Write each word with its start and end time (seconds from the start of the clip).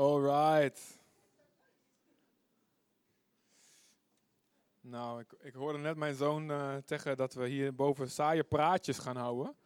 Alright. 0.00 1.00
Nou, 4.80 5.20
ik, 5.20 5.32
ik 5.40 5.54
hoorde 5.54 5.78
net 5.78 5.96
mijn 5.96 6.14
zoon 6.14 6.50
uh, 6.50 6.74
zeggen 6.84 7.16
dat 7.16 7.34
we 7.34 7.48
hier 7.48 7.74
boven 7.74 8.10
saaie 8.10 8.44
praatjes 8.44 8.98
gaan 8.98 9.16
houden. 9.16 9.56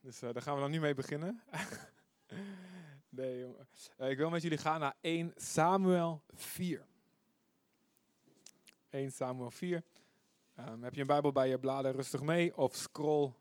Dus 0.00 0.22
uh, 0.22 0.32
daar 0.32 0.42
gaan 0.42 0.54
we 0.54 0.60
dan 0.60 0.70
nu 0.70 0.80
mee 0.80 0.94
beginnen. 0.94 1.42
nee, 3.08 3.38
jongen. 3.38 3.68
Uh, 4.00 4.10
ik 4.10 4.16
wil 4.16 4.30
met 4.30 4.42
jullie 4.42 4.58
gaan 4.58 4.80
naar 4.80 4.94
1 5.00 5.32
Samuel 5.36 6.22
4. 6.32 6.86
1 8.90 9.12
Samuel 9.12 9.50
4. 9.50 9.82
Um, 10.58 10.82
heb 10.82 10.94
je 10.94 11.00
een 11.00 11.06
Bijbel 11.06 11.32
bij 11.32 11.48
je 11.48 11.58
bladen 11.58 11.92
rustig 11.92 12.22
mee 12.22 12.56
of 12.56 12.74
scroll, 12.74 13.32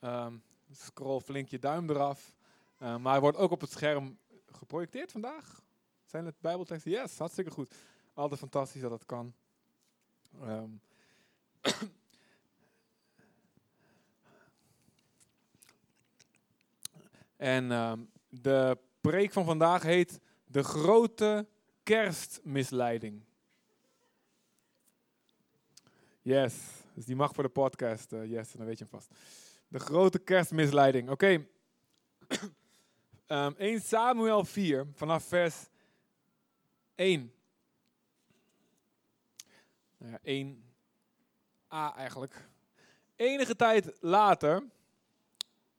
um, 0.00 0.42
scroll 0.72 1.20
flink 1.20 1.48
je 1.48 1.58
duim 1.58 1.90
eraf. 1.90 2.34
Uh, 2.82 2.96
maar 2.96 3.12
hij 3.12 3.20
wordt 3.20 3.38
ook 3.38 3.50
op 3.50 3.60
het 3.60 3.70
scherm 3.70 4.18
geprojecteerd 4.52 5.12
vandaag. 5.12 5.62
Zijn 6.04 6.24
het 6.26 6.40
Bijbelteksten? 6.40 6.90
Yes, 6.90 7.18
hartstikke 7.18 7.50
goed. 7.50 7.74
Altijd 8.14 8.40
fantastisch 8.40 8.80
dat 8.80 8.90
dat 8.90 9.06
kan. 9.06 9.34
Um, 10.42 10.80
en 17.36 17.70
um, 17.70 18.10
de 18.28 18.78
preek 19.00 19.32
van 19.32 19.44
vandaag 19.44 19.82
heet 19.82 20.20
De 20.44 20.62
grote 20.62 21.46
kerstmisleiding. 21.82 23.24
Yes, 26.22 26.54
dus 26.94 27.04
die 27.04 27.16
mag 27.16 27.34
voor 27.34 27.44
de 27.44 27.50
podcast. 27.50 28.12
Uh, 28.12 28.30
yes, 28.30 28.52
dan 28.52 28.66
weet 28.66 28.78
je 28.78 28.84
hem 28.84 28.92
vast. 28.92 29.10
De 29.68 29.78
grote 29.78 30.18
kerstmisleiding. 30.18 31.10
Oké. 31.10 31.46
um, 33.32 33.54
1 33.56 33.80
Samuel 33.80 34.44
4, 34.44 34.86
vanaf 34.92 35.24
vers 35.24 35.68
1. 36.94 37.32
Nou 39.96 40.18
ja, 40.22 40.54
1a 40.54 41.96
eigenlijk. 41.96 42.48
Enige 43.16 43.56
tijd 43.56 43.92
later, 44.00 44.62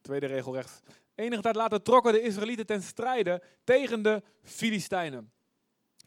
tweede 0.02 0.26
regel 0.26 0.54
rechts. 0.54 0.82
Enige 1.16 1.42
tijd 1.42 1.56
later 1.56 1.82
trokken 1.82 2.14
de 2.14 2.22
Israëlieten 2.22 2.66
ten 2.66 2.82
strijde 2.82 3.44
tegen 3.64 4.02
de 4.02 4.24
Filistijnen. 4.42 5.32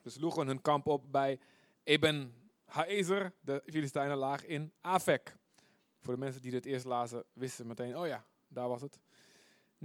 Ze 0.03 0.11
sloegen 0.11 0.47
hun 0.47 0.61
kamp 0.61 0.87
op 0.87 1.13
bij 1.13 1.39
Eben 1.83 2.35
Haezer. 2.65 3.33
De 3.41 3.63
Filistijnen 3.67 4.17
laag 4.17 4.47
in 4.47 4.73
Afek. 4.81 5.37
Voor 6.01 6.15
de 6.15 6.21
mensen 6.21 6.43
die 6.43 6.51
dit 6.51 6.67
eerst 6.67 6.85
lazen, 6.85 7.25
wisten 7.33 7.67
meteen, 7.67 7.97
oh 7.97 8.07
ja, 8.07 8.25
daar 8.49 8.69
was 8.69 8.83
het. 8.83 8.99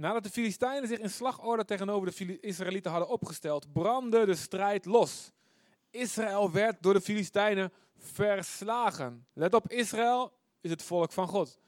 Nadat 0.00 0.22
de 0.22 0.30
Filistijnen 0.30 0.88
zich 0.88 0.98
in 0.98 1.10
slagorde 1.10 1.64
tegenover 1.64 2.26
de 2.26 2.40
Israëlieten 2.40 2.90
hadden 2.90 3.08
opgesteld, 3.08 3.72
brandde 3.72 4.26
de 4.26 4.34
strijd 4.34 4.84
los. 4.84 5.30
Israël 5.90 6.50
werd 6.50 6.82
door 6.82 6.92
de 6.92 7.00
Filistijnen 7.00 7.72
verslagen. 7.96 9.26
Let 9.32 9.54
op, 9.54 9.70
Israël 9.70 10.32
is 10.60 10.70
het 10.70 10.82
volk 10.82 11.12
van 11.12 11.28
God. 11.28 11.58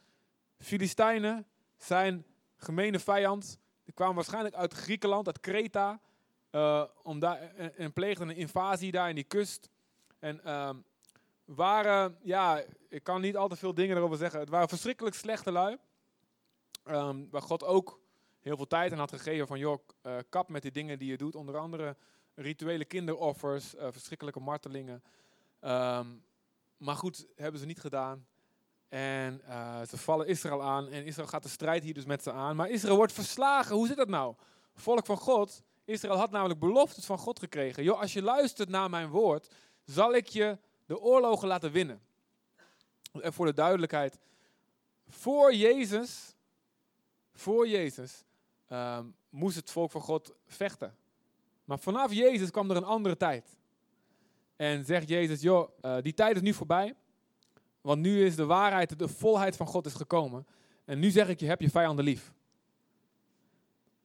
Filistijnen 0.58 1.47
zijn 1.77 2.27
gemene 2.56 2.98
vijand. 2.98 3.58
Die 3.84 3.94
kwamen 3.94 4.14
waarschijnlijk 4.14 4.55
uit 4.55 4.72
Griekenland, 4.72 5.27
uit 5.27 5.41
Kreta. 5.41 6.00
Uh, 6.50 6.84
om 7.02 7.19
daar, 7.19 7.41
en, 7.41 7.77
en 7.77 7.92
pleegden 7.92 8.28
een 8.28 8.36
invasie 8.36 8.92
daar 8.92 9.08
in 9.08 9.14
die 9.14 9.24
kust. 9.24 9.70
En 10.19 10.41
uh, 10.44 10.70
waren, 11.44 12.19
ja, 12.22 12.62
ik 12.89 13.05
kan 13.05 13.20
niet 13.20 13.36
al 13.36 13.48
te 13.48 13.56
veel 13.56 13.74
dingen 13.74 13.96
erover 13.96 14.17
zeggen. 14.17 14.41
Het 14.41 14.48
waren 14.48 14.69
verschrikkelijk 14.69 15.17
slechte 15.17 15.52
lui. 15.52 15.77
Um, 16.86 17.28
waar 17.30 17.42
God 17.42 17.64
ook 17.64 18.00
heel 18.42 18.56
veel 18.56 18.66
tijd 18.66 18.92
aan 18.92 18.98
had 18.98 19.10
gegeven 19.10 19.46
van, 19.46 19.58
joh, 19.58 19.78
uh, 20.02 20.16
kap 20.28 20.48
met 20.48 20.62
die 20.62 20.70
dingen 20.70 20.98
die 20.98 21.10
je 21.10 21.16
doet. 21.16 21.34
Onder 21.34 21.56
andere 21.58 21.96
rituele 22.34 22.84
kinderoffers, 22.84 23.74
uh, 23.74 23.86
verschrikkelijke 23.90 24.40
martelingen. 24.40 25.02
Um, 25.60 26.24
maar 26.76 26.96
goed, 26.96 27.26
hebben 27.36 27.60
ze 27.60 27.66
niet 27.66 27.80
gedaan. 27.80 28.26
En 28.88 29.40
uh, 29.48 29.80
ze 29.89 29.96
vallen 29.96 30.27
Israël 30.27 30.62
aan 30.62 30.89
en 30.89 31.05
Israël 31.05 31.28
gaat 31.28 31.42
de 31.42 31.48
strijd 31.48 31.83
hier 31.83 31.94
dus 31.94 32.05
met 32.05 32.22
ze 32.22 32.33
aan. 32.33 32.56
Maar 32.56 32.70
Israël 32.70 32.96
wordt 32.96 33.12
verslagen. 33.12 33.77
Hoe 33.77 33.86
zit 33.86 33.96
dat 33.96 34.08
nou? 34.08 34.34
Volk 34.74 35.06
van 35.06 35.17
God. 35.17 35.62
Israël 35.84 36.17
had 36.17 36.30
namelijk 36.30 36.61
beloftes 36.61 37.05
van 37.05 37.18
God 37.18 37.38
gekregen. 37.38 37.83
Joh, 37.83 38.00
als 38.00 38.12
je 38.12 38.22
luistert 38.22 38.68
naar 38.68 38.90
mijn 38.90 39.08
woord, 39.08 39.55
zal 39.84 40.14
ik 40.14 40.27
je 40.27 40.58
de 40.86 41.00
oorlogen 41.00 41.48
laten 41.48 41.72
winnen. 41.72 42.02
En 43.20 43.33
voor 43.33 43.46
de 43.46 43.55
duidelijkheid, 43.55 44.18
voor 45.08 45.55
Jezus, 45.55 46.34
voor 47.33 47.68
Jezus 47.68 48.24
um, 48.72 49.14
moest 49.28 49.56
het 49.56 49.70
volk 49.70 49.90
van 49.90 50.00
God 50.00 50.34
vechten. 50.46 50.96
Maar 51.64 51.78
vanaf 51.78 52.12
Jezus 52.12 52.50
kwam 52.50 52.70
er 52.70 52.77
een 52.77 52.84
andere 52.84 53.16
tijd. 53.16 53.56
En 54.56 54.84
zegt 54.84 55.08
Jezus, 55.08 55.40
joh, 55.40 55.68
uh, 55.83 55.96
die 56.02 56.14
tijd 56.14 56.36
is 56.36 56.42
nu 56.42 56.52
voorbij. 56.52 56.94
Want 57.80 58.00
nu 58.00 58.24
is 58.24 58.36
de 58.36 58.44
waarheid, 58.44 58.98
de 58.98 59.08
volheid 59.08 59.56
van 59.56 59.66
God 59.66 59.86
is 59.86 59.94
gekomen. 59.94 60.46
En 60.84 60.98
nu 60.98 61.11
zeg 61.11 61.28
ik 61.28 61.40
je, 61.40 61.46
heb 61.46 61.61
je 61.61 61.70
vijanden 61.70 62.05
lief. 62.05 62.32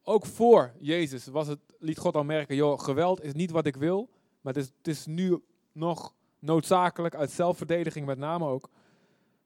Ook 0.03 0.25
voor 0.25 0.73
Jezus 0.79 1.27
was 1.27 1.47
het, 1.47 1.59
liet 1.79 1.97
God 1.97 2.15
al 2.15 2.23
merken, 2.23 2.55
joh, 2.55 2.79
geweld 2.79 3.23
is 3.23 3.33
niet 3.33 3.51
wat 3.51 3.65
ik 3.65 3.75
wil. 3.75 4.09
Maar 4.41 4.53
het 4.53 4.63
is, 4.63 4.71
het 4.77 4.87
is 4.87 5.05
nu 5.05 5.43
nog 5.71 6.13
noodzakelijk, 6.39 7.15
uit 7.15 7.31
zelfverdediging 7.31 8.05
met 8.05 8.17
name 8.17 8.45
ook. 8.45 8.69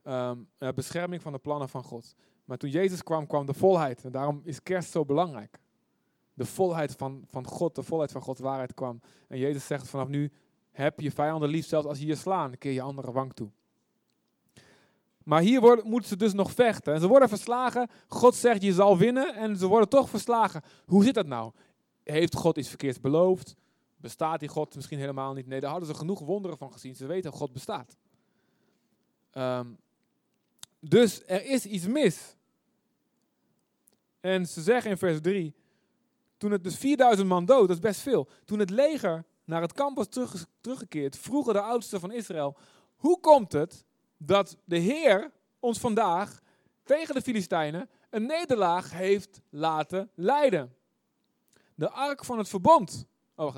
Um, 0.04 0.48
bescherming 0.74 1.22
van 1.22 1.32
de 1.32 1.38
plannen 1.38 1.68
van 1.68 1.82
God. 1.82 2.14
Maar 2.44 2.58
toen 2.58 2.70
Jezus 2.70 3.02
kwam, 3.02 3.26
kwam 3.26 3.46
de 3.46 3.54
volheid. 3.54 4.04
En 4.04 4.12
daarom 4.12 4.40
is 4.44 4.62
kerst 4.62 4.90
zo 4.90 5.04
belangrijk. 5.04 5.58
De 6.34 6.44
volheid 6.44 6.92
van, 6.92 7.24
van 7.26 7.46
God, 7.46 7.74
de 7.74 7.82
volheid 7.82 8.12
van 8.12 8.22
Gods 8.22 8.40
waarheid 8.40 8.74
kwam. 8.74 9.00
En 9.28 9.38
Jezus 9.38 9.66
zegt 9.66 9.88
vanaf 9.88 10.08
nu, 10.08 10.32
heb 10.70 11.00
je 11.00 11.10
vijanden 11.10 11.48
lief, 11.48 11.66
zelfs 11.66 11.86
als 11.86 11.98
je 11.98 12.06
je 12.06 12.14
slaan, 12.14 12.58
keer 12.58 12.72
je 12.72 12.82
andere 12.82 13.12
wang 13.12 13.32
toe. 13.32 13.50
Maar 15.24 15.40
hier 15.40 15.80
moeten 15.84 16.08
ze 16.08 16.16
dus 16.16 16.32
nog 16.32 16.52
vechten. 16.52 16.94
En 16.94 17.00
ze 17.00 17.08
worden 17.08 17.28
verslagen. 17.28 17.88
God 18.08 18.34
zegt, 18.34 18.62
je 18.62 18.72
zal 18.72 18.98
winnen. 18.98 19.34
En 19.34 19.56
ze 19.56 19.66
worden 19.66 19.88
toch 19.88 20.08
verslagen. 20.08 20.62
Hoe 20.86 21.04
zit 21.04 21.14
dat 21.14 21.26
nou? 21.26 21.52
Heeft 22.02 22.34
God 22.34 22.56
iets 22.56 22.68
verkeerds 22.68 23.00
beloofd? 23.00 23.56
Bestaat 23.96 24.40
die 24.40 24.48
God 24.48 24.74
misschien 24.74 24.98
helemaal 24.98 25.32
niet? 25.32 25.46
Nee, 25.46 25.60
daar 25.60 25.70
hadden 25.70 25.88
ze 25.88 25.94
genoeg 25.94 26.20
wonderen 26.20 26.58
van 26.58 26.72
gezien. 26.72 26.96
Ze 26.96 27.06
weten 27.06 27.30
dat 27.30 27.40
God 27.40 27.52
bestaat. 27.52 27.96
Um, 29.32 29.78
dus 30.84 31.22
er 31.26 31.44
is 31.44 31.66
iets 31.66 31.86
mis. 31.86 32.36
En 34.20 34.46
ze 34.46 34.62
zeggen 34.62 34.90
in 34.90 34.98
vers 34.98 35.20
3, 35.20 35.54
toen 36.36 36.50
het 36.50 36.64
dus 36.64 36.76
4000 36.76 37.28
man 37.28 37.44
dood, 37.44 37.68
dat 37.68 37.76
is 37.76 37.82
best 37.82 38.00
veel. 38.00 38.28
Toen 38.44 38.58
het 38.58 38.70
leger 38.70 39.24
naar 39.44 39.62
het 39.62 39.72
kamp 39.72 39.96
was 39.96 40.08
terug, 40.08 40.46
teruggekeerd, 40.60 41.18
vroegen 41.18 41.52
de 41.52 41.60
oudsten 41.60 42.00
van 42.00 42.12
Israël, 42.12 42.56
hoe 42.96 43.20
komt 43.20 43.52
het 43.52 43.84
dat 44.16 44.56
de 44.64 44.78
Heer 44.78 45.30
ons 45.60 45.78
vandaag 45.78 46.40
tegen 46.82 47.14
de 47.14 47.22
Filistijnen 47.22 47.90
een 48.10 48.26
nederlaag 48.26 48.90
heeft 48.90 49.40
laten 49.50 50.10
leiden? 50.14 50.74
De 51.74 51.90
ark 51.90 52.24
van 52.24 52.38
het 52.38 52.48
verbond. 52.48 53.06
Oh, 53.34 53.56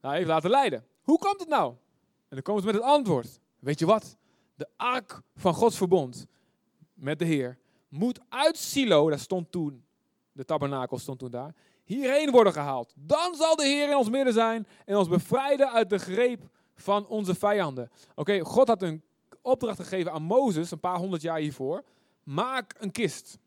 hij 0.00 0.16
heeft 0.16 0.28
laten 0.28 0.50
leiden. 0.50 0.86
Hoe 1.02 1.18
komt 1.18 1.40
het 1.40 1.48
nou? 1.48 1.70
En 2.02 2.28
dan 2.28 2.42
komen 2.42 2.60
ze 2.60 2.66
met 2.66 2.76
het 2.76 2.84
antwoord. 2.84 3.40
Weet 3.58 3.78
je 3.78 3.86
wat? 3.86 4.16
De 4.54 4.68
ark 4.76 5.20
van 5.34 5.54
Gods 5.54 5.76
verbond 5.76 6.26
met 6.96 7.18
de 7.18 7.24
Heer 7.24 7.58
moet 7.88 8.20
uit 8.28 8.56
Silo, 8.56 9.08
daar 9.08 9.18
stond 9.18 9.52
toen, 9.52 9.84
de 10.32 10.44
tabernakel 10.44 10.98
stond 10.98 11.18
toen 11.18 11.30
daar, 11.30 11.54
hierheen 11.84 12.30
worden 12.30 12.52
gehaald. 12.52 12.92
Dan 12.96 13.34
zal 13.34 13.56
de 13.56 13.66
Heer 13.66 13.88
in 13.88 13.96
ons 13.96 14.10
midden 14.10 14.32
zijn 14.32 14.66
en 14.84 14.96
ons 14.96 15.08
bevrijden 15.08 15.70
uit 15.72 15.90
de 15.90 15.98
greep 15.98 16.48
van 16.74 17.06
onze 17.06 17.34
vijanden. 17.34 17.90
Oké, 18.14 18.40
God 18.40 18.68
had 18.68 18.82
een 18.82 19.02
opdracht 19.42 19.80
gegeven 19.80 20.12
aan 20.12 20.22
Mozes 20.22 20.70
een 20.70 20.80
paar 20.80 20.98
honderd 20.98 21.22
jaar 21.22 21.38
hiervoor. 21.38 21.84
Maak 22.22 22.74
een 22.78 22.90
kist. 22.90 23.38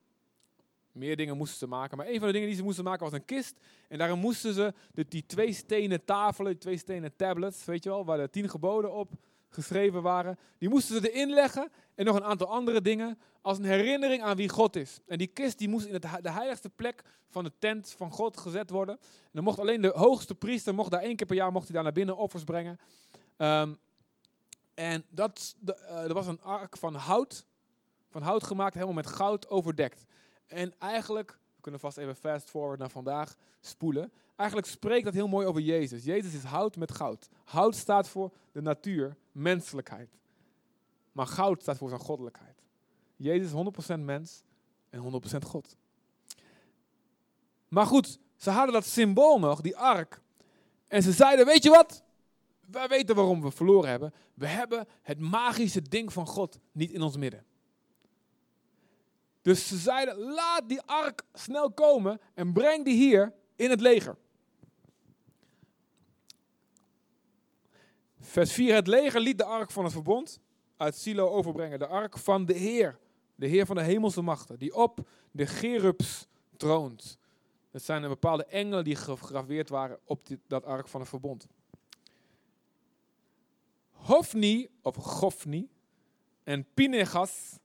Meer 0.92 1.16
dingen 1.16 1.38
moesten 1.38 1.58
ze 1.58 1.68
maken, 1.68 1.98
maar 1.98 2.08
een 2.08 2.18
van 2.18 2.28
de 2.28 2.34
dingen 2.34 2.48
die 2.48 2.58
ze 2.58 2.64
moesten 2.64 2.84
maken 2.84 3.04
was 3.04 3.14
een 3.14 3.26
kist. 3.26 3.60
En 3.88 3.98
daarin 3.98 4.20
moesten 4.20 4.54
ze 4.54 4.74
de, 4.94 5.06
die 5.08 5.26
twee 5.26 5.54
stenen 5.54 6.06
tafelen, 6.06 6.52
die 6.52 6.62
twee 6.62 6.78
stenen 6.78 7.16
tablets, 7.16 7.66
weet 7.66 7.84
je 7.84 7.90
wel, 7.90 8.06
waar 8.06 8.18
de 8.18 8.30
tien 8.30 8.50
geboden 8.50 8.94
op 8.94 9.12
geschreven 9.50 10.02
waren, 10.02 10.38
die 10.58 10.70
moesten 10.70 10.96
ze 10.96 11.12
erin 11.12 11.30
leggen 11.30 11.72
en 12.00 12.06
nog 12.06 12.16
een 12.16 12.24
aantal 12.24 12.48
andere 12.48 12.82
dingen 12.82 13.20
als 13.42 13.58
een 13.58 13.64
herinnering 13.64 14.24
aan 14.24 14.36
wie 14.36 14.50
God 14.50 14.76
is. 14.76 15.00
En 15.08 15.18
die 15.18 15.28
kist 15.28 15.58
die 15.58 15.70
moest 15.70 15.86
in 15.86 15.94
het, 15.94 16.06
de 16.22 16.32
heiligste 16.32 16.70
plek 16.70 17.04
van 17.30 17.44
de 17.44 17.52
tent 17.60 17.94
van 17.98 18.12
God 18.12 18.38
gezet 18.38 18.70
worden. 18.70 18.98
En 19.00 19.30
dan 19.32 19.44
mocht 19.44 19.60
alleen 19.60 19.82
de 19.82 19.92
hoogste 19.96 20.36
priester, 20.36 20.76
mocht 20.76 20.92
daar 20.92 21.02
één 21.02 21.16
keer 21.16 21.28
per 21.28 21.36
jaar, 21.36 21.52
mocht 21.52 21.66
hij 21.66 21.74
daar 21.74 21.84
naar 21.84 21.92
binnen 21.92 22.18
offers 22.18 22.44
brengen. 22.44 22.80
Um, 23.38 23.78
en 24.74 25.06
dat, 25.10 25.56
de, 25.60 25.78
uh, 25.82 26.04
er 26.04 26.14
was 26.14 26.28
een 26.28 26.42
ark 26.42 26.78
van 26.78 26.96
hout, 26.96 27.46
van 28.10 28.22
hout 28.22 28.44
gemaakt, 28.44 28.74
helemaal 28.74 28.96
met 28.96 29.08
goud 29.08 29.50
overdekt. 29.50 30.06
En 30.48 30.74
eigenlijk, 30.78 31.32
we 31.56 31.62
kunnen 31.62 31.80
vast 31.80 31.98
even 31.98 32.16
fast 32.16 32.50
forward 32.50 32.80
naar 32.80 32.90
vandaag 32.90 33.36
spoelen. 33.62 34.12
Eigenlijk 34.36 34.70
spreekt 34.70 35.06
dat 35.06 35.14
heel 35.14 35.28
mooi 35.28 35.48
over 35.48 35.62
Jezus. 35.62 36.04
Jezus 36.04 36.34
is 36.34 36.44
hout 36.44 36.76
met 36.76 36.92
goud. 36.92 37.30
Hout 37.44 37.76
staat 37.76 38.08
voor 38.08 38.32
de 38.52 38.62
natuur, 38.62 39.16
menselijkheid. 39.32 40.19
Maar 41.20 41.28
goud 41.28 41.62
staat 41.62 41.78
voor 41.78 41.90
zijn 41.90 42.02
goddelijkheid. 42.02 42.64
Jezus 43.16 43.52
is 43.52 43.96
100% 43.96 44.00
mens 44.00 44.44
en 44.90 45.22
100% 45.36 45.46
God. 45.46 45.78
Maar 47.68 47.86
goed, 47.86 48.20
ze 48.36 48.50
hadden 48.50 48.74
dat 48.74 48.86
symbool 48.86 49.40
nog, 49.40 49.62
die 49.62 49.78
ark. 49.78 50.22
En 50.88 51.04
ze 51.04 51.12
zeiden, 51.12 51.46
weet 51.46 51.64
je 51.64 51.70
wat? 51.70 52.04
Wij 52.66 52.88
weten 52.88 53.16
waarom 53.16 53.42
we 53.42 53.52
verloren 53.52 53.90
hebben. 53.90 54.14
We 54.34 54.48
hebben 54.48 54.88
het 55.02 55.20
magische 55.20 55.82
ding 55.82 56.14
van 56.14 56.28
God 56.28 56.60
niet 56.72 56.92
in 56.92 57.02
ons 57.02 57.18
midden. 57.18 57.46
Dus 59.42 59.68
ze 59.68 59.78
zeiden, 59.78 60.18
laat 60.18 60.70
die 60.70 60.82
ark 60.82 61.24
snel 61.34 61.72
komen 61.72 62.22
en 62.34 62.54
breng 62.54 62.86
die 62.86 62.96
hier 62.96 63.34
in 63.56 63.70
het 63.70 63.82
leger. 63.82 64.18
Vers 68.20 68.52
4, 68.52 68.76
het 68.76 68.88
leger 68.88 69.20
liet 69.20 69.38
de 69.38 69.44
ark 69.46 69.72
van 69.72 69.84
het 69.84 69.94
verbond 69.94 70.40
uit 70.80 70.96
Silo 70.96 71.30
overbrengen. 71.30 71.80
De 71.80 71.88
ark 71.88 72.18
van 72.18 72.46
de 72.46 72.54
Heer, 72.54 72.98
de 73.36 73.48
Heer 73.48 73.66
van 73.66 73.76
de 73.76 73.82
hemelse 73.82 74.22
machten, 74.22 74.60
die 74.60 74.76
op 74.76 75.08
de 75.32 75.48
Gerubs 75.48 76.28
troont. 76.58 77.18
Dat 77.72 77.82
zijn 77.82 78.04
een 78.04 78.10
bepaalde 78.10 78.46
engelen 78.46 78.84
die 78.84 78.96
gegraveerd 78.96 79.70
waren 79.70 80.00
op 80.04 80.28
dat 80.48 80.66
ark 80.66 80.88
van 80.88 81.00
het 81.00 81.10
verbond. 81.10 81.48
Hofni, 83.92 84.70
of 84.82 84.96
Gofni, 84.96 85.70
en 86.44 86.66
Pinegas, 86.74 87.60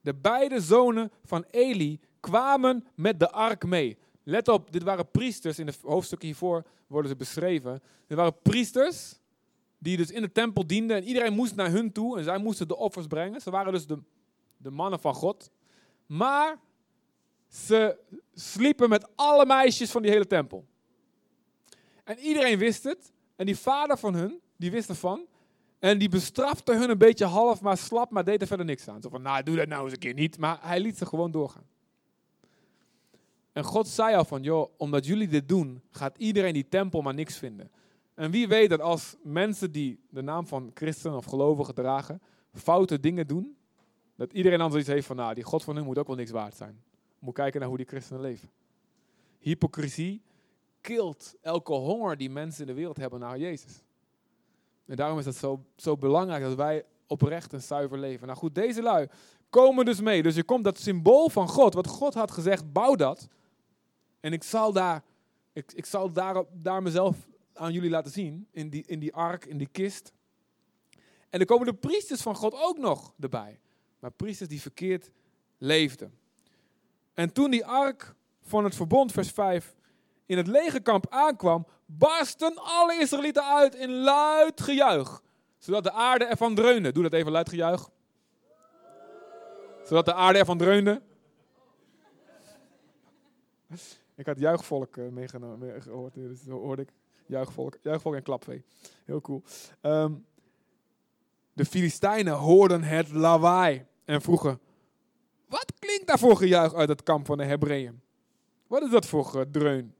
de 0.00 0.14
beide 0.14 0.60
zonen 0.60 1.12
van 1.24 1.44
Eli, 1.50 2.00
kwamen 2.20 2.86
met 2.94 3.18
de 3.18 3.30
ark 3.30 3.64
mee. 3.64 3.98
Let 4.22 4.48
op, 4.48 4.72
dit 4.72 4.82
waren 4.82 5.10
priesters, 5.10 5.58
in 5.58 5.66
het 5.66 5.78
hoofdstuk 5.82 6.22
hiervoor 6.22 6.64
worden 6.86 7.10
ze 7.10 7.16
beschreven. 7.16 7.82
Dit 8.06 8.16
waren 8.16 8.40
priesters 8.42 9.18
die 9.84 9.96
dus 9.96 10.10
in 10.10 10.22
de 10.22 10.32
tempel 10.32 10.66
dienden 10.66 10.96
en 10.96 11.04
iedereen 11.04 11.34
moest 11.34 11.54
naar 11.54 11.70
hun 11.70 11.92
toe 11.92 12.18
en 12.18 12.24
zij 12.24 12.38
moesten 12.38 12.68
de 12.68 12.76
offers 12.76 13.06
brengen. 13.06 13.40
Ze 13.40 13.50
waren 13.50 13.72
dus 13.72 13.86
de, 13.86 13.98
de 14.56 14.70
mannen 14.70 15.00
van 15.00 15.14
God. 15.14 15.50
Maar 16.06 16.58
ze 17.48 17.96
sliepen 18.34 18.88
met 18.88 19.08
alle 19.16 19.46
meisjes 19.46 19.90
van 19.90 20.02
die 20.02 20.10
hele 20.10 20.26
tempel. 20.26 20.64
En 22.04 22.18
iedereen 22.18 22.58
wist 22.58 22.84
het. 22.84 23.12
En 23.36 23.46
die 23.46 23.56
vader 23.56 23.98
van 23.98 24.14
hun, 24.14 24.40
die 24.56 24.70
wist 24.70 24.88
ervan. 24.88 25.26
En 25.78 25.98
die 25.98 26.08
bestrafte 26.08 26.74
hun 26.74 26.90
een 26.90 26.98
beetje 26.98 27.24
half, 27.24 27.60
maar 27.60 27.76
slap, 27.76 28.10
maar 28.10 28.24
deed 28.24 28.40
er 28.40 28.46
verder 28.46 28.66
niks 28.66 28.88
aan. 28.88 29.02
Zo 29.02 29.08
van, 29.08 29.22
nou, 29.22 29.42
doe 29.42 29.56
dat 29.56 29.68
nou 29.68 29.84
eens 29.84 29.92
een 29.92 29.98
keer 29.98 30.14
niet. 30.14 30.38
Maar 30.38 30.58
hij 30.60 30.80
liet 30.80 30.98
ze 30.98 31.06
gewoon 31.06 31.30
doorgaan. 31.30 31.66
En 33.52 33.64
God 33.64 33.88
zei 33.88 34.16
al 34.16 34.24
van, 34.24 34.42
joh, 34.42 34.70
omdat 34.76 35.06
jullie 35.06 35.28
dit 35.28 35.48
doen, 35.48 35.82
gaat 35.90 36.18
iedereen 36.18 36.52
die 36.52 36.68
tempel 36.68 37.02
maar 37.02 37.14
niks 37.14 37.36
vinden. 37.36 37.70
En 38.14 38.30
wie 38.30 38.48
weet 38.48 38.70
dat 38.70 38.80
als 38.80 39.16
mensen 39.22 39.72
die 39.72 40.00
de 40.08 40.22
naam 40.22 40.46
van 40.46 40.70
christen 40.74 41.16
of 41.16 41.24
gelovigen 41.24 41.74
dragen, 41.74 42.22
foute 42.52 43.00
dingen 43.00 43.26
doen, 43.26 43.56
dat 44.16 44.32
iedereen 44.32 44.58
dan 44.58 44.70
zoiets 44.70 44.88
heeft 44.88 45.06
van, 45.06 45.16
nou, 45.16 45.34
die 45.34 45.44
God 45.44 45.64
van 45.64 45.76
hun 45.76 45.84
moet 45.84 45.98
ook 45.98 46.06
wel 46.06 46.16
niks 46.16 46.30
waard 46.30 46.56
zijn. 46.56 46.82
Moet 47.18 47.34
kijken 47.34 47.60
naar 47.60 47.68
hoe 47.68 47.78
die 47.78 47.86
christenen 47.86 48.22
leven. 48.22 48.50
Hypocrisie 49.38 50.22
kilt 50.80 51.34
elke 51.40 51.72
honger 51.72 52.16
die 52.16 52.30
mensen 52.30 52.60
in 52.60 52.66
de 52.66 52.74
wereld 52.74 52.96
hebben 52.96 53.20
naar 53.20 53.38
Jezus. 53.38 53.82
En 54.86 54.96
daarom 54.96 55.18
is 55.18 55.24
het 55.24 55.36
zo, 55.36 55.64
zo 55.76 55.96
belangrijk 55.96 56.42
dat 56.42 56.54
wij 56.54 56.84
oprecht 57.06 57.52
en 57.52 57.62
zuiver 57.62 57.98
leven. 57.98 58.26
Nou 58.26 58.38
goed, 58.38 58.54
deze 58.54 58.82
lui 58.82 59.08
komen 59.50 59.84
dus 59.84 60.00
mee. 60.00 60.22
Dus 60.22 60.34
je 60.34 60.44
komt 60.44 60.64
dat 60.64 60.78
symbool 60.78 61.28
van 61.28 61.48
God, 61.48 61.74
wat 61.74 61.86
God 61.86 62.14
had 62.14 62.30
gezegd, 62.30 62.72
bouw 62.72 62.94
dat. 62.94 63.28
En 64.20 64.32
ik 64.32 64.42
zal 64.42 64.72
daar, 64.72 65.04
ik, 65.52 65.72
ik 65.72 65.86
zal 65.86 66.12
daar, 66.12 66.44
daar 66.52 66.82
mezelf 66.82 67.28
aan 67.54 67.72
jullie 67.72 67.90
laten 67.90 68.12
zien, 68.12 68.48
in 68.50 68.70
die, 68.70 68.84
in 68.86 68.98
die 68.98 69.14
ark, 69.14 69.44
in 69.44 69.58
die 69.58 69.68
kist. 69.72 70.12
En 71.30 71.40
er 71.40 71.46
komen 71.46 71.66
de 71.66 71.74
priesters 71.74 72.22
van 72.22 72.36
God 72.36 72.54
ook 72.54 72.78
nog 72.78 73.14
erbij. 73.20 73.60
Maar 73.98 74.10
priesters 74.10 74.48
die 74.48 74.60
verkeerd 74.60 75.10
leefden. 75.58 76.18
En 77.14 77.32
toen 77.32 77.50
die 77.50 77.66
ark 77.66 78.14
van 78.40 78.64
het 78.64 78.74
verbond, 78.74 79.12
vers 79.12 79.30
5, 79.30 79.74
in 80.26 80.36
het 80.36 80.46
legerkamp 80.46 81.06
aankwam, 81.08 81.66
barsten 81.86 82.54
alle 82.56 82.94
Israëlieten 83.00 83.44
uit 83.44 83.74
in 83.74 83.90
luid 83.90 84.60
gejuich. 84.60 85.22
Zodat 85.58 85.82
de 85.82 85.92
aarde 85.92 86.24
ervan 86.24 86.54
dreunde. 86.54 86.92
Doe 86.92 87.02
dat 87.02 87.12
even 87.12 87.32
luid 87.32 87.48
gejuich. 87.48 87.90
Zodat 89.84 90.04
de 90.04 90.14
aarde 90.14 90.38
ervan 90.38 90.58
dreunde. 90.58 91.02
Ik 94.14 94.26
had 94.26 94.38
juichvolk 94.38 94.96
uh, 94.96 95.08
meegenomen, 95.08 95.82
gehoord, 95.82 96.14
dus 96.14 96.42
dat 96.42 96.58
hoorde 96.58 96.82
ik. 96.82 96.92
Juichvolk, 97.26 97.78
juichvolk 97.82 98.14
en 98.14 98.22
klapvee. 98.22 98.64
Heel 99.04 99.20
cool. 99.20 99.42
Um, 99.82 100.24
de 101.52 101.64
Filistijnen 101.64 102.34
hoorden 102.34 102.82
het 102.82 103.12
lawaai 103.12 103.86
en 104.04 104.22
vroegen: 104.22 104.60
Wat 105.48 105.72
klinkt 105.78 106.06
daar 106.06 106.18
voor 106.18 106.36
gejuich 106.36 106.74
uit 106.74 106.88
het 106.88 107.02
kamp 107.02 107.26
van 107.26 107.38
de 107.38 107.44
Hebreeën? 107.44 108.00
Wat 108.66 108.82
is 108.82 108.90
dat 108.90 109.06
voor 109.06 109.24
gedreun? 109.24 109.94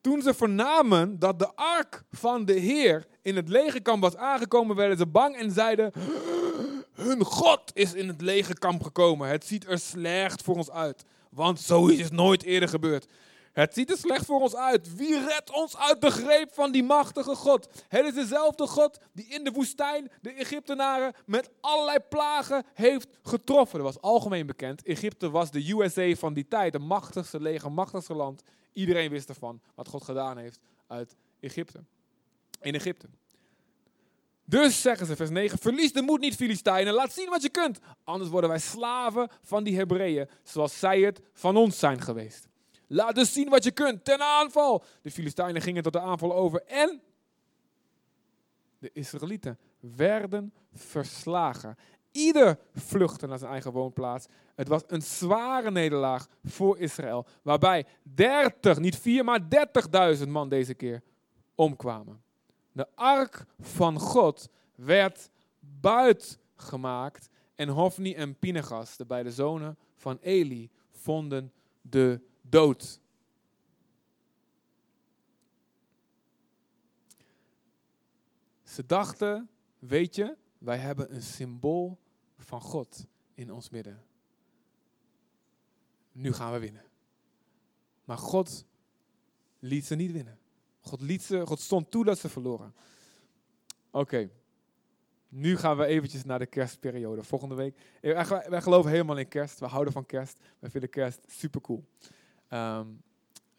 Toen 0.00 0.22
ze 0.22 0.34
vernamen 0.34 1.18
dat 1.18 1.38
de 1.38 1.54
ark 1.54 2.02
van 2.10 2.44
de 2.44 2.52
Heer 2.52 3.06
in 3.22 3.36
het 3.36 3.48
legerkamp 3.48 4.02
was 4.02 4.16
aangekomen, 4.16 4.76
werden 4.76 4.96
ze 4.96 5.06
bang 5.06 5.36
en 5.36 5.50
zeiden: 5.50 5.92
Hun 6.92 7.24
God 7.24 7.70
is 7.74 7.94
in 7.94 8.08
het 8.08 8.20
legerkamp 8.20 8.82
gekomen. 8.82 9.28
Het 9.28 9.44
ziet 9.44 9.68
er 9.68 9.78
slecht 9.78 10.42
voor 10.42 10.56
ons 10.56 10.70
uit, 10.70 11.04
want 11.30 11.60
zoiets 11.60 12.00
is 12.00 12.10
nooit 12.10 12.42
eerder 12.42 12.68
gebeurd. 12.68 13.06
Het 13.52 13.74
ziet 13.74 13.90
er 13.90 13.96
slecht 13.96 14.24
voor 14.24 14.40
ons 14.40 14.56
uit. 14.56 14.96
Wie 14.96 15.18
redt 15.18 15.50
ons 15.50 15.76
uit 15.76 16.00
de 16.00 16.10
greep 16.10 16.52
van 16.52 16.72
die 16.72 16.82
machtige 16.82 17.34
God? 17.34 17.68
Het 17.88 18.04
is 18.04 18.14
dezelfde 18.14 18.66
God 18.66 18.98
die 19.12 19.26
in 19.26 19.44
de 19.44 19.50
woestijn 19.50 20.10
de 20.20 20.32
Egyptenaren 20.32 21.14
met 21.26 21.50
allerlei 21.60 21.98
plagen 21.98 22.64
heeft 22.74 23.08
getroffen. 23.22 23.78
Dat 23.78 23.94
was 23.94 24.02
algemeen 24.02 24.46
bekend. 24.46 24.82
Egypte 24.82 25.30
was 25.30 25.50
de 25.50 25.70
USA 25.70 26.14
van 26.14 26.34
die 26.34 26.48
tijd, 26.48 26.72
de 26.72 26.78
machtigste 26.78 27.40
leger, 27.40 27.72
machtigste 27.72 28.14
land. 28.14 28.42
Iedereen 28.72 29.10
wist 29.10 29.28
ervan 29.28 29.60
wat 29.74 29.88
God 29.88 30.04
gedaan 30.04 30.38
heeft 30.38 30.60
uit 30.86 31.16
Egypte. 31.40 31.84
In 32.60 32.74
Egypte. 32.74 33.06
Dus 34.44 34.80
zeggen 34.80 35.06
ze, 35.06 35.16
vers 35.16 35.30
9, 35.30 35.58
verlies 35.58 35.92
de 35.92 36.02
moed 36.02 36.20
niet, 36.20 36.34
Filistijnen. 36.34 36.94
Laat 36.94 37.12
zien 37.12 37.28
wat 37.28 37.42
je 37.42 37.48
kunt. 37.48 37.78
Anders 38.04 38.30
worden 38.30 38.50
wij 38.50 38.58
slaven 38.58 39.30
van 39.42 39.64
die 39.64 39.76
Hebreeën, 39.76 40.28
zoals 40.42 40.78
zij 40.78 41.00
het 41.00 41.20
van 41.32 41.56
ons 41.56 41.78
zijn 41.78 42.00
geweest. 42.00 42.50
Laat 42.92 43.14
dus 43.14 43.32
zien 43.32 43.48
wat 43.48 43.64
je 43.64 43.70
kunt. 43.70 44.04
Ten 44.04 44.20
aanval. 44.20 44.84
De 45.02 45.10
Filistijnen 45.10 45.62
gingen 45.62 45.82
tot 45.82 45.92
de 45.92 46.00
aanval 46.00 46.34
over. 46.34 46.62
En 46.62 47.00
de 48.78 48.90
Israëlieten 48.92 49.58
werden 49.80 50.52
verslagen. 50.72 51.76
Ieder 52.10 52.58
vluchtte 52.74 53.26
naar 53.26 53.38
zijn 53.38 53.50
eigen 53.50 53.72
woonplaats. 53.72 54.26
Het 54.54 54.68
was 54.68 54.82
een 54.86 55.02
zware 55.02 55.70
nederlaag 55.70 56.28
voor 56.44 56.78
Israël. 56.78 57.26
Waarbij 57.42 57.86
30, 58.02 58.78
niet 58.78 58.98
4, 58.98 59.24
maar 59.24 59.40
30.000 60.18 60.28
man 60.28 60.48
deze 60.48 60.74
keer 60.74 61.02
omkwamen. 61.54 62.22
De 62.72 62.86
ark 62.94 63.44
van 63.60 63.98
God 63.98 64.48
werd 64.74 65.30
buitgemaakt. 65.60 67.28
En 67.54 67.68
Hofni 67.68 68.14
en 68.14 68.38
Pinegas, 68.38 68.96
de 68.96 69.06
beide 69.06 69.30
zonen 69.30 69.78
van 69.96 70.18
Eli, 70.20 70.70
vonden 70.90 71.52
de 71.80 72.20
dood. 72.42 73.00
Ze 78.62 78.86
dachten, 78.86 79.48
weet 79.78 80.14
je, 80.14 80.36
wij 80.58 80.78
hebben 80.78 81.14
een 81.14 81.22
symbool 81.22 81.98
van 82.38 82.60
God 82.60 83.06
in 83.34 83.52
ons 83.52 83.70
midden. 83.70 84.04
Nu 86.12 86.32
gaan 86.32 86.52
we 86.52 86.58
winnen. 86.58 86.84
Maar 88.04 88.18
God 88.18 88.64
liet 89.58 89.84
ze 89.84 89.94
niet 89.94 90.12
winnen. 90.12 90.38
God, 90.80 91.00
liet 91.00 91.22
ze, 91.22 91.46
God 91.46 91.60
stond 91.60 91.90
toe 91.90 92.04
dat 92.04 92.18
ze 92.18 92.28
verloren. 92.28 92.74
Oké. 93.90 94.30
Nu 95.28 95.56
gaan 95.56 95.76
we 95.76 95.84
eventjes 95.84 96.24
naar 96.24 96.38
de 96.38 96.46
kerstperiode. 96.46 97.22
Volgende 97.22 97.54
week. 97.54 97.78
Wij 98.48 98.62
geloven 98.62 98.90
helemaal 98.90 99.18
in 99.18 99.28
kerst. 99.28 99.58
We 99.58 99.66
houden 99.66 99.92
van 99.92 100.06
kerst. 100.06 100.38
Wij 100.58 100.70
vinden 100.70 100.90
kerst 100.90 101.20
super 101.26 101.60
cool. 101.60 101.84
Um, 102.52 103.02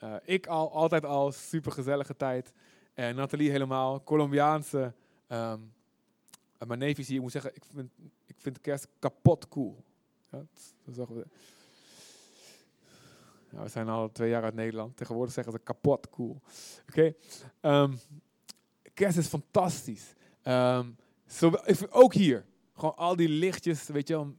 uh, 0.03 0.15
ik 0.23 0.47
al, 0.47 0.71
altijd 0.71 1.05
al, 1.05 1.31
super 1.31 1.71
gezellige 1.71 2.15
tijd. 2.15 2.53
En 2.93 3.15
Nathalie 3.15 3.51
helemaal, 3.51 4.03
Colombiaanse. 4.03 4.93
Um, 5.27 5.73
mijn 6.67 6.79
neef 6.79 6.97
is 6.97 7.07
hier, 7.07 7.15
ik 7.15 7.21
moet 7.21 7.31
zeggen, 7.31 7.55
ik 7.55 7.63
vind, 7.73 7.91
ik 8.25 8.35
vind 8.37 8.61
kerst 8.61 8.87
kapot 8.99 9.47
cool. 9.47 9.83
Ja, 10.31 10.45
dat, 10.85 10.95
dat 10.95 11.07
we. 11.09 11.25
We 13.49 13.67
zijn 13.67 13.89
al 13.89 14.11
twee 14.11 14.29
jaar 14.29 14.43
uit 14.43 14.53
Nederland. 14.53 14.97
Tegenwoordig 14.97 15.33
zeggen 15.33 15.53
ze 15.53 15.59
kapot 15.59 16.09
cool. 16.09 16.41
Oké. 16.89 17.13
Um, 17.61 17.99
kerst 18.93 19.17
is 19.17 19.27
fantastisch. 19.27 20.13
Um, 20.43 20.95
zo, 21.27 21.51
ook 21.89 22.13
hier. 22.13 22.45
Gewoon 22.73 22.95
al 22.95 23.15
die 23.15 23.29
lichtjes, 23.29 23.87
weet 23.87 24.07
je 24.07 24.13
wel. 24.13 24.35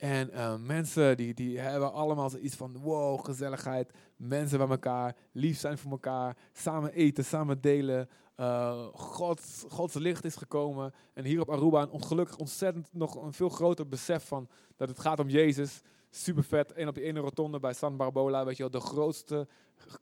En 0.00 0.30
uh, 0.32 0.56
mensen 0.56 1.16
die, 1.16 1.34
die 1.34 1.58
hebben 1.58 1.92
allemaal 1.92 2.30
iets 2.40 2.56
van 2.56 2.76
wow, 2.78 3.24
gezelligheid. 3.24 3.92
Mensen 4.16 4.58
bij 4.58 4.68
elkaar, 4.68 5.16
lief 5.32 5.58
zijn 5.58 5.78
voor 5.78 5.90
elkaar, 5.90 6.36
samen 6.52 6.92
eten, 6.92 7.24
samen 7.24 7.60
delen. 7.60 8.08
Uh, 8.36 8.86
God, 8.92 9.64
Gods 9.68 9.94
licht 9.94 10.24
is 10.24 10.36
gekomen. 10.36 10.92
En 11.14 11.24
hier 11.24 11.40
op 11.40 11.50
Aruba 11.50 11.82
een 11.82 11.90
ongelukkig 11.90 12.36
ontzettend 12.36 12.88
nog 12.92 13.22
een 13.22 13.32
veel 13.32 13.48
groter 13.48 13.88
besef 13.88 14.26
van 14.26 14.48
dat 14.76 14.88
het 14.88 14.98
gaat 14.98 15.18
om 15.18 15.28
Jezus. 15.28 15.80
Super 16.10 16.44
vet. 16.44 16.72
En 16.72 16.88
op 16.88 16.94
die 16.94 17.04
ene 17.04 17.20
rotonde 17.20 17.58
bij 17.58 17.72
San 17.72 17.96
Barbola, 17.96 18.44
weet 18.44 18.56
je 18.56 18.62
wel, 18.62 18.80
de 18.80 18.86
grootste 18.86 19.48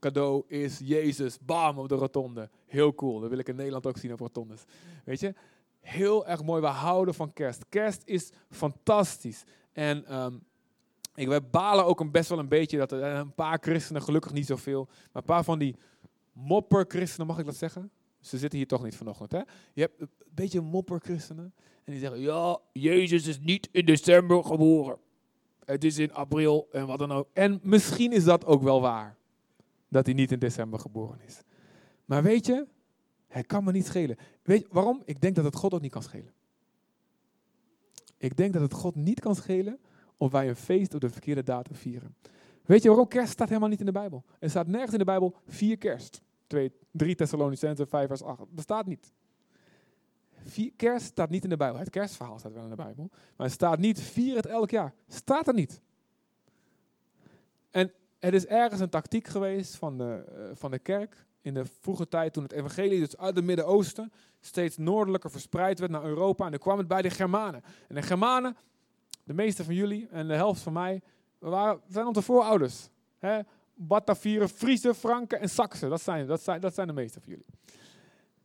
cadeau 0.00 0.44
is 0.46 0.78
Jezus. 0.78 1.38
Bam, 1.38 1.78
op 1.78 1.88
de 1.88 1.94
rotonde. 1.94 2.50
Heel 2.66 2.94
cool. 2.94 3.20
Dat 3.20 3.30
wil 3.30 3.38
ik 3.38 3.48
in 3.48 3.56
Nederland 3.56 3.86
ook 3.86 3.98
zien 3.98 4.12
op 4.12 4.20
rotondes. 4.20 4.64
Weet 5.04 5.20
je? 5.20 5.34
Heel 5.80 6.26
erg 6.26 6.42
mooi. 6.42 6.60
We 6.60 6.66
houden 6.66 7.14
van 7.14 7.32
kerst. 7.32 7.64
Kerst 7.68 8.02
is 8.04 8.30
fantastisch. 8.50 9.44
En 9.78 10.06
ehm, 10.06 10.34
ik, 11.14 11.28
wij 11.28 11.48
balen 11.48 11.84
ook 11.84 12.00
een 12.00 12.10
best 12.10 12.28
wel 12.28 12.38
een 12.38 12.48
beetje 12.48 12.78
dat 12.78 12.92
er 12.92 13.02
een 13.02 13.34
paar 13.34 13.58
christenen, 13.60 14.02
gelukkig 14.02 14.32
niet 14.32 14.46
zoveel, 14.46 14.84
maar 14.84 15.08
een 15.12 15.22
paar 15.22 15.44
van 15.44 15.58
die 15.58 15.76
mopper-christenen, 16.32 17.26
mag 17.26 17.38
ik 17.38 17.44
dat 17.44 17.56
zeggen? 17.56 17.90
Ze 18.20 18.38
zitten 18.38 18.58
hier 18.58 18.68
toch 18.68 18.84
niet 18.84 18.96
vanochtend, 18.96 19.32
hè? 19.32 19.38
Je 19.72 19.80
hebt 19.80 20.00
een 20.00 20.08
beetje 20.30 20.60
mopper-christenen. 20.60 21.54
En 21.84 21.92
die 21.92 21.98
zeggen, 22.00 22.20
ja, 22.20 22.58
Jezus 22.72 23.26
is 23.26 23.38
niet 23.38 23.68
in 23.72 23.84
december 23.84 24.44
geboren. 24.44 24.98
Het 25.64 25.84
is 25.84 25.98
in 25.98 26.12
april 26.12 26.68
en 26.72 26.86
wat 26.86 26.98
dan 26.98 27.12
ook. 27.12 27.28
En 27.32 27.60
misschien 27.62 28.12
is 28.12 28.24
dat 28.24 28.44
ook 28.44 28.62
wel 28.62 28.80
waar. 28.80 29.16
Dat 29.88 30.06
hij 30.06 30.14
niet 30.14 30.32
in 30.32 30.38
december 30.38 30.80
geboren 30.80 31.20
is. 31.26 31.42
Maar 32.04 32.22
weet 32.22 32.46
je, 32.46 32.66
het 33.26 33.46
kan 33.46 33.64
me 33.64 33.72
niet 33.72 33.86
schelen. 33.86 34.16
Weet 34.42 34.60
je 34.60 34.68
waarom? 34.70 35.02
Ik 35.04 35.20
denk 35.20 35.34
dat 35.34 35.44
het 35.44 35.56
God 35.56 35.74
ook 35.74 35.80
niet 35.80 35.92
kan 35.92 36.02
schelen. 36.02 36.32
Ik 38.18 38.36
denk 38.36 38.52
dat 38.52 38.62
het 38.62 38.72
God 38.72 38.94
niet 38.94 39.20
kan 39.20 39.34
schelen 39.34 39.78
of 40.16 40.32
wij 40.32 40.48
een 40.48 40.56
feest 40.56 40.94
op 40.94 41.00
de 41.00 41.10
verkeerde 41.10 41.42
datum 41.42 41.74
vieren. 41.74 42.16
Weet 42.64 42.82
je 42.82 42.88
waarom? 42.88 43.08
Kerst 43.08 43.32
staat 43.32 43.48
helemaal 43.48 43.68
niet 43.68 43.80
in 43.80 43.86
de 43.86 43.92
Bijbel. 43.92 44.24
Er 44.38 44.50
staat 44.50 44.66
nergens 44.66 44.92
in 44.92 44.98
de 44.98 45.04
Bijbel 45.04 45.34
vier 45.46 45.78
kerst. 45.78 46.22
2, 46.46 46.72
3 46.90 47.14
Thessalonicense, 47.14 47.86
5 47.86 48.06
vers 48.06 48.22
8. 48.22 48.38
Dat 48.38 48.62
staat 48.62 48.86
niet. 48.86 49.12
Vier, 50.44 50.72
kerst 50.76 51.06
staat 51.06 51.30
niet 51.30 51.44
in 51.44 51.50
de 51.50 51.56
Bijbel. 51.56 51.78
Het 51.78 51.90
kerstverhaal 51.90 52.38
staat 52.38 52.52
wel 52.52 52.62
in 52.62 52.70
de 52.70 52.76
Bijbel. 52.76 53.08
Maar 53.10 53.46
het 53.46 53.54
staat 53.54 53.78
niet, 53.78 54.00
vier 54.00 54.36
het 54.36 54.46
elk 54.46 54.70
jaar. 54.70 54.94
Staat 55.08 55.48
er 55.48 55.54
niet. 55.54 55.80
En 57.70 57.92
het 58.18 58.34
is 58.34 58.46
ergens 58.46 58.80
een 58.80 58.88
tactiek 58.88 59.26
geweest 59.26 59.76
van 59.76 59.98
de, 59.98 60.24
uh, 60.32 60.56
van 60.56 60.70
de 60.70 60.78
kerk 60.78 61.26
in 61.48 61.54
de 61.54 61.64
vroege 61.80 62.08
tijd 62.08 62.32
toen 62.32 62.42
het 62.42 62.52
evangelie 62.52 63.00
dus 63.00 63.16
uit 63.16 63.36
het 63.36 63.44
Midden-Oosten 63.44 64.12
steeds 64.40 64.76
noordelijker 64.76 65.30
verspreid 65.30 65.78
werd 65.78 65.90
naar 65.90 66.04
Europa. 66.04 66.44
En 66.44 66.50
dan 66.50 66.60
kwam 66.60 66.78
het 66.78 66.88
bij 66.88 67.02
de 67.02 67.10
Germanen. 67.10 67.62
En 67.88 67.94
de 67.94 68.02
Germanen, 68.02 68.56
de 69.24 69.34
meeste 69.34 69.64
van 69.64 69.74
jullie 69.74 70.08
en 70.10 70.28
de 70.28 70.34
helft 70.34 70.60
van 70.60 70.72
mij, 70.72 71.02
we 71.38 71.48
waren, 71.48 71.80
zijn 71.88 72.06
onze 72.06 72.22
voorouders. 72.22 72.88
Hè? 73.18 73.40
Batavieren, 73.74 74.48
Friese, 74.48 74.94
Franken 74.94 75.40
en 75.40 75.48
Saksen. 75.48 75.90
Dat 75.90 76.00
zijn, 76.00 76.26
dat, 76.26 76.42
zijn, 76.42 76.60
dat 76.60 76.74
zijn 76.74 76.86
de 76.86 76.92
meeste 76.92 77.20
van 77.20 77.28
jullie. 77.30 77.46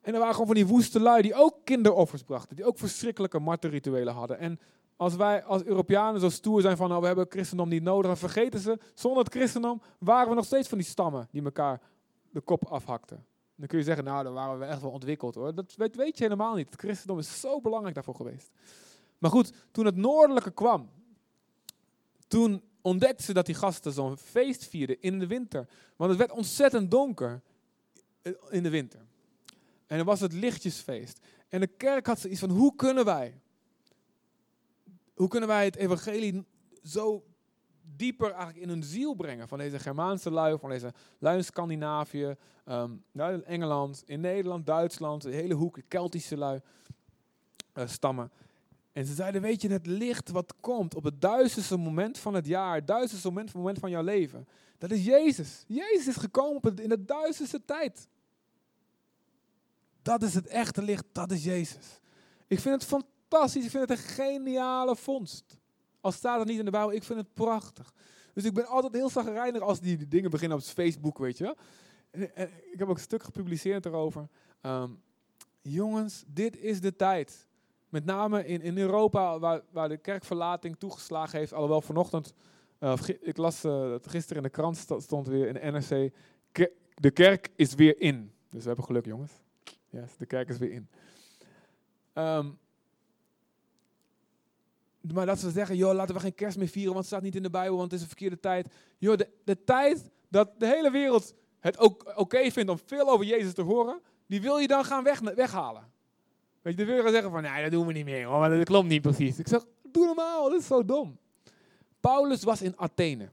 En 0.01 0.13
er 0.13 0.19
waren 0.19 0.33
gewoon 0.33 0.47
van 0.47 0.55
die 0.55 0.67
woeste 0.67 0.99
lui 0.99 1.21
die 1.21 1.35
ook 1.35 1.55
kinderoffers 1.63 2.23
brachten. 2.23 2.55
Die 2.55 2.65
ook 2.65 2.77
verschrikkelijke 2.77 3.39
martelrituelen 3.39 4.13
hadden. 4.13 4.39
En 4.39 4.59
als 4.95 5.15
wij 5.15 5.43
als 5.43 5.63
Europeanen 5.63 6.21
zo 6.21 6.29
stoer 6.29 6.61
zijn 6.61 6.77
van 6.77 6.89
nou, 6.89 7.01
we 7.01 7.07
hebben 7.07 7.25
christendom 7.29 7.69
niet 7.69 7.83
nodig, 7.83 8.05
dan 8.05 8.17
vergeten 8.17 8.59
ze, 8.59 8.79
zonder 8.93 9.23
het 9.23 9.33
christendom 9.33 9.81
waren 9.99 10.29
we 10.29 10.35
nog 10.35 10.45
steeds 10.45 10.67
van 10.67 10.77
die 10.77 10.87
stammen 10.87 11.27
die 11.31 11.43
elkaar 11.43 11.81
de 12.33 12.41
kop 12.41 12.65
afhakten. 12.65 13.25
Dan 13.55 13.67
kun 13.67 13.77
je 13.77 13.83
zeggen, 13.83 14.03
nou, 14.03 14.23
dan 14.23 14.33
waren 14.33 14.59
we 14.59 14.65
echt 14.65 14.81
wel 14.81 14.91
ontwikkeld 14.91 15.35
hoor. 15.35 15.55
Dat 15.55 15.75
weet, 15.75 16.17
je 16.17 16.23
helemaal 16.23 16.55
niet. 16.55 16.69
Het 16.69 16.79
christendom 16.79 17.19
is 17.19 17.39
zo 17.39 17.61
belangrijk 17.61 17.95
daarvoor 17.95 18.15
geweest. 18.15 18.51
Maar 19.17 19.31
goed, 19.31 19.53
toen 19.71 19.85
het 19.85 19.95
noordelijke 19.95 20.51
kwam, 20.51 20.89
toen 22.27 22.61
ontdekten 22.81 23.25
ze 23.25 23.33
dat 23.33 23.45
die 23.45 23.55
gasten 23.55 23.91
zo'n 23.91 24.17
feest 24.17 24.65
vierden 24.65 25.01
in 25.01 25.19
de 25.19 25.27
winter. 25.27 25.69
Want 25.95 26.09
het 26.09 26.19
werd 26.19 26.31
ontzettend 26.31 26.91
donker 26.91 27.41
in 28.49 28.63
de 28.63 28.69
winter. 28.69 28.99
En 29.87 29.97
dan 29.97 30.05
was 30.05 30.19
het 30.19 30.33
lichtjesfeest. 30.33 31.19
En 31.49 31.59
de 31.59 31.67
kerk 31.67 32.05
had 32.05 32.19
zoiets 32.19 32.39
van, 32.39 32.49
hoe 32.49 32.75
kunnen 32.75 33.05
wij, 33.05 33.41
hoe 35.13 35.27
kunnen 35.27 35.49
wij 35.49 35.65
het 35.65 35.75
evangelie 35.75 36.45
zo 36.83 37.23
dieper 37.95 38.27
eigenlijk 38.27 38.57
in 38.57 38.69
hun 38.69 38.83
ziel 38.83 39.13
brengen 39.13 39.47
van 39.47 39.57
deze 39.57 39.79
Germaanse 39.79 40.31
lui, 40.31 40.57
van 40.57 40.69
deze 40.69 40.93
lui 41.19 41.37
in 41.37 41.43
Scandinavië, 41.43 42.35
um, 42.65 43.03
in 43.13 43.45
Engeland, 43.45 44.03
in 44.05 44.19
Nederland, 44.19 44.65
Duitsland, 44.65 45.21
de 45.21 45.31
hele 45.31 45.53
hoek, 45.53 45.79
Keltische 45.87 46.37
lui, 46.37 46.61
uh, 47.73 47.87
stammen. 47.87 48.31
En 48.91 49.05
ze 49.05 49.13
zeiden, 49.13 49.41
weet 49.41 49.61
je, 49.61 49.69
het 49.69 49.85
licht 49.85 50.29
wat 50.29 50.53
komt 50.59 50.95
op 50.95 51.03
het 51.03 51.21
duizendste 51.21 51.77
moment 51.77 52.17
van 52.17 52.33
het 52.33 52.45
jaar, 52.45 52.75
het 52.75 52.87
duizendste 52.87 53.27
moment, 53.27 53.53
moment 53.53 53.79
van 53.79 53.89
jouw 53.89 54.03
leven, 54.03 54.47
dat 54.77 54.91
is 54.91 55.05
Jezus. 55.05 55.63
Jezus 55.67 56.07
is 56.07 56.15
gekomen 56.15 56.75
in 56.75 56.89
de 56.89 57.05
duizendste 57.05 57.65
tijd. 57.65 58.07
Dat 60.01 60.23
is 60.23 60.33
het 60.33 60.47
echte 60.47 60.81
licht, 60.81 61.05
dat 61.11 61.31
is 61.31 61.43
Jezus. 61.43 61.99
Ik 62.47 62.59
vind 62.59 62.81
het 62.81 62.85
fantastisch, 62.85 63.63
ik 63.63 63.69
vind 63.69 63.89
het 63.89 63.97
een 63.97 64.05
geniale 64.05 64.95
vondst. 64.95 65.57
Al 66.03 66.11
staat 66.11 66.39
het 66.39 66.47
niet 66.47 66.59
in 66.59 66.65
de 66.65 66.71
Bijbel, 66.71 66.93
ik 66.93 67.03
vind 67.03 67.19
het 67.19 67.33
prachtig. 67.33 67.93
Dus 68.33 68.43
ik 68.43 68.53
ben 68.53 68.67
altijd 68.67 68.93
heel 68.93 69.09
zagrijnig 69.09 69.61
als 69.61 69.79
die, 69.79 70.07
dingen 70.07 70.29
beginnen 70.29 70.57
op 70.57 70.63
Facebook, 70.63 71.17
weet 71.17 71.37
je. 71.37 71.55
Ik 72.71 72.79
heb 72.79 72.87
ook 72.87 72.95
een 72.95 73.01
stuk 73.01 73.23
gepubliceerd 73.23 73.85
erover. 73.85 74.27
Um, 74.61 75.01
jongens, 75.61 76.23
dit 76.27 76.57
is 76.57 76.81
de 76.81 76.95
tijd. 76.95 77.47
Met 77.89 78.05
name 78.05 78.45
in, 78.45 78.61
in 78.61 78.77
Europa, 78.77 79.39
waar, 79.39 79.61
waar 79.71 79.89
de 79.89 79.97
kerkverlating 79.97 80.75
toegeslagen 80.77 81.39
heeft. 81.39 81.53
Alhoewel 81.53 81.81
vanochtend, 81.81 82.33
uh, 82.79 82.93
ik 83.21 83.37
las 83.37 83.65
uh, 83.65 83.95
gisteren 84.01 84.37
in 84.37 84.43
de 84.43 84.49
krant 84.49 84.85
stond 84.97 85.27
weer 85.27 85.47
in 85.47 85.53
de 85.53 85.71
NRC. 85.71 86.13
de 86.93 87.11
kerk 87.11 87.49
is 87.55 87.73
weer 87.73 88.01
in. 88.01 88.31
Dus 88.49 88.61
we 88.61 88.67
hebben 88.67 88.85
geluk, 88.85 89.05
jongens. 89.05 89.31
De 90.17 90.25
kerk 90.25 90.49
is 90.49 90.57
weer 90.57 90.71
in. 90.71 90.87
Um, 92.13 92.57
maar 95.13 95.25
dat 95.25 95.39
ze 95.39 95.51
zeggen, 95.51 95.75
joh, 95.75 95.93
laten 95.93 96.15
we 96.15 96.21
geen 96.21 96.35
kerst 96.35 96.57
meer 96.57 96.67
vieren, 96.67 96.93
want 96.93 97.05
het 97.05 97.13
staat 97.13 97.23
niet 97.23 97.35
in 97.35 97.43
de 97.43 97.49
Bijbel, 97.49 97.77
want 97.77 97.83
het 97.83 97.93
is 97.93 98.01
een 98.01 98.07
verkeerde 98.07 98.39
tijd. 98.39 98.67
Joh, 98.97 99.17
de, 99.17 99.29
de 99.43 99.63
tijd 99.63 100.09
dat 100.29 100.49
de 100.57 100.67
hele 100.67 100.91
wereld 100.91 101.33
het 101.59 101.77
ook 101.77 102.13
oké 102.15 102.51
vindt 102.51 102.71
om 102.71 102.79
veel 102.85 103.09
over 103.09 103.25
Jezus 103.25 103.53
te 103.53 103.61
horen, 103.61 104.01
die 104.27 104.41
wil 104.41 104.57
je 104.57 104.67
dan 104.67 104.85
gaan 104.85 105.03
weg, 105.03 105.19
weghalen. 105.19 105.91
Weet 106.61 106.77
je, 106.77 106.85
de 106.85 106.91
wereld 106.91 107.11
zeggen 107.11 107.31
van, 107.31 107.41
nee, 107.41 107.61
dat 107.61 107.71
doen 107.71 107.87
we 107.87 107.93
niet 107.93 108.05
meer, 108.05 108.27
want 108.27 108.53
dat 108.53 108.65
klopt 108.65 108.87
niet 108.87 109.01
precies. 109.01 109.39
Ik 109.39 109.47
zeg, 109.47 109.65
doe 109.83 110.05
normaal, 110.05 110.49
dat 110.49 110.59
is 110.59 110.67
zo 110.67 110.85
dom. 110.85 111.17
Paulus 111.99 112.43
was 112.43 112.61
in 112.61 112.77
Athene, 112.77 113.29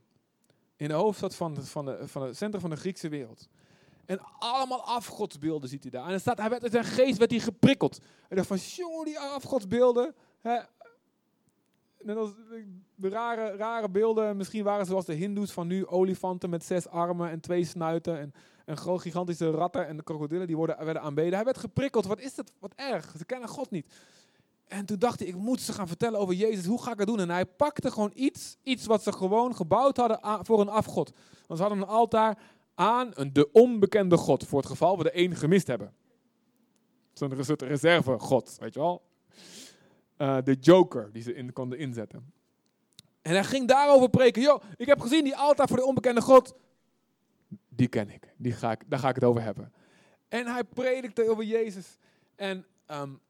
in 0.77 0.89
de 0.89 0.95
hoofdstad 0.95 1.35
van, 1.35 1.65
van, 1.65 1.85
de, 1.85 2.09
van 2.09 2.23
het 2.23 2.37
centrum 2.37 2.61
van 2.61 2.71
de 2.71 2.77
Griekse 2.77 3.09
wereld. 3.09 3.49
En 4.07 4.21
allemaal 4.39 4.85
afgodsbeelden 4.85 5.69
ziet 5.69 5.83
hij 5.83 5.91
daar. 5.91 6.09
En 6.09 6.21
staat, 6.21 6.39
hij 6.39 6.51
werd, 6.51 6.71
zijn 6.71 6.85
geest 6.85 7.19
werd 7.19 7.31
hij 7.31 7.41
geprikkeld. 7.41 8.01
En 8.29 8.37
dacht 8.37 8.49
van, 8.49 8.57
jongen, 8.57 9.05
die 9.05 9.19
afgodsbeelden. 9.19 10.15
Hè, 10.41 10.59
net 12.03 12.17
als 12.17 12.31
de 12.95 13.09
rare, 13.09 13.57
rare 13.57 13.91
beelden. 13.91 14.37
Misschien 14.37 14.65
waren 14.65 14.87
zoals 14.87 15.05
de 15.05 15.15
hindoes 15.15 15.53
van 15.53 15.67
nu 15.67 15.87
olifanten 15.87 16.51
met 16.51 16.65
zes 16.65 16.89
armen 16.89 17.31
en 17.31 17.41
twee 17.41 17.65
snuiten. 17.65 18.19
En, 18.19 18.33
en 18.65 18.77
groot 18.77 19.01
gigantische 19.01 19.51
ratten 19.51 19.87
en 19.87 19.97
de 19.97 20.03
krokodillen 20.03 20.47
die 20.47 20.57
worden, 20.57 20.85
werden 20.85 21.03
aanbeden. 21.03 21.35
Hij 21.35 21.45
werd 21.45 21.59
geprikkeld. 21.59 22.07
Wat 22.07 22.21
is 22.21 22.35
dat? 22.35 22.53
Wat 22.59 22.73
erg. 22.77 23.15
Ze 23.19 23.25
kennen 23.25 23.49
God 23.49 23.71
niet. 23.71 23.95
En 24.67 24.87
toen 24.87 24.99
dacht 24.99 25.19
hij, 25.19 25.29
ik 25.29 25.35
moet 25.35 25.61
ze 25.61 25.73
gaan 25.73 25.89
vertellen 25.89 26.19
over 26.19 26.35
Jezus. 26.35 26.67
Hoe 26.67 26.83
ga 26.83 26.93
ik 26.93 26.99
dat 26.99 27.07
doen? 27.07 27.21
En 27.21 27.31
hij 27.31 27.47
pakte 27.47 27.91
gewoon 27.91 28.13
iets, 28.15 28.57
iets 28.63 28.87
wat 28.87 29.03
ze 29.03 29.13
gewoon 29.13 29.57
gebouwd 29.57 29.97
hadden 29.97 30.45
voor 30.47 30.61
een 30.61 30.69
afgod. 30.69 31.13
Want 31.47 31.61
ze 31.61 31.67
hadden 31.67 31.83
een 31.83 31.95
altaar 31.95 32.39
aan 32.75 33.11
een 33.15 33.33
de 33.33 33.53
onbekende 33.53 34.17
God. 34.17 34.47
Voor 34.47 34.59
het 34.59 34.69
geval 34.69 34.97
we 34.97 35.03
de 35.03 35.11
één 35.11 35.37
gemist 35.37 35.67
hebben. 35.67 35.95
Zo'n 37.13 37.45
soort 37.45 37.63
reserve-God, 37.63 38.57
weet 38.61 38.75
je 38.75 38.81
wel. 38.81 39.03
Uh, 40.21 40.39
de 40.45 40.55
joker 40.55 41.13
die 41.13 41.23
ze 41.23 41.35
in, 41.35 41.53
konden 41.53 41.79
inzetten. 41.79 42.33
En 43.23 43.33
hij 43.33 43.45
ging 43.45 43.69
daarover 43.69 44.11
preken. 44.11 44.43
Yo, 44.43 44.61
ik 44.77 44.87
heb 44.87 45.01
gezien 45.01 45.25
die 45.25 45.37
altaar 45.37 45.69
voor 45.69 45.77
de 45.77 45.85
onbekende 45.85 46.21
God. 46.21 46.55
Die 47.69 47.89
ken 47.89 48.11
ik. 48.11 48.35
Die 48.37 48.53
ga 48.53 48.71
ik 48.71 48.83
daar 48.87 48.99
ga 48.99 49.09
ik 49.09 49.15
het 49.15 49.25
over 49.25 49.43
hebben. 49.43 49.73
En 50.29 50.47
hij 50.47 50.65
predikte 50.65 51.31
over 51.31 51.45
Jezus. 51.45 51.99
En 52.35 52.67
um, 52.87 53.21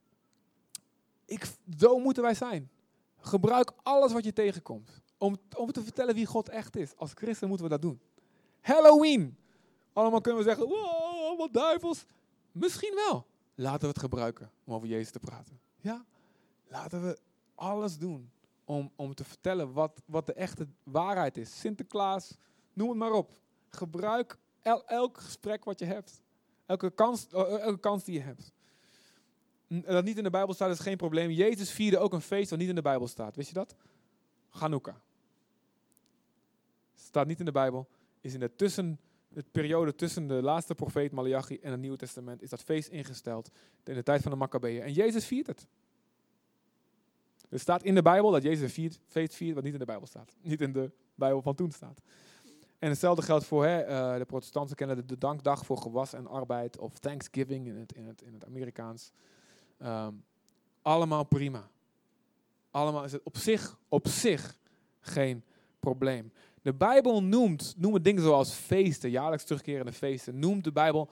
ik, 1.25 1.47
zo 1.79 1.99
moeten 1.99 2.23
wij 2.23 2.35
zijn. 2.35 2.71
Gebruik 3.19 3.73
alles 3.83 4.13
wat 4.13 4.25
je 4.25 4.33
tegenkomt. 4.33 5.03
Om, 5.19 5.37
om 5.57 5.73
te 5.73 5.83
vertellen 5.83 6.15
wie 6.15 6.27
God 6.27 6.49
echt 6.49 6.77
is. 6.77 6.97
Als 6.97 7.13
christen 7.15 7.49
moeten 7.49 7.67
we 7.67 7.73
dat 7.73 7.83
doen. 7.83 8.01
Halloween. 8.61 9.37
Allemaal 9.93 10.21
kunnen 10.21 10.43
we 10.43 10.49
zeggen, 10.49 10.69
wow, 10.69 11.39
wat 11.39 11.53
duivels. 11.53 12.05
Misschien 12.53 12.95
wel. 12.95 13.27
Laten 13.55 13.81
we 13.81 13.87
het 13.87 13.99
gebruiken 13.99 14.51
om 14.65 14.75
over 14.75 14.89
Jezus 14.89 15.11
te 15.11 15.19
praten. 15.19 15.61
Ja? 15.81 16.05
Laten 16.71 17.03
we 17.03 17.19
alles 17.55 17.99
doen 17.99 18.31
om, 18.65 18.93
om 18.97 19.15
te 19.15 19.25
vertellen 19.25 19.73
wat, 19.73 20.03
wat 20.07 20.27
de 20.27 20.33
echte 20.33 20.67
waarheid 20.83 21.37
is. 21.37 21.61
Sinterklaas, 21.61 22.37
noem 22.73 22.89
het 22.89 22.99
maar 22.99 23.13
op. 23.13 23.33
Gebruik 23.69 24.39
el, 24.63 24.87
elk 24.87 25.19
gesprek 25.19 25.65
wat 25.65 25.79
je 25.79 25.85
hebt. 25.85 26.23
Elke 26.67 26.91
kans, 26.91 27.29
eh, 27.29 27.61
elke 27.61 27.81
kans 27.81 28.05
die 28.05 28.15
je 28.15 28.21
hebt. 28.21 28.53
Dat 29.67 30.05
niet 30.05 30.17
in 30.17 30.25
de 30.25 30.31
Bijbel 30.31 30.55
staat 30.55 30.71
is 30.71 30.79
geen 30.79 30.97
probleem. 30.97 31.31
Jezus 31.31 31.71
vierde 31.71 31.99
ook 31.99 32.13
een 32.13 32.21
feest 32.21 32.51
wat 32.51 32.59
niet 32.59 32.69
in 32.69 32.75
de 32.75 32.83
Bijbel 32.83 33.09
staat. 33.09 33.37
Wist 33.37 33.49
je 33.49 33.55
dat? 33.55 33.75
Hanukkah. 34.49 34.97
Staat 36.95 37.27
niet 37.27 37.39
in 37.39 37.45
de 37.45 37.53
Bijbel. 37.53 37.89
Is 38.21 38.35
in 38.35 38.41
de 38.41 38.55
tussen 38.55 39.01
de 39.29 39.45
periode 39.51 39.95
tussen 39.95 40.27
de 40.27 40.43
laatste 40.43 40.75
profeet 40.75 41.13
Malachi 41.13 41.59
en 41.59 41.71
het 41.71 41.81
Nieuwe 41.81 41.97
Testament 41.97 42.43
is 42.43 42.51
dat 42.51 42.63
feest 42.63 42.89
ingesteld 42.89 43.51
in 43.85 43.95
de 43.95 44.03
tijd 44.03 44.23
van 44.23 44.31
de 44.31 44.37
Maccabeeën. 44.37 44.83
En 44.83 44.93
Jezus 44.93 45.27
viert 45.27 45.47
het. 45.47 45.67
Er 47.51 47.61
staat 47.61 47.83
in 47.83 47.95
de 47.95 48.03
Bijbel 48.03 48.31
dat 48.31 48.43
Jezus 48.43 48.77
een 48.77 48.93
feest 49.07 49.35
viert 49.35 49.55
wat 49.55 49.65
niet 49.65 49.73
in 49.73 49.79
de 49.79 49.85
Bijbel 49.85 50.07
staat. 50.07 50.37
Niet 50.43 50.61
in 50.61 50.73
de 50.73 50.91
Bijbel 51.15 51.43
van 51.43 51.55
toen 51.55 51.71
staat. 51.71 52.01
En 52.79 52.89
hetzelfde 52.89 53.23
geldt 53.23 53.45
voor 53.45 53.65
hè, 53.65 53.89
uh, 53.89 54.19
de 54.19 54.25
protestanten 54.25 54.77
kennen 54.77 55.07
de, 55.07 55.19
dankdag 55.19 55.67
voor 55.67 55.77
gewas 55.79 56.13
en 56.13 56.27
arbeid. 56.27 56.79
Of 56.79 56.99
Thanksgiving 56.99 57.67
in 57.67 57.77
het, 57.77 57.93
in 57.93 58.07
het, 58.07 58.23
in 58.23 58.33
het 58.33 58.47
Amerikaans. 58.47 59.13
Um, 59.83 60.25
allemaal 60.83 61.25
prima. 61.25 61.71
Allemaal 62.71 63.05
is 63.05 63.13
het 63.13 63.23
op 63.23 63.37
zich, 63.37 63.79
op 63.89 64.09
zich 64.09 64.57
geen 65.01 65.45
probleem. 65.81 66.33
De 66.63 66.75
Bijbel 66.75 67.23
noemt, 67.23 67.75
noemt 67.77 68.05
dingen 68.05 68.23
zoals 68.23 68.53
feesten, 68.53 69.11
jaarlijks 69.11 69.45
terugkerende 69.45 69.93
feesten, 69.93 70.39
noemt 70.39 70.65
de 70.65 70.73
Bijbel 70.73 71.09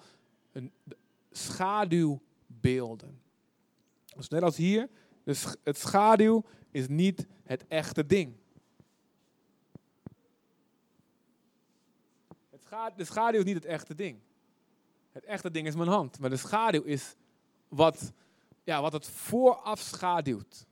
een 0.52 0.72
schaduwbeelden. 1.30 3.20
Dus 4.16 4.28
net 4.28 4.42
als 4.42 4.56
hier, 4.56 4.88
dus 5.28 5.46
het 5.62 5.78
schaduw 5.78 6.44
is 6.70 6.88
niet 6.88 7.26
het 7.44 7.66
echte 7.66 8.06
ding. 8.06 8.36
Het 12.50 12.96
de 12.96 13.04
schaduw 13.04 13.38
is 13.38 13.44
niet 13.44 13.54
het 13.54 13.64
echte 13.64 13.94
ding. 13.94 14.18
Het 15.12 15.24
echte 15.24 15.50
ding 15.50 15.66
is 15.66 15.74
mijn 15.74 15.88
hand, 15.88 16.18
maar 16.18 16.30
de 16.30 16.36
schaduw 16.36 16.82
is 16.82 17.14
wat, 17.68 18.12
ja, 18.64 18.80
wat 18.80 18.92
het 18.92 19.06
vooraf 19.06 19.80
schaduwt. 19.80 20.66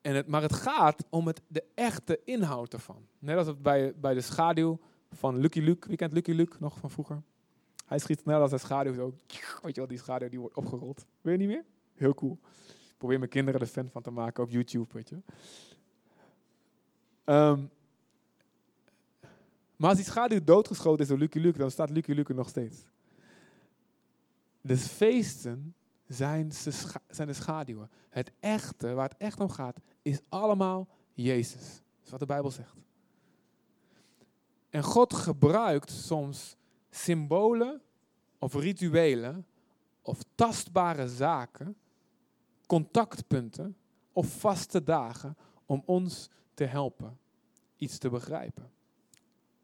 En 0.00 0.14
het, 0.14 0.26
maar 0.26 0.42
het 0.42 0.54
gaat 0.54 1.04
om 1.10 1.26
het, 1.26 1.40
de 1.46 1.64
echte 1.74 2.20
inhoud 2.24 2.72
ervan. 2.72 3.06
Net 3.18 3.36
als 3.36 3.60
bij, 3.60 3.94
bij 3.96 4.14
de 4.14 4.20
schaduw 4.20 4.78
van 5.10 5.38
Lucky 5.38 5.60
Luke. 5.60 5.88
Wie 5.88 5.96
kent 5.96 6.12
Lucky 6.12 6.32
Luke 6.32 6.56
nog 6.60 6.78
van 6.78 6.90
vroeger? 6.90 7.22
Hij 7.86 7.98
schiet 7.98 8.20
snel 8.20 8.40
als 8.40 8.52
een 8.52 8.58
schaduw 8.58 8.94
zo. 8.94 9.14
Weet 9.62 9.74
je 9.74 9.80
wel, 9.80 9.86
die 9.86 9.98
schaduw 9.98 10.28
die 10.28 10.40
wordt 10.40 10.56
opgerold. 10.56 11.06
Weet 11.20 11.40
je 11.40 11.46
niet 11.46 11.56
meer? 11.56 11.64
Heel 11.94 12.14
cool. 12.14 12.38
Probeer 12.96 13.18
mijn 13.18 13.30
kinderen 13.30 13.60
er 13.60 13.66
fan 13.66 13.90
van 13.90 14.02
te 14.02 14.10
maken 14.10 14.42
op 14.42 14.50
YouTube, 14.50 14.92
weet 14.92 15.08
je. 15.08 15.16
Um, 17.24 17.70
maar 19.76 19.88
als 19.88 19.98
die 19.98 20.06
schaduw 20.06 20.44
doodgeschoten 20.44 21.02
is 21.02 21.08
door 21.08 21.18
Lucky 21.18 21.38
Luke, 21.38 21.58
dan 21.58 21.70
staat 21.70 21.90
Lucky 21.90 22.12
Luke 22.12 22.34
nog 22.34 22.48
steeds. 22.48 22.84
De 24.60 24.76
feesten 24.76 25.74
zijn, 26.06 26.52
zijn 27.08 27.26
de 27.26 27.32
schaduwen. 27.32 27.90
Het 28.08 28.32
echte, 28.40 28.92
waar 28.92 29.08
het 29.08 29.18
echt 29.18 29.40
om 29.40 29.50
gaat, 29.50 29.76
is 30.02 30.20
allemaal 30.28 30.88
Jezus. 31.12 31.62
Dat 31.62 32.04
is 32.04 32.10
wat 32.10 32.20
de 32.20 32.26
Bijbel 32.26 32.50
zegt. 32.50 32.76
En 34.70 34.82
God 34.82 35.14
gebruikt 35.14 35.90
soms 35.90 36.56
symbolen 36.90 37.80
of 38.38 38.54
rituelen 38.54 39.46
of 40.02 40.18
tastbare 40.34 41.08
zaken, 41.08 41.76
contactpunten 42.66 43.76
of 44.12 44.38
vaste 44.38 44.82
dagen 44.82 45.36
om 45.66 45.82
ons 45.84 46.28
te 46.54 46.64
helpen 46.64 47.18
iets 47.76 47.98
te 47.98 48.08
begrijpen. 48.08 48.70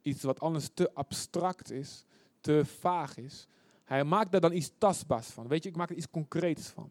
Iets 0.02 0.22
wat 0.22 0.40
anders 0.40 0.70
te 0.74 0.94
abstract 0.94 1.70
is, 1.70 2.04
te 2.40 2.64
vaag 2.64 3.16
is. 3.16 3.46
Hij 3.84 4.04
maakt 4.04 4.32
daar 4.32 4.40
dan 4.40 4.52
iets 4.52 4.72
tastbaars 4.78 5.26
van. 5.26 5.48
Weet 5.48 5.62
je, 5.62 5.68
ik 5.68 5.76
maak 5.76 5.90
er 5.90 5.96
iets 5.96 6.10
concreets 6.10 6.68
van. 6.68 6.90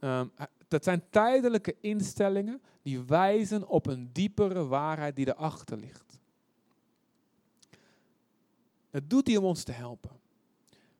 Um, 0.00 0.32
dat 0.68 0.84
zijn 0.84 1.02
tijdelijke 1.10 1.76
instellingen 1.80 2.62
die 2.82 3.00
wijzen 3.00 3.68
op 3.68 3.86
een 3.86 4.12
diepere 4.12 4.66
waarheid 4.66 5.16
die 5.16 5.28
erachter 5.28 5.78
ligt. 5.78 6.18
Dat 8.90 9.10
doet 9.10 9.26
hij 9.26 9.36
om 9.36 9.44
ons 9.44 9.62
te 9.62 9.72
helpen. 9.72 10.20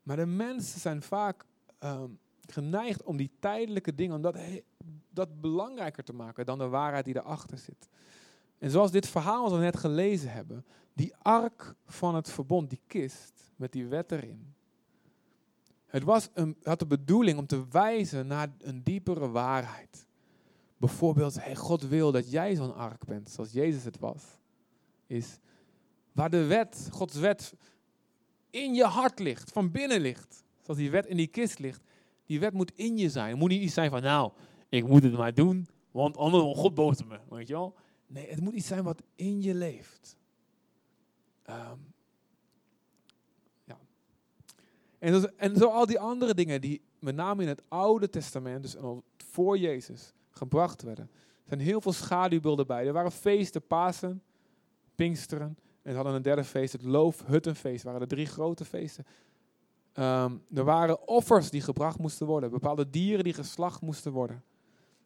Maar 0.02 0.16
de 0.16 0.26
mensen 0.26 0.80
zijn 0.80 1.02
vaak 1.02 1.44
um, 1.80 2.18
geneigd 2.52 3.02
om 3.02 3.16
die 3.16 3.30
tijdelijke 3.38 3.94
dingen, 3.94 4.16
om 4.16 4.22
dat, 4.22 4.38
dat 5.10 5.40
belangrijker 5.40 6.04
te 6.04 6.12
maken 6.12 6.46
dan 6.46 6.58
de 6.58 6.68
waarheid 6.68 7.04
die 7.04 7.16
erachter 7.16 7.58
zit. 7.58 7.88
En 8.58 8.70
zoals 8.70 8.90
dit 8.90 9.06
verhaal 9.06 9.42
wat 9.42 9.52
we 9.52 9.58
net 9.58 9.76
gelezen 9.76 10.32
hebben, 10.32 10.64
die 10.92 11.14
ark 11.16 11.74
van 11.86 12.14
het 12.14 12.30
verbond, 12.30 12.70
die 12.70 12.80
kist 12.86 13.52
met 13.56 13.72
die 13.72 13.86
wet 13.86 14.12
erin. 14.12 14.54
Het 15.86 16.02
was 16.02 16.28
een, 16.34 16.56
had 16.62 16.78
de 16.78 16.86
bedoeling 16.86 17.38
om 17.38 17.46
te 17.46 17.68
wijzen 17.70 18.26
naar 18.26 18.48
een 18.58 18.82
diepere 18.82 19.28
waarheid. 19.28 20.06
Bijvoorbeeld, 20.76 21.40
God 21.54 21.82
wil 21.82 22.12
dat 22.12 22.30
jij 22.30 22.54
zo'n 22.54 22.74
ark 22.74 23.04
bent, 23.04 23.30
zoals 23.30 23.52
Jezus 23.52 23.84
het 23.84 23.98
was. 23.98 24.24
Is 25.06 25.38
waar 26.12 26.30
de 26.30 26.44
wet, 26.44 26.88
Gods 26.90 27.16
wet, 27.16 27.54
in 28.50 28.74
je 28.74 28.84
hart 28.84 29.18
ligt, 29.18 29.52
van 29.52 29.70
binnen 29.70 30.00
ligt. 30.00 30.44
Zoals 30.60 30.78
die 30.78 30.90
wet 30.90 31.06
in 31.06 31.16
die 31.16 31.26
kist 31.26 31.58
ligt. 31.58 31.80
Die 32.32 32.40
wet 32.40 32.52
moet 32.52 32.72
in 32.74 32.96
je 32.98 33.10
zijn. 33.10 33.28
Het 33.28 33.38
moet 33.38 33.48
niet 33.48 33.62
iets 33.62 33.74
zijn 33.74 33.90
van, 33.90 34.02
nou, 34.02 34.32
ik 34.68 34.86
moet 34.86 35.02
het 35.02 35.12
maar 35.12 35.34
doen, 35.34 35.68
want 35.90 36.16
anders 36.16 36.42
wordt 36.42 36.58
God 36.58 36.74
boos 36.74 37.04
me. 37.04 37.18
Weet 37.28 37.48
je 37.48 37.52
wel? 37.52 37.74
Nee, 38.06 38.30
het 38.30 38.40
moet 38.40 38.54
iets 38.54 38.66
zijn 38.66 38.84
wat 38.84 39.02
in 39.14 39.42
je 39.42 39.54
leeft. 39.54 40.16
Um, 41.50 41.94
ja. 43.64 43.78
En, 44.98 45.12
dus, 45.12 45.34
en 45.36 45.56
zo 45.56 45.68
al 45.68 45.86
die 45.86 45.98
andere 45.98 46.34
dingen 46.34 46.60
die 46.60 46.82
met 46.98 47.14
name 47.14 47.42
in 47.42 47.48
het 47.48 47.62
Oude 47.68 48.08
Testament, 48.08 48.62
dus 48.62 48.76
voor 49.16 49.58
Jezus, 49.58 50.12
gebracht 50.30 50.82
werden. 50.82 51.10
Er 51.14 51.48
zijn 51.48 51.60
heel 51.60 51.80
veel 51.80 51.92
schaduwbeelden 51.92 52.66
bij. 52.66 52.86
Er 52.86 52.92
waren 52.92 53.12
feesten, 53.12 53.66
Pasen, 53.66 54.22
Pinksteren. 54.94 55.58
En 55.82 55.94
hadden 55.94 56.14
een 56.14 56.22
derde 56.22 56.44
feest, 56.44 56.72
het 56.72 56.82
Loofhuttenfeest. 56.82 57.84
waren 57.84 58.00
er 58.00 58.08
drie 58.08 58.26
grote 58.26 58.64
feesten. 58.64 59.06
Um, 59.94 60.42
er 60.54 60.64
waren 60.64 61.08
offers 61.08 61.50
die 61.50 61.60
gebracht 61.60 61.98
moesten 61.98 62.26
worden. 62.26 62.50
Bepaalde 62.50 62.90
dieren 62.90 63.24
die 63.24 63.32
geslacht 63.32 63.80
moesten 63.80 64.12
worden. 64.12 64.42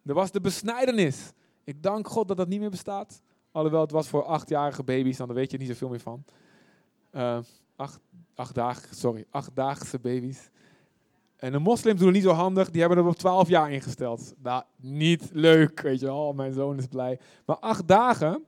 Er 0.04 0.14
was 0.14 0.30
de 0.30 0.40
besnijdenis. 0.40 1.32
Ik 1.64 1.82
dank 1.82 2.08
God 2.08 2.28
dat 2.28 2.36
dat 2.36 2.48
niet 2.48 2.60
meer 2.60 2.70
bestaat. 2.70 3.22
Alhoewel 3.52 3.80
het 3.80 3.90
was 3.90 4.08
voor 4.08 4.24
achtjarige 4.24 4.82
baby's, 4.82 5.16
dan 5.16 5.32
weet 5.32 5.50
je 5.50 5.58
niet 5.58 5.68
zoveel 5.68 5.88
meer 5.88 6.00
van. 6.00 6.24
Uh, 7.12 7.38
acht, 7.76 8.00
acht 8.34 8.54
dagen, 8.54 8.96
sorry, 8.96 9.24
achtdaagse 9.30 9.98
baby's. 9.98 10.50
En 11.36 11.52
de 11.52 11.58
moslims 11.58 11.98
doen 11.98 12.08
het 12.08 12.16
niet 12.16 12.26
zo 12.26 12.32
handig, 12.32 12.70
die 12.70 12.80
hebben 12.80 12.98
het 12.98 13.06
op 13.06 13.16
12 13.16 13.48
jaar 13.48 13.72
ingesteld. 13.72 14.34
Nou, 14.42 14.62
niet 14.76 15.30
leuk, 15.32 15.80
weet 15.80 16.00
je 16.00 16.06
wel, 16.06 16.32
mijn 16.32 16.52
zoon 16.52 16.78
is 16.78 16.86
blij. 16.86 17.18
Maar 17.46 17.58
acht 17.58 17.88
dagen, 17.88 18.44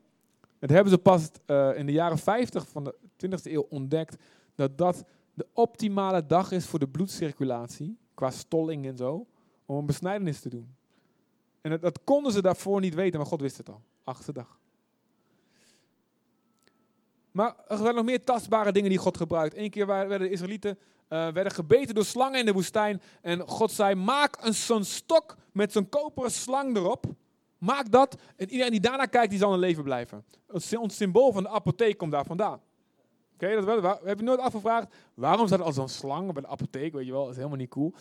dat 0.58 0.70
hebben 0.70 0.92
ze 0.92 0.98
pas 0.98 1.30
uh, 1.46 1.78
in 1.78 1.86
de 1.86 1.92
jaren 1.92 2.18
50 2.18 2.68
van 2.68 2.84
de 2.84 2.94
20e 3.26 3.42
eeuw 3.42 3.66
ontdekt, 3.68 4.16
dat 4.54 4.78
dat 4.78 5.04
de 5.38 5.46
optimale 5.52 6.26
dag 6.26 6.52
is 6.52 6.66
voor 6.66 6.78
de 6.78 6.88
bloedcirculatie, 6.88 7.98
qua 8.14 8.30
stolling 8.30 8.86
en 8.86 8.96
zo, 8.96 9.26
om 9.66 9.76
een 9.76 9.86
besnijdenis 9.86 10.40
te 10.40 10.48
doen. 10.48 10.76
En 11.60 11.80
dat, 11.80 12.04
konden 12.04 12.32
ze 12.32 12.42
daarvoor 12.42 12.80
niet 12.80 12.94
weten, 12.94 13.18
maar 13.18 13.28
God 13.28 13.40
wist 13.40 13.56
het 13.56 13.68
al. 13.68 13.82
Achtste 14.04 14.32
dag. 14.32 14.58
Maar 17.30 17.56
er 17.68 17.76
zijn 17.76 17.94
nog 17.94 18.04
meer 18.04 18.24
tastbare 18.24 18.72
dingen 18.72 18.88
die 18.90 18.98
God 18.98 19.16
gebruikt. 19.16 19.56
Eén 19.56 19.70
keer 19.70 19.86
werden 19.86 20.18
de 20.18 20.30
Israëlieten 20.30 20.78
uh, 21.08 21.28
werden 21.32 21.52
gebeten 21.52 21.94
door 21.94 22.04
slangen 22.04 22.38
in 22.38 22.46
de 22.46 22.52
woestijn. 22.52 23.02
En 23.22 23.40
God 23.40 23.72
zei, 23.72 23.94
maak 23.94 24.36
een 24.40 24.54
zo'n 24.54 24.84
stok 24.84 25.36
met 25.52 25.72
zo'n 25.72 25.88
koperen 25.88 26.30
slang 26.30 26.76
erop. 26.76 27.04
Maak 27.58 27.90
dat. 27.90 28.16
En 28.36 28.50
iedereen 28.50 28.72
die 28.72 28.80
daarna 28.80 29.06
kijkt, 29.06 29.30
die 29.30 29.38
zal 29.38 29.52
in 29.52 29.58
leven 29.58 29.82
blijven. 29.82 30.24
Ons 30.48 30.96
symbool 30.96 31.32
van 31.32 31.42
de 31.42 31.48
apotheek 31.48 31.98
komt 31.98 32.12
daar 32.12 32.24
vandaan. 32.24 32.60
Oké, 33.42 33.54
dat 33.54 33.80
wel. 33.80 33.98
Heb 34.04 34.18
je 34.18 34.24
nooit 34.24 34.40
afgevraagd, 34.40 34.94
waarom 35.14 35.46
staat 35.46 35.60
al 35.60 35.72
zo'n 35.72 35.88
slang 35.88 36.32
bij 36.32 36.42
de 36.42 36.48
apotheek? 36.48 36.92
Weet 36.92 37.06
je 37.06 37.12
wel, 37.12 37.20
dat 37.20 37.30
is 37.30 37.36
helemaal 37.36 37.58
niet 37.58 37.70
cool. 37.70 37.94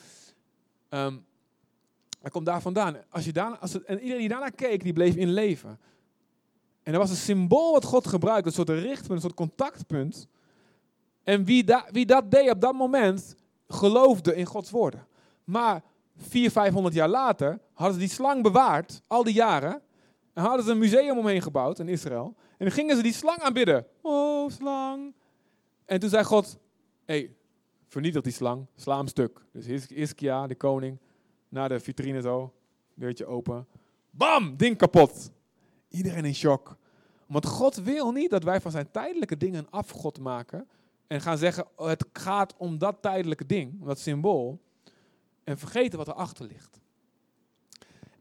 Um, 0.89 1.26
dat 2.21 2.32
komt 2.32 2.45
daar 2.45 2.62
vandaan. 2.62 2.97
Als 3.10 3.26
je 3.26 3.34
daarna, 3.34 3.58
als 3.58 3.73
het, 3.73 3.84
en 3.84 4.00
iedereen 4.00 4.19
die 4.19 4.30
daarna 4.30 4.50
keek, 4.50 4.84
die 4.84 4.93
bleef 4.93 5.15
in 5.15 5.30
leven. 5.30 5.80
En 6.84 6.93
er 6.93 7.00
was 7.00 7.10
een 7.10 7.15
symbool 7.15 7.71
wat 7.71 7.84
God 7.84 8.08
gebruikte, 8.08 8.47
een 8.47 8.54
soort 8.54 8.69
richtpunt, 8.69 9.12
een 9.12 9.21
soort 9.21 9.34
contactpunt. 9.34 10.28
En 11.23 11.43
wie, 11.43 11.63
da, 11.63 11.86
wie 11.91 12.06
dat 12.06 12.32
deed 12.32 12.52
op 12.52 12.62
dat 12.62 12.73
moment, 12.73 13.36
geloofde 13.67 14.36
in 14.36 14.45
Gods 14.45 14.71
woorden. 14.71 15.08
Maar 15.43 15.84
400, 16.15 16.54
500 16.54 16.95
jaar 16.95 17.10
later 17.10 17.60
hadden 17.73 17.93
ze 17.93 18.00
die 18.00 18.15
slang 18.15 18.43
bewaard, 18.43 19.02
al 19.08 19.23
die 19.23 19.34
jaren. 19.34 19.82
En 20.34 20.43
hadden 20.43 20.65
ze 20.65 20.71
een 20.71 20.78
museum 20.78 21.17
omheen 21.17 21.41
gebouwd 21.41 21.80
in 21.80 21.88
Israël. 21.88 22.36
En 22.36 22.65
dan 22.65 22.71
gingen 22.71 22.95
ze 22.95 23.02
die 23.02 23.13
slang 23.13 23.39
aanbidden. 23.39 23.86
Oh, 24.02 24.50
slang. 24.50 25.13
En 25.88 26.00
toen 26.00 26.10
zei 26.10 26.23
God, 26.23 26.60
hey, 27.06 27.36
vernietig 27.88 28.21
die 28.21 28.32
slang, 28.32 28.65
sla 28.76 28.97
hem 28.97 29.08
stuk. 29.08 29.45
Dus 29.52 29.88
Iskia, 29.88 30.47
de 30.47 30.56
koning, 30.56 30.97
naar 31.50 31.69
de 31.69 31.80
vitrine 31.80 32.21
zo, 32.21 32.54
deurtje 32.93 33.26
open. 33.26 33.67
Bam, 34.10 34.58
ding 34.58 34.78
kapot. 34.78 35.32
Iedereen 35.89 36.26
in 36.26 36.36
shock. 36.36 36.78
Want 37.26 37.45
God 37.45 37.76
wil 37.76 38.12
niet 38.12 38.30
dat 38.30 38.43
wij 38.43 38.62
van 38.62 38.71
zijn 38.71 38.91
tijdelijke 38.91 39.38
dingen 39.38 39.60
een 39.60 39.69
afgod 39.69 40.19
maken. 40.19 40.67
En 41.08 41.21
gaan 41.21 41.38
zeggen, 41.38 41.65
het 41.76 42.06
gaat 42.13 42.54
om 42.58 42.78
dat 42.78 43.02
tijdelijke 43.02 43.45
ding, 43.45 43.86
dat 43.86 44.00
symbool. 44.00 44.60
En 45.43 45.58
vergeten 45.58 45.97
wat 45.97 46.08
erachter 46.08 46.45
ligt. 46.45 46.80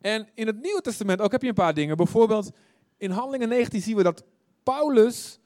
En 0.01 0.29
in 0.35 0.47
het 0.47 0.63
Nieuwe 0.63 0.81
Testament 0.81 1.21
ook 1.21 1.33
heb 1.33 1.43
je 1.43 1.49
een 1.49 1.55
paar 1.55 1.75
dingen. 1.75 1.97
Bijvoorbeeld 1.97 2.51
in 2.97 3.11
Handelingen 3.11 3.49
19 3.49 3.81
zien 3.81 3.97
we 3.97 4.03
dat 4.03 4.25
Paulus, 4.63 5.39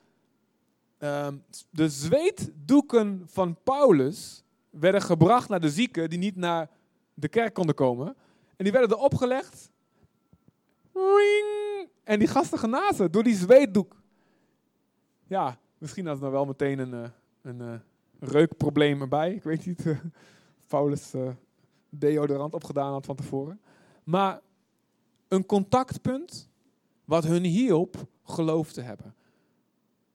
uh, 1.01 1.29
de 1.71 1.89
zweetdoeken 1.89 3.23
van 3.27 3.57
Paulus 3.63 4.45
werden 4.71 5.03
gebracht 5.03 5.49
naar 5.49 5.61
de 5.61 5.71
zieken 5.71 6.11
die 6.11 6.19
niet 6.19 6.37
naar 6.37 6.71
de 7.15 7.29
kerk 7.29 7.55
konden 7.55 7.75
komen. 7.75 8.17
En 8.57 8.65
die 8.65 8.73
werden 8.73 8.91
er 8.91 9.03
opgelegd! 9.03 9.71
En 12.05 12.19
die 12.19 12.29
gasten 12.29 12.59
genazen 12.59 13.13
door 13.13 13.23
die 13.23 13.37
zweetdoek. 13.37 13.97
Ja, 15.27 15.59
misschien 15.79 16.05
had 16.05 16.13
het 16.13 16.23
nou 16.23 16.35
wel 16.35 16.45
meteen 16.45 16.79
een, 16.79 16.93
uh, 16.93 17.09
een 17.43 17.61
uh, 17.61 17.75
reukprobleem 18.21 19.01
erbij. 19.01 19.35
Ik 19.35 19.43
weet 19.43 19.67
niet. 19.67 19.85
Uh, 19.85 19.99
Paulus 20.67 21.13
deodorant 21.89 22.55
opgedaan 22.55 22.93
had 22.93 23.07
van 23.07 23.17
tevoren. 23.17 23.61
Maar 24.05 24.41
een 25.29 25.47
contactpunt 25.47 26.49
wat 27.05 27.25
hun 27.25 27.45
hielp 27.45 28.07
geloof 28.25 28.73
te 28.73 28.81
hebben. 28.81 29.15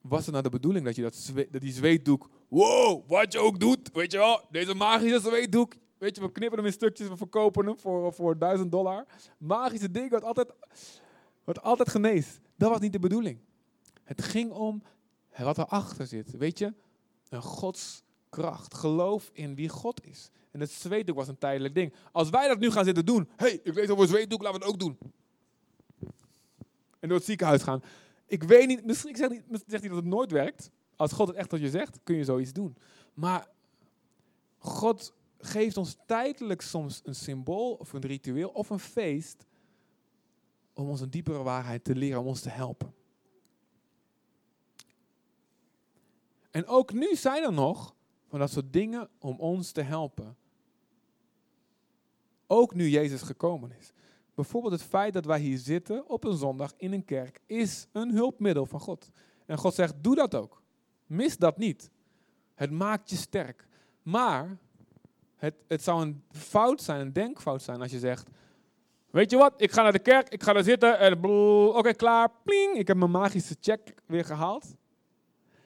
Was 0.08 0.22
het 0.22 0.32
nou 0.32 0.44
de 0.44 0.50
bedoeling 0.50 0.86
dat 0.86 0.96
je 0.96 1.02
dat, 1.02 1.32
dat 1.52 1.62
die 1.62 1.74
zweetdoek, 1.74 2.30
wow, 2.48 3.10
wat 3.10 3.34
je 3.34 3.40
ook 3.40 3.60
doet, 3.60 3.90
weet 3.94 4.12
je 4.12 4.18
wel, 4.18 4.42
deze 4.50 4.74
magische 4.74 5.20
zweetdoek, 5.20 5.74
weet 5.98 6.16
je, 6.16 6.22
we 6.22 6.32
knippen 6.32 6.58
hem 6.58 6.68
in 6.68 6.74
stukjes, 6.74 7.08
we 7.08 7.18
verkopen 7.18 7.66
hem 7.66 7.80
voor, 7.80 8.14
voor 8.14 8.38
1000 8.38 8.72
dollar. 8.72 9.06
Magische 9.38 9.92
ding 9.92 10.10
wat 10.10 10.24
altijd, 10.24 10.54
wat 11.44 11.62
altijd 11.62 11.90
geneest. 11.90 12.40
Dat 12.56 12.70
was 12.70 12.80
niet 12.80 12.94
de 12.94 13.00
bedoeling. 13.00 13.40
Het 14.04 14.24
ging 14.24 14.52
om 14.52 14.84
wat 15.38 15.58
erachter 15.58 16.08
zit. 16.08 16.38
Weet 16.38 16.60
je, 16.60 16.74
een 17.30 17.42
godskracht. 17.42 18.74
Geloof 18.74 19.30
in 19.34 19.56
wie 19.56 19.70
God 19.70 20.06
is. 20.06 20.30
En 20.52 20.60
het 20.60 20.72
zweetdoek 20.72 21.16
was 21.16 21.28
een 21.28 21.38
tijdelijk 21.38 21.76
ding. 21.76 21.94
Als 22.12 22.30
wij 22.30 22.48
dat 22.48 22.60
nu 22.60 22.72
gaan 22.72 22.86
zitten 22.86 23.06
doen. 23.06 23.30
hey, 23.36 23.60
ik 23.64 23.74
lees 23.74 23.90
over 23.90 24.08
zweetdoek, 24.08 24.42
laten 24.42 24.60
we 24.60 24.66
het 24.66 24.74
ook 24.74 24.80
doen. 24.80 24.98
En 27.00 27.08
door 27.08 27.18
het 27.18 27.28
ziekenhuis 27.28 27.64
gaan. 27.64 27.82
Ik 28.28 28.44
weet 28.44 28.68
niet, 28.68 28.86
misschien 28.86 29.10
ik 29.10 29.18
zeg 29.18 29.30
niet, 29.30 29.44
zegt 29.50 29.82
hij 29.82 29.90
dat 29.90 29.98
het 29.98 30.06
nooit 30.06 30.32
werkt. 30.32 30.72
Als 30.96 31.12
God 31.12 31.28
het 31.28 31.38
echt 31.38 31.50
tot 31.50 31.60
je 31.60 31.70
zegt, 31.70 32.00
kun 32.04 32.16
je 32.16 32.24
zoiets 32.24 32.54
doen. 32.54 32.78
Maar 33.14 33.48
God 34.58 35.14
geeft 35.38 35.78
ons 35.78 35.98
tijdelijk 36.06 36.62
soms 36.62 37.02
een 37.04 37.16
symbool 37.16 37.74
of 37.74 37.94
een 37.94 38.02
ritueel 38.02 38.50
of 38.50 38.70
een 38.70 38.80
feest 38.80 39.46
om 40.74 40.90
ons 40.90 41.02
een 41.02 41.10
diepere 41.10 41.44
waarheid 41.44 41.84
te 41.84 41.96
leren, 41.96 42.20
om 42.20 42.28
ons 42.28 42.42
te 42.42 42.50
helpen. 42.50 42.94
En 46.52 46.68
ook 46.68 46.94
nu 46.94 47.16
zijn 47.16 47.44
er 47.44 47.54
nog 47.54 47.96
van 48.28 48.40
dat 48.40 48.52
soort 48.52 48.74
dingen 48.74 49.10
om 49.20 49.40
ons 49.40 49.72
te 49.72 49.82
helpen. 49.82 50.38
Ook 52.48 52.74
nu 52.74 52.90
Jezus 52.90 53.22
gekomen 53.22 53.72
is. 53.72 53.92
Bijvoorbeeld 54.36 54.74
het 54.74 54.84
feit 54.84 55.14
dat 55.14 55.26
wij 55.26 55.40
hier 55.40 55.58
zitten 55.58 56.10
op 56.10 56.24
een 56.24 56.38
zondag 56.38 56.74
in 56.78 56.94
een 56.94 57.06
kerk 57.06 57.40
is 57.46 57.88
een 57.92 58.12
hulpmiddel 58.12 58.66
van 58.66 58.80
God. 58.80 59.10
En 59.46 59.58
God 59.58 59.74
zegt, 59.74 59.94
doe 60.02 60.16
dat 60.16 60.36
ook. 60.36 60.62
Mis 61.06 61.38
dat 61.38 61.58
niet. 61.58 61.90
Het 62.56 62.72
maakt 62.72 63.10
je 63.10 63.16
sterk. 63.16 63.68
Maar 64.02 64.58
het, 65.36 65.56
het 65.68 65.84
zou 65.84 66.02
een 66.02 66.24
fout 66.32 66.82
zijn, 66.82 67.02
een 67.02 67.14
denkfout 67.14 67.62
zijn 67.62 67.82
als 67.82 67.92
je 67.92 68.00
zegt, 68.00 68.30
weet 69.10 69.32
je 69.32 69.38
wat, 69.38 69.54
ik 69.58 69.72
ga 69.72 69.82
naar 69.82 69.92
de 69.92 70.00
kerk, 70.00 70.30
ik 70.30 70.44
ga 70.44 70.54
daar 70.54 70.64
zitten 70.64 71.00
en 71.00 71.26
oké, 71.76 71.94
klaar, 71.94 72.32
pling, 72.44 72.76
ik 72.76 72.88
heb 72.88 72.98
mijn 72.98 73.12
magische 73.12 73.56
check 73.60 73.94
weer 74.06 74.26
gehaald. 74.26 74.66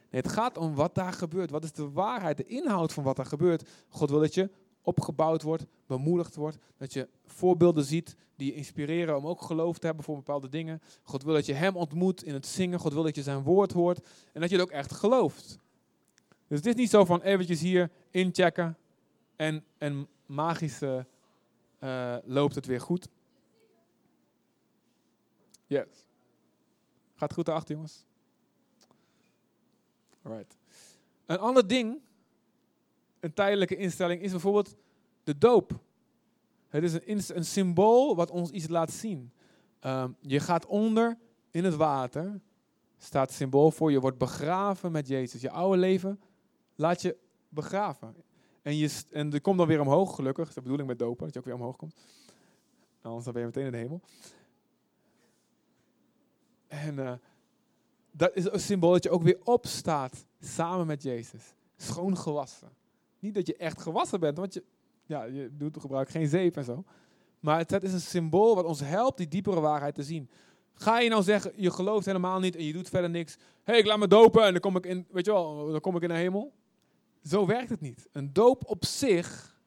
Nee, 0.09 0.21
het 0.21 0.31
gaat 0.31 0.57
om 0.57 0.75
wat 0.75 0.95
daar 0.95 1.13
gebeurt. 1.13 1.49
Wat 1.49 1.63
is 1.63 1.71
de 1.71 1.91
waarheid, 1.91 2.37
de 2.37 2.45
inhoud 2.45 2.93
van 2.93 3.03
wat 3.03 3.15
daar 3.15 3.25
gebeurt. 3.25 3.69
God 3.89 4.09
wil 4.09 4.19
dat 4.19 4.33
je 4.33 4.49
opgebouwd 4.89 5.41
wordt, 5.41 5.65
bemoedigd 5.87 6.35
wordt. 6.35 6.57
Dat 6.77 6.93
je 6.93 7.07
voorbeelden 7.25 7.83
ziet 7.83 8.15
die 8.35 8.51
je 8.51 8.57
inspireren 8.57 9.17
om 9.17 9.27
ook 9.27 9.41
geloof 9.41 9.77
te 9.77 9.85
hebben 9.85 10.03
voor 10.03 10.15
bepaalde 10.15 10.49
dingen. 10.49 10.81
God 11.03 11.23
wil 11.23 11.33
dat 11.33 11.45
je 11.45 11.53
Hem 11.53 11.75
ontmoet 11.75 12.23
in 12.23 12.33
het 12.33 12.47
zingen. 12.47 12.79
God 12.79 12.93
wil 12.93 13.03
dat 13.03 13.15
je 13.15 13.23
zijn 13.23 13.43
woord 13.43 13.71
hoort 13.71 14.07
en 14.33 14.41
dat 14.41 14.49
je 14.49 14.55
het 14.55 14.65
ook 14.65 14.71
echt 14.71 14.93
gelooft. 14.93 15.59
Dus 16.47 16.57
het 16.57 16.65
is 16.65 16.75
niet 16.75 16.89
zo 16.89 17.05
van 17.05 17.21
eventjes 17.21 17.61
hier 17.61 17.91
inchecken 18.11 18.77
en, 19.35 19.63
en 19.77 20.07
magisch 20.25 20.81
uh, 20.81 22.15
loopt 22.23 22.55
het 22.55 22.65
weer 22.65 22.81
goed. 22.81 23.07
Yes. 25.67 25.87
Gaat 27.15 27.33
goed 27.33 27.47
erachter, 27.47 27.75
jongens? 27.75 28.05
Alright. 30.21 30.57
Een 31.25 31.39
ander 31.39 31.67
ding, 31.67 32.01
een 33.19 33.33
tijdelijke 33.33 33.75
instelling, 33.75 34.21
is 34.21 34.31
bijvoorbeeld 34.31 34.75
de 35.23 35.37
doop. 35.37 35.79
Het 36.67 36.83
is 36.83 36.93
een, 36.93 37.37
een 37.37 37.45
symbool 37.45 38.15
wat 38.15 38.29
ons 38.29 38.49
iets 38.49 38.67
laat 38.67 38.91
zien. 38.91 39.31
Um, 39.81 40.15
je 40.19 40.39
gaat 40.39 40.65
onder 40.65 41.17
in 41.51 41.63
het 41.63 41.75
water, 41.75 42.39
staat 42.97 43.31
symbool 43.31 43.71
voor, 43.71 43.91
je 43.91 43.99
wordt 43.99 44.17
begraven 44.17 44.91
met 44.91 45.07
Jezus. 45.07 45.41
Je 45.41 45.51
oude 45.51 45.77
leven 45.77 46.21
laat 46.75 47.01
je 47.01 47.17
begraven. 47.49 48.15
En, 48.61 48.77
je, 48.77 49.01
en 49.11 49.33
er 49.33 49.41
komt 49.41 49.57
dan 49.57 49.67
weer 49.67 49.81
omhoog, 49.81 50.15
gelukkig. 50.15 50.37
Dat 50.37 50.47
is 50.47 50.53
de 50.53 50.61
bedoeling 50.61 50.89
met 50.89 50.99
dopen, 50.99 51.25
dat 51.25 51.33
je 51.33 51.39
ook 51.39 51.45
weer 51.45 51.55
omhoog 51.55 51.75
komt. 51.75 51.95
Anders 53.01 53.25
dan 53.25 53.33
ben 53.33 53.41
je 53.41 53.47
meteen 53.47 53.65
in 53.65 53.71
de 53.71 53.77
hemel. 53.77 54.01
En 56.67 56.97
uh, 56.97 57.13
dat 58.11 58.35
is 58.35 58.51
een 58.51 58.59
symbool 58.59 58.91
dat 58.91 59.03
je 59.03 59.09
ook 59.09 59.23
weer 59.23 59.39
opstaat 59.43 60.25
samen 60.39 60.87
met 60.87 61.03
Jezus. 61.03 61.53
Schoon 61.77 62.17
gewassen. 62.17 62.69
Niet 63.19 63.33
dat 63.33 63.47
je 63.47 63.55
echt 63.55 63.81
gewassen 63.81 64.19
bent, 64.19 64.37
want 64.37 64.53
je, 64.53 64.63
ja, 65.05 65.23
je 65.23 65.49
doet 65.51 65.77
gebruik 65.79 66.09
geen 66.09 66.27
zeep 66.27 66.57
en 66.57 66.63
zo. 66.63 66.83
Maar 67.39 67.57
het 67.57 67.83
is 67.83 67.93
een 67.93 68.01
symbool 68.01 68.55
wat 68.55 68.65
ons 68.65 68.79
helpt 68.79 69.17
die 69.17 69.27
diepere 69.27 69.59
waarheid 69.59 69.95
te 69.95 70.03
zien. 70.03 70.29
Ga 70.73 70.99
je 70.99 71.09
nou 71.09 71.23
zeggen, 71.23 71.51
je 71.55 71.71
gelooft 71.71 72.05
helemaal 72.05 72.39
niet 72.39 72.55
en 72.55 72.63
je 72.63 72.73
doet 72.73 72.89
verder 72.89 73.09
niks. 73.09 73.37
Hey, 73.63 73.77
ik 73.77 73.85
laat 73.85 73.99
me 73.99 74.07
dopen 74.07 74.45
en 74.45 74.51
dan 74.51 74.61
kom 74.61 74.75
ik 74.75 74.85
in, 74.85 75.07
weet 75.11 75.25
je 75.25 75.31
wel, 75.31 75.71
dan 75.71 75.81
kom 75.81 75.95
ik 75.95 76.01
in 76.01 76.07
de 76.07 76.15
hemel. 76.15 76.53
Zo 77.23 77.45
werkt 77.45 77.69
het 77.69 77.81
niet. 77.81 78.07
Een 78.11 78.33
doop 78.33 78.63
op 78.65 78.85
zich 78.85 79.57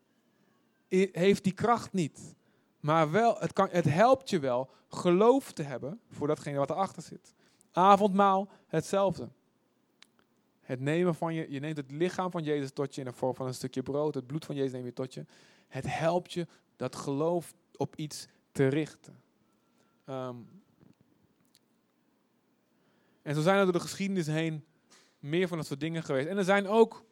heeft 1.12 1.44
die 1.44 1.52
kracht 1.52 1.92
niet. 1.92 2.34
Maar 2.80 3.10
wel, 3.10 3.36
het, 3.38 3.52
kan, 3.52 3.68
het 3.70 3.84
helpt 3.84 4.30
je 4.30 4.38
wel 4.38 4.70
geloof 4.88 5.52
te 5.52 5.62
hebben 5.62 6.00
voor 6.10 6.26
datgene 6.26 6.58
wat 6.58 6.70
erachter 6.70 7.02
zit. 7.02 7.34
Avondmaal, 7.72 8.48
hetzelfde. 8.66 9.28
Het 10.72 10.80
nemen 10.80 11.14
van 11.14 11.34
je, 11.34 11.46
je 11.50 11.60
neemt 11.60 11.76
het 11.76 11.90
lichaam 11.90 12.30
van 12.30 12.42
Jezus 12.42 12.72
tot 12.72 12.94
je 12.94 13.00
in 13.00 13.06
de 13.06 13.12
vorm 13.12 13.34
van 13.34 13.46
een 13.46 13.54
stukje 13.54 13.82
brood. 13.82 14.14
Het 14.14 14.26
bloed 14.26 14.44
van 14.44 14.54
Jezus 14.54 14.72
neem 14.72 14.84
je 14.84 14.92
tot 14.92 15.14
je. 15.14 15.24
Het 15.68 15.84
helpt 15.98 16.32
je 16.32 16.46
dat 16.76 16.96
geloof 16.96 17.54
op 17.76 17.96
iets 17.96 18.28
te 18.52 18.68
richten. 18.68 19.22
Um, 20.06 20.62
en 23.22 23.34
zo 23.34 23.40
zijn 23.40 23.56
er 23.56 23.64
door 23.64 23.72
de 23.72 23.80
geschiedenis 23.80 24.26
heen 24.26 24.64
meer 25.18 25.48
van 25.48 25.56
dat 25.56 25.66
soort 25.66 25.80
dingen 25.80 26.02
geweest. 26.02 26.28
En 26.28 26.38
er 26.38 26.44
zijn 26.44 26.68
ook 26.68 27.04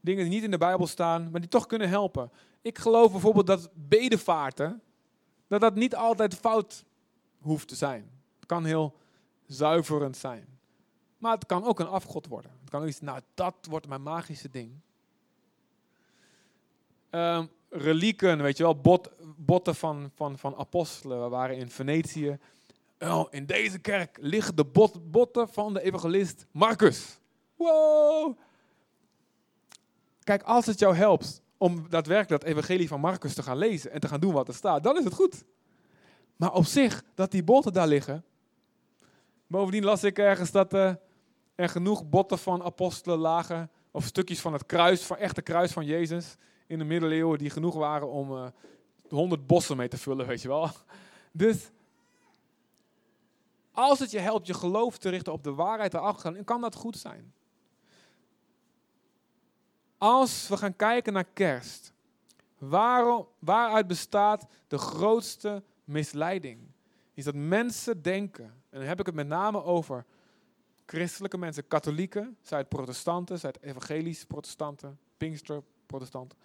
dingen 0.00 0.24
die 0.24 0.32
niet 0.32 0.44
in 0.44 0.50
de 0.50 0.58
Bijbel 0.58 0.86
staan, 0.86 1.30
maar 1.30 1.40
die 1.40 1.50
toch 1.50 1.66
kunnen 1.66 1.88
helpen. 1.88 2.30
Ik 2.60 2.78
geloof 2.78 3.10
bijvoorbeeld 3.12 3.46
dat 3.46 3.70
bedevaarten, 3.74 4.82
dat 5.46 5.60
dat 5.60 5.74
niet 5.74 5.96
altijd 5.96 6.34
fout 6.34 6.84
hoeft 7.38 7.68
te 7.68 7.74
zijn. 7.74 8.10
Het 8.36 8.46
kan 8.46 8.64
heel 8.64 8.96
zuiverend 9.46 10.16
zijn. 10.16 10.53
Maar 11.24 11.34
het 11.34 11.46
kan 11.46 11.64
ook 11.64 11.80
een 11.80 11.88
afgod 11.88 12.26
worden. 12.26 12.50
Het 12.60 12.70
kan 12.70 12.82
ook 12.82 12.88
iets, 12.88 13.00
nou 13.00 13.20
dat 13.34 13.54
wordt 13.70 13.88
mijn 13.88 14.02
magische 14.02 14.50
ding. 14.50 14.80
Um, 17.10 17.50
relieken, 17.70 18.42
weet 18.42 18.56
je 18.56 18.62
wel, 18.62 18.80
bot, 18.80 19.10
botten 19.36 19.74
van, 19.74 20.10
van, 20.14 20.38
van 20.38 20.56
apostelen. 20.56 21.22
We 21.22 21.28
waren 21.28 21.56
in 21.56 21.70
Venetië. 21.70 22.38
Oh, 22.98 23.26
in 23.30 23.46
deze 23.46 23.78
kerk 23.78 24.18
liggen 24.20 24.56
de 24.56 24.64
bot, 24.64 25.10
botten 25.10 25.48
van 25.48 25.74
de 25.74 25.82
evangelist 25.82 26.46
Marcus. 26.50 27.18
Wow! 27.56 28.38
Kijk, 30.22 30.42
als 30.42 30.66
het 30.66 30.78
jou 30.78 30.94
helpt 30.94 31.42
om 31.56 31.88
daadwerkelijk 31.88 32.42
dat 32.42 32.50
evangelie 32.50 32.88
van 32.88 33.00
Marcus 33.00 33.34
te 33.34 33.42
gaan 33.42 33.58
lezen 33.58 33.90
en 33.90 34.00
te 34.00 34.08
gaan 34.08 34.20
doen 34.20 34.32
wat 34.32 34.48
er 34.48 34.54
staat, 34.54 34.82
dan 34.82 34.98
is 34.98 35.04
het 35.04 35.14
goed. 35.14 35.44
Maar 36.36 36.52
op 36.52 36.64
zich, 36.64 37.02
dat 37.14 37.30
die 37.30 37.44
botten 37.44 37.72
daar 37.72 37.88
liggen, 37.88 38.24
Bovendien 39.46 39.84
las 39.84 40.04
ik 40.04 40.18
ergens 40.18 40.50
dat 40.50 40.74
uh, 40.74 40.92
er 41.54 41.68
genoeg 41.68 42.08
botten 42.08 42.38
van 42.38 42.62
apostelen 42.62 43.18
lagen, 43.18 43.70
of 43.90 44.04
stukjes 44.04 44.40
van 44.40 44.52
het 44.52 44.66
kruis, 44.66 45.02
van 45.02 45.16
echte 45.16 45.42
kruis 45.42 45.72
van 45.72 45.84
Jezus 45.84 46.36
in 46.66 46.78
de 46.78 46.84
middeleeuwen, 46.84 47.38
die 47.38 47.50
genoeg 47.50 47.74
waren 47.74 48.10
om 48.10 48.32
uh, 48.32 48.46
honderd 49.08 49.46
bossen 49.46 49.76
mee 49.76 49.88
te 49.88 49.98
vullen, 49.98 50.26
weet 50.26 50.42
je 50.42 50.48
wel. 50.48 50.70
Dus 51.32 51.70
als 53.72 53.98
het 53.98 54.10
je 54.10 54.18
helpt 54.18 54.46
je 54.46 54.54
geloof 54.54 54.98
te 54.98 55.08
richten 55.08 55.32
op 55.32 55.44
de 55.44 55.54
waarheid 55.54 55.94
erachter, 55.94 56.34
dan 56.34 56.44
kan 56.44 56.60
dat 56.60 56.74
goed 56.74 56.96
zijn. 56.96 57.32
Als 59.98 60.48
we 60.48 60.56
gaan 60.56 60.76
kijken 60.76 61.12
naar 61.12 61.26
kerst, 61.32 61.92
waarom, 62.58 63.26
waaruit 63.38 63.86
bestaat 63.86 64.46
de 64.68 64.78
grootste 64.78 65.62
misleiding? 65.84 66.60
Is 67.14 67.24
dat 67.24 67.34
mensen 67.34 68.02
denken 68.02 68.44
en 68.44 68.78
dan 68.78 68.88
heb 68.88 69.00
ik 69.00 69.06
het 69.06 69.14
met 69.14 69.26
name 69.26 69.62
over 69.62 70.04
christelijke 70.86 71.38
mensen, 71.38 71.68
katholieken, 71.68 72.36
zij 72.42 72.58
het 72.58 72.68
protestanten, 72.68 73.38
zij 73.38 73.50
het 73.52 73.62
evangelisch 73.62 74.24
protestanten, 74.24 74.98
pinkster 75.16 75.62
protestanten. 75.86 76.38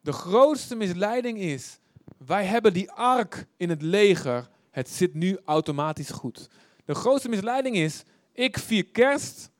De 0.00 0.12
grootste 0.12 0.74
misleiding 0.74 1.38
is, 1.38 1.78
wij 2.16 2.44
hebben 2.44 2.72
die 2.72 2.90
ark 2.90 3.46
in 3.56 3.68
het 3.70 3.82
leger, 3.82 4.48
het 4.70 4.88
zit 4.88 5.14
nu 5.14 5.38
automatisch 5.44 6.10
goed. 6.10 6.48
De 6.84 6.94
grootste 6.94 7.28
misleiding 7.28 7.76
is, 7.76 8.02
ik 8.32 8.58
vier 8.58 8.86
kerst, 8.86 9.50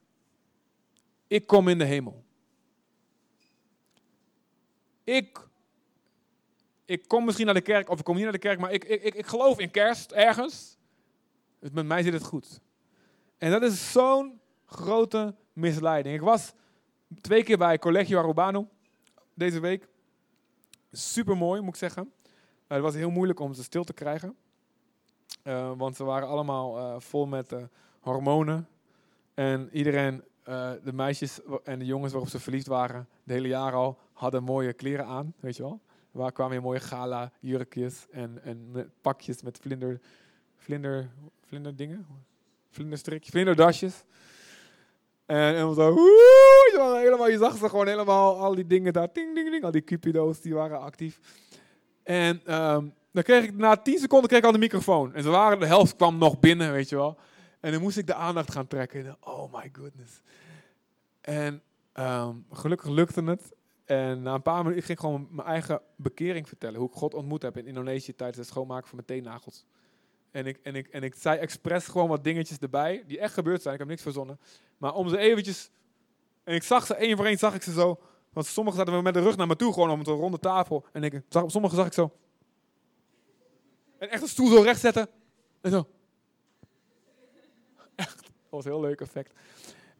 ik 1.26 1.46
kom 1.46 1.68
in 1.68 1.78
de 1.78 1.84
hemel. 1.84 2.24
Ik, 5.04 5.48
ik 6.84 7.08
kom 7.08 7.24
misschien 7.24 7.46
naar 7.46 7.54
de 7.54 7.60
kerk 7.60 7.88
of 7.88 7.98
ik 7.98 8.04
kom 8.04 8.14
niet 8.14 8.24
naar 8.24 8.32
de 8.32 8.38
kerk, 8.38 8.58
maar 8.58 8.72
ik, 8.72 8.84
ik, 8.84 9.14
ik 9.14 9.26
geloof 9.26 9.58
in 9.58 9.70
kerst 9.70 10.12
ergens. 10.12 10.78
Met 11.60 11.86
mij 11.86 12.02
zit 12.02 12.12
het 12.12 12.24
goed. 12.24 12.60
En 13.38 13.50
dat 13.50 13.62
is 13.62 13.92
zo'n 13.92 14.40
grote 14.66 15.34
misleiding. 15.52 16.14
Ik 16.14 16.20
was 16.20 16.52
twee 17.20 17.42
keer 17.42 17.58
bij 17.58 17.78
Collegio 17.78 18.18
Arubano 18.18 18.68
deze 19.34 19.60
week. 19.60 19.88
Super 20.92 21.36
mooi, 21.36 21.60
moet 21.60 21.74
ik 21.74 21.80
zeggen. 21.80 22.12
Maar 22.66 22.78
het 22.78 22.86
was 22.86 22.94
heel 22.94 23.10
moeilijk 23.10 23.40
om 23.40 23.54
ze 23.54 23.62
stil 23.62 23.84
te 23.84 23.92
krijgen. 23.92 24.36
Uh, 25.44 25.72
want 25.76 25.96
ze 25.96 26.04
waren 26.04 26.28
allemaal 26.28 26.78
uh, 26.78 27.00
vol 27.00 27.26
met 27.26 27.52
uh, 27.52 27.62
hormonen. 28.00 28.68
En 29.34 29.68
iedereen, 29.72 30.24
de 30.82 30.92
meisjes 30.92 31.40
en 31.64 31.78
de 31.78 31.84
jongens 31.84 32.12
waarop 32.12 32.30
ze 32.30 32.40
verliefd 32.40 32.66
waren, 32.66 33.08
de 33.24 33.32
hele 33.32 33.48
jaar 33.48 33.72
al, 33.72 33.98
hadden 34.12 34.42
mooie 34.42 34.72
kleren 34.72 35.06
aan, 35.06 35.34
weet 35.40 35.56
je 35.56 35.62
wel. 35.62 35.80
Waar 36.10 36.32
kwamen 36.32 36.52
weer 36.52 36.62
mooie 36.62 36.80
gala 36.80 37.32
jurkjes 37.40 38.06
en, 38.10 38.42
en 38.42 38.90
pakjes 39.00 39.42
met 39.42 39.58
vlinder, 39.58 40.00
vlinder, 40.60 41.10
vlinder 41.46 41.76
dingen, 41.76 42.06
vlinderstrikjes, 42.70 43.30
vlinderdasjes. 43.30 44.04
En, 45.26 45.54
en 45.54 45.74
zo, 45.74 45.92
woe, 45.94 46.98
helemaal, 47.02 47.28
je 47.28 47.38
zag 47.38 47.56
ze 47.56 47.68
gewoon 47.68 47.86
helemaal, 47.86 48.38
al 48.38 48.54
die 48.54 48.66
dingen 48.66 48.92
daar, 48.92 49.08
ding, 49.12 49.34
ding, 49.34 49.50
ding, 49.50 49.64
al 49.64 49.70
die 49.70 49.84
cupido's, 49.84 50.40
die 50.40 50.54
waren 50.54 50.80
actief. 50.80 51.20
En 52.02 52.54
um, 52.54 52.94
dan 53.12 53.22
kreeg 53.22 53.44
ik 53.44 53.56
na 53.56 53.76
10 53.76 53.98
seconden 53.98 54.28
kreeg 54.28 54.40
ik 54.40 54.46
al 54.46 54.52
de 54.52 54.58
microfoon. 54.58 55.14
En 55.14 55.22
ze 55.22 55.28
waren, 55.28 55.60
de 55.60 55.66
helft 55.66 55.96
kwam 55.96 56.18
nog 56.18 56.40
binnen, 56.40 56.72
weet 56.72 56.88
je 56.88 56.96
wel. 56.96 57.18
En 57.60 57.72
dan 57.72 57.80
moest 57.80 57.98
ik 57.98 58.06
de 58.06 58.14
aandacht 58.14 58.52
gaan 58.52 58.66
trekken. 58.66 59.06
En 59.06 59.16
oh 59.20 59.52
my 59.52 59.70
goodness. 59.72 60.20
En 61.20 61.62
um, 61.94 62.46
gelukkig 62.50 62.88
lukte 62.88 63.22
het. 63.22 63.52
En 63.84 64.22
na 64.22 64.34
een 64.34 64.42
paar 64.42 64.56
minuten, 64.56 64.78
ik 64.78 64.84
ging 64.84 65.00
gewoon 65.00 65.28
mijn 65.30 65.48
eigen 65.48 65.80
bekering 65.96 66.48
vertellen. 66.48 66.78
Hoe 66.78 66.88
ik 66.88 66.94
God 66.94 67.14
ontmoet 67.14 67.42
heb 67.42 67.56
in 67.56 67.66
Indonesië 67.66 68.14
tijdens 68.14 68.38
het 68.38 68.46
schoonmaken 68.46 68.88
van 68.88 68.96
mijn 69.06 69.06
teennagels. 69.06 69.64
En 70.30 70.46
ik, 70.46 70.58
en, 70.62 70.74
ik, 70.74 70.86
en 70.86 71.02
ik 71.02 71.14
zei 71.14 71.38
expres 71.38 71.86
gewoon 71.86 72.08
wat 72.08 72.24
dingetjes 72.24 72.58
erbij, 72.58 73.04
die 73.06 73.18
echt 73.18 73.34
gebeurd 73.34 73.62
zijn. 73.62 73.74
Ik 73.74 73.80
heb 73.80 73.88
niks 73.88 74.02
verzonnen. 74.02 74.40
Maar 74.78 74.94
om 74.94 75.08
ze 75.08 75.18
eventjes... 75.18 75.70
En 76.44 76.54
ik 76.54 76.62
zag 76.62 76.86
ze, 76.86 76.94
één 76.94 77.16
voor 77.16 77.26
één 77.26 77.38
zag 77.38 77.54
ik 77.54 77.62
ze 77.62 77.72
zo. 77.72 78.00
Want 78.32 78.46
sommigen 78.46 78.78
zaten 78.78 78.96
we 78.96 79.02
met 79.02 79.14
de 79.14 79.20
rug 79.20 79.36
naar 79.36 79.46
me 79.46 79.56
toe, 79.56 79.72
gewoon 79.72 79.90
om 79.90 79.98
een 79.98 80.04
ronde 80.04 80.38
tafel. 80.38 80.86
En 80.92 81.02
ik, 81.02 81.22
zag, 81.28 81.50
sommigen 81.50 81.76
zag 81.76 81.86
ik 81.86 81.92
zo. 81.92 82.10
En 83.98 84.10
echt 84.10 84.22
een 84.22 84.28
stoel 84.28 84.46
zo 84.46 84.62
recht 84.62 84.80
zetten. 84.80 85.08
En 85.60 85.70
zo. 85.70 85.86
Echt, 87.94 88.16
dat 88.16 88.30
was 88.50 88.64
een 88.64 88.70
heel 88.70 88.80
leuk 88.80 89.00
effect. 89.00 89.32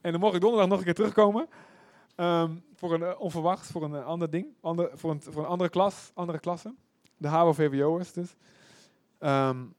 En 0.00 0.10
dan 0.10 0.20
mocht 0.20 0.34
ik 0.34 0.40
donderdag 0.40 0.68
nog 0.68 0.78
een 0.78 0.84
keer 0.84 0.94
terugkomen. 0.94 1.48
Um, 2.16 2.64
voor 2.74 2.94
een 2.94 3.00
uh, 3.00 3.20
onverwacht, 3.20 3.66
voor 3.66 3.82
een 3.82 3.92
uh, 3.92 4.06
ander 4.06 4.30
ding. 4.30 4.46
Ander, 4.60 4.90
voor, 4.94 5.10
een, 5.10 5.22
voor 5.22 5.42
een 5.42 5.48
andere 5.48 5.70
klas, 5.70 6.10
andere 6.14 6.38
klasse. 6.40 6.74
De 7.16 7.28
HAVO-VWO'ers 7.28 8.12
dus. 8.12 8.34
Um, 9.20 9.74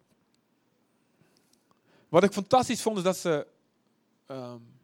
wat 2.11 2.23
ik 2.23 2.31
fantastisch 2.31 2.81
vond 2.81 2.97
is 2.97 3.03
dat 3.03 3.17
ze... 3.17 3.47
Um, 4.27 4.79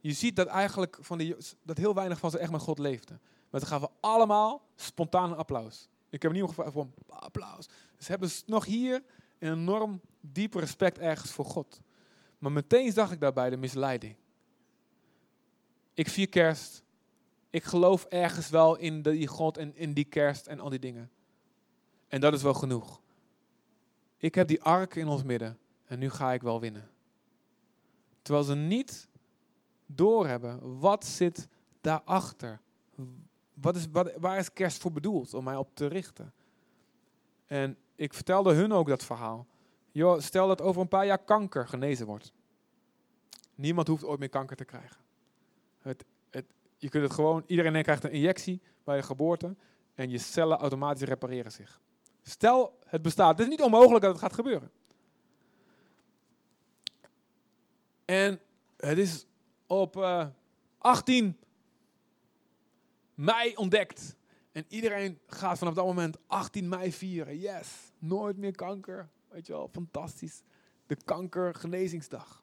je 0.00 0.12
ziet 0.12 0.36
dat 0.36 0.46
eigenlijk 0.46 0.98
van 1.00 1.18
die, 1.18 1.36
dat 1.62 1.76
heel 1.76 1.94
weinig 1.94 2.18
van 2.18 2.30
ze 2.30 2.38
echt 2.38 2.50
met 2.50 2.60
God 2.60 2.78
leefden. 2.78 3.20
Maar 3.50 3.60
ze 3.60 3.66
gaven 3.66 3.90
allemaal 4.00 4.62
spontaan 4.76 5.30
een 5.30 5.36
applaus. 5.36 5.88
Ik 6.08 6.22
heb 6.22 6.32
niemand 6.32 6.54
gevraagd 6.54 6.74
voor 6.74 6.88
applaus. 7.06 7.68
Ze 7.98 8.10
hebben 8.10 8.30
nog 8.46 8.64
hier 8.64 9.02
een 9.38 9.52
enorm 9.52 10.00
diep 10.20 10.54
respect 10.54 10.98
ergens 10.98 11.30
voor 11.30 11.44
God. 11.44 11.80
Maar 12.38 12.52
meteen 12.52 12.92
zag 12.92 13.12
ik 13.12 13.20
daarbij 13.20 13.50
de 13.50 13.56
misleiding. 13.56 14.16
Ik 15.94 16.08
vier 16.08 16.28
kerst. 16.28 16.82
Ik 17.50 17.64
geloof 17.64 18.04
ergens 18.04 18.48
wel 18.50 18.76
in 18.76 19.02
die 19.02 19.26
God 19.26 19.56
en 19.56 19.76
in 19.76 19.92
die 19.92 20.04
kerst 20.04 20.46
en 20.46 20.60
al 20.60 20.68
die 20.68 20.78
dingen. 20.78 21.10
En 22.08 22.20
dat 22.20 22.34
is 22.34 22.42
wel 22.42 22.54
genoeg. 22.54 23.00
Ik 24.16 24.34
heb 24.34 24.48
die 24.48 24.62
ark 24.62 24.94
in 24.94 25.08
ons 25.08 25.22
midden 25.22 25.58
en 25.90 25.98
nu 25.98 26.10
ga 26.10 26.32
ik 26.32 26.42
wel 26.42 26.60
winnen. 26.60 26.90
Terwijl 28.22 28.44
ze 28.44 28.54
niet 28.54 29.08
doorhebben 29.86 30.78
wat 30.78 31.04
zit 31.04 31.48
daarachter. 31.80 32.60
Wat 33.54 33.76
is, 33.76 33.86
wat, 33.92 34.12
waar 34.16 34.38
is 34.38 34.52
kerst 34.52 34.80
voor 34.80 34.92
bedoeld 34.92 35.34
om 35.34 35.44
mij 35.44 35.56
op 35.56 35.74
te 35.74 35.86
richten? 35.86 36.32
En 37.46 37.76
ik 37.94 38.14
vertelde 38.14 38.54
hun 38.54 38.72
ook 38.72 38.88
dat 38.88 39.04
verhaal. 39.04 39.46
Joh, 39.92 40.20
stel 40.20 40.48
dat 40.48 40.60
over 40.60 40.80
een 40.80 40.88
paar 40.88 41.06
jaar 41.06 41.24
kanker 41.24 41.68
genezen 41.68 42.06
wordt. 42.06 42.32
Niemand 43.54 43.88
hoeft 43.88 44.04
ooit 44.04 44.18
meer 44.18 44.28
kanker 44.28 44.56
te 44.56 44.64
krijgen. 44.64 45.00
Het, 45.78 46.04
het, 46.30 46.46
je 46.76 46.88
kunt 46.88 47.02
het 47.02 47.12
gewoon, 47.12 47.44
iedereen 47.46 47.82
krijgt 47.82 48.04
een 48.04 48.10
injectie 48.10 48.60
bij 48.84 48.96
je 48.96 49.02
geboorte 49.02 49.56
en 49.94 50.10
je 50.10 50.18
cellen 50.18 50.58
automatisch 50.58 51.08
repareren 51.08 51.52
zich. 51.52 51.80
Stel 52.22 52.78
het 52.86 53.02
bestaat. 53.02 53.30
Het 53.30 53.40
is 53.40 53.48
niet 53.48 53.62
onmogelijk 53.62 54.02
dat 54.04 54.12
het 54.12 54.22
gaat 54.22 54.34
gebeuren. 54.34 54.70
En 58.10 58.40
het 58.76 58.98
is 58.98 59.26
op 59.66 59.96
uh, 59.96 60.20
eh, 60.20 60.28
18 60.78 61.38
mei 63.14 63.54
ontdekt. 63.56 64.16
En 64.52 64.64
iedereen 64.68 65.18
gaat 65.26 65.58
vanaf 65.58 65.74
dat 65.74 65.84
moment 65.84 66.16
18 66.26 66.68
mei 66.68 66.92
vieren. 66.92 67.38
Yes, 67.38 67.92
nooit 67.98 68.36
meer 68.36 68.54
kanker. 68.54 69.08
Weet 69.28 69.46
je 69.46 69.52
wel, 69.52 69.68
fantastisch. 69.72 70.42
De 70.86 70.96
kankergenezingsdag. 71.04 72.42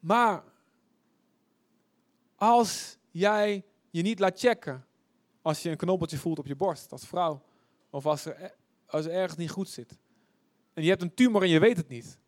Maar 0.00 0.44
als 2.34 2.98
jij 3.10 3.64
je 3.90 4.02
niet 4.02 4.18
laat 4.18 4.38
checken, 4.38 4.86
als 5.42 5.62
je 5.62 5.70
een 5.70 5.76
knobbeltje 5.76 6.18
voelt 6.18 6.38
op 6.38 6.46
je 6.46 6.56
borst 6.56 6.92
als 6.92 7.06
vrouw, 7.06 7.42
of 7.90 8.06
als 8.06 8.24
er, 8.24 8.54
als 8.86 9.04
er 9.04 9.12
ergens 9.12 9.38
niet 9.38 9.50
goed 9.50 9.68
zit, 9.68 9.98
en 10.72 10.82
je 10.82 10.88
hebt 10.88 11.02
een 11.02 11.14
tumor 11.14 11.42
en 11.42 11.48
je 11.48 11.60
weet 11.60 11.76
het 11.76 11.88
niet, 11.88 12.18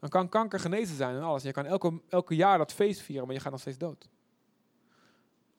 dan 0.00 0.08
kan 0.08 0.28
kanker 0.28 0.60
genezen 0.60 0.96
zijn 0.96 1.16
en 1.16 1.22
alles. 1.22 1.42
Je 1.42 1.52
kan 1.52 1.66
elke, 1.66 2.00
elke 2.08 2.34
jaar 2.34 2.58
dat 2.58 2.72
feest 2.72 3.00
vieren, 3.00 3.26
maar 3.26 3.34
je 3.34 3.40
gaat 3.40 3.52
nog 3.52 3.60
steeds 3.60 3.78
dood. 3.78 4.08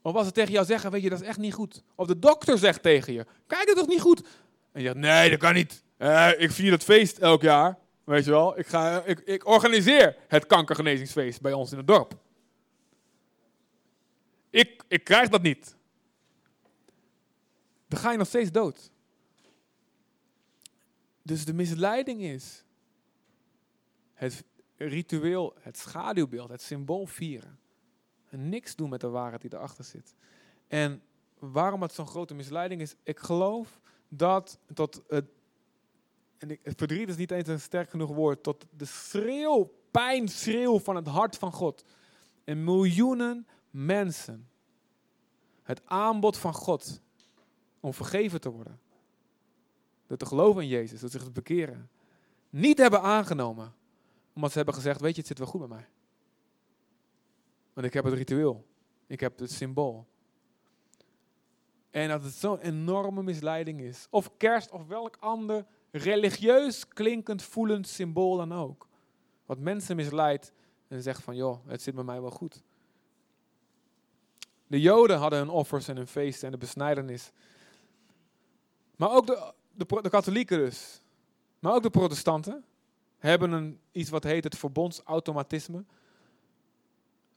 Of 0.02 0.16
als 0.16 0.26
ze 0.26 0.32
tegen 0.32 0.52
jou 0.52 0.66
zeggen, 0.66 0.92
weet 0.92 1.02
je, 1.02 1.10
dat 1.10 1.22
is 1.22 1.28
echt 1.28 1.38
niet 1.38 1.54
goed. 1.54 1.84
Of 1.96 2.08
de 2.08 2.20
dokter 2.20 2.58
zegt 2.58 2.82
tegen 2.82 3.14
je, 3.14 3.26
kijk, 3.48 3.68
dat 3.68 3.76
is 3.76 3.82
toch 3.82 3.92
niet 3.92 4.02
goed? 4.02 4.28
En 4.72 4.82
je 4.82 4.88
zegt, 4.88 5.00
nee, 5.00 5.30
dat 5.30 5.40
kan 5.40 5.54
niet. 5.54 5.84
Uh, 5.98 6.30
ik 6.38 6.52
vier 6.52 6.72
dat 6.72 6.84
feest 6.84 7.18
elk 7.18 7.42
jaar. 7.42 7.78
Weet 8.04 8.26
je 8.26 8.32
wel, 8.32 8.60
ik, 8.60 8.68
ga, 8.68 9.04
ik, 9.04 9.20
ik 9.20 9.48
organiseer 9.48 10.18
het 10.28 10.46
kankergenezingsfeest 10.46 11.42
bij 11.42 11.54
ons 11.54 11.72
in 11.72 11.78
het 11.78 11.88
dorp. 11.88 12.14
Ik, 14.50 14.84
ik 14.88 15.04
krijg 15.04 15.30
dat 15.30 15.42
niet. 15.42 15.76
Dan 17.88 18.00
ga 18.00 18.12
je 18.12 18.18
nog 18.18 18.28
steeds 18.28 18.52
dood. 18.52 18.92
Dus 21.22 21.46
de 21.46 21.54
misleiding 21.54 22.22
is 22.22 22.64
het 24.22 24.44
ritueel, 24.78 25.56
het 25.60 25.78
schaduwbeeld, 25.78 26.50
het 26.50 26.62
symbool 26.62 27.06
vieren. 27.06 27.60
En 28.30 28.50
niks 28.50 28.76
doen 28.76 28.90
met 28.90 29.02
de 29.02 29.10
waarheid 29.10 29.42
die 29.42 29.54
erachter 29.54 29.84
zit. 29.84 30.16
En 30.68 31.02
waarom 31.40 31.82
het 31.82 31.94
zo'n 31.94 32.08
grote 32.08 32.34
misleiding 32.34 32.82
is, 32.82 32.96
ik 33.04 33.20
geloof 33.20 33.80
dat 34.08 34.60
tot 34.74 35.02
het, 35.08 35.26
en 36.38 36.50
het 36.50 36.78
verdriet 36.78 37.10
is 37.10 37.16
niet 37.16 37.32
eens 37.32 37.48
een 37.48 37.60
sterk 37.60 37.90
genoeg 37.90 38.10
woord, 38.10 38.44
tot 38.44 38.66
de 38.78 38.86
schreeuw, 38.86 39.72
pijn, 39.92 40.28
schreeuw 40.28 40.80
van 40.80 40.96
het 40.96 41.08
hart 41.08 41.38
van 41.38 41.52
God. 41.52 41.86
En 42.44 42.64
miljoenen 42.64 43.48
mensen 43.70 44.50
het 45.64 45.82
aanbod 45.86 46.38
van 46.38 46.54
God 46.54 47.02
om 47.80 47.94
vergeven 47.94 48.42
te 48.42 48.50
worden, 48.50 48.80
door 50.08 50.18
te 50.18 50.26
geloven 50.26 50.62
in 50.62 50.68
Jezus, 50.68 51.00
door 51.00 51.10
zich 51.10 51.24
te 51.24 51.32
bekeren, 51.32 51.90
niet 52.50 52.78
hebben 52.78 53.02
aangenomen, 53.02 53.74
omdat 54.34 54.52
ze 54.52 54.58
hebben 54.58 54.76
gezegd, 54.76 55.02
weet 55.02 55.12
je, 55.12 55.18
het 55.18 55.28
zit 55.28 55.38
wel 55.38 55.48
goed 55.48 55.60
met 55.60 55.70
mij. 55.70 55.88
Want 57.74 57.88
ik 57.88 57.94
heb 57.94 58.04
het 58.04 58.14
ritueel. 58.14 58.66
Ik 59.08 59.20
heb 59.20 59.40
het 59.40 59.52
symbool. 59.52 60.08
En 61.90 62.08
dat 62.08 62.24
het 62.24 62.34
zo'n 62.34 62.60
enorme 62.60 63.24
misleiding 63.24 63.82
is. 63.82 64.08
Of 64.10 64.38
kerst 64.38 64.72
of 64.72 64.88
welk 64.88 65.18
ander 65.20 65.66
religieus 65.92 66.88
klinkend 66.88 67.44
voelend 67.44 67.88
symbool 67.88 68.38
dan 68.38 68.54
ook. 68.54 68.88
Wat 69.46 69.60
mensen 69.60 69.96
misleidt 69.96 70.52
en 70.88 71.02
zegt 71.02 71.24
van 71.24 71.36
joh, 71.36 71.68
het 71.68 71.82
zit 71.82 71.96
met 71.96 72.06
mij 72.06 72.22
wel 72.22 72.32
goed. 72.32 72.64
De 74.68 74.82
Joden 74.82 75.18
hadden 75.18 75.40
hun 75.40 75.50
offers 75.50 75.88
en 75.88 75.96
hun 75.96 76.08
feesten 76.08 76.46
en 76.46 76.52
de 76.52 76.58
besnijdenis. 76.58 77.32
Maar 78.96 79.12
ook 79.12 79.28
de, 79.28 79.54
de, 79.74 80.02
de 80.02 80.10
katholieken 80.10 80.58
dus. 80.58 81.02
Maar 81.60 81.74
ook 81.74 81.84
de 81.84 81.90
protestanten 81.90 82.64
hebben 83.28 83.52
een, 83.52 83.80
iets 83.92 84.10
wat 84.10 84.24
heet 84.24 84.44
het 84.44 84.58
verbondsautomatisme. 84.58 85.84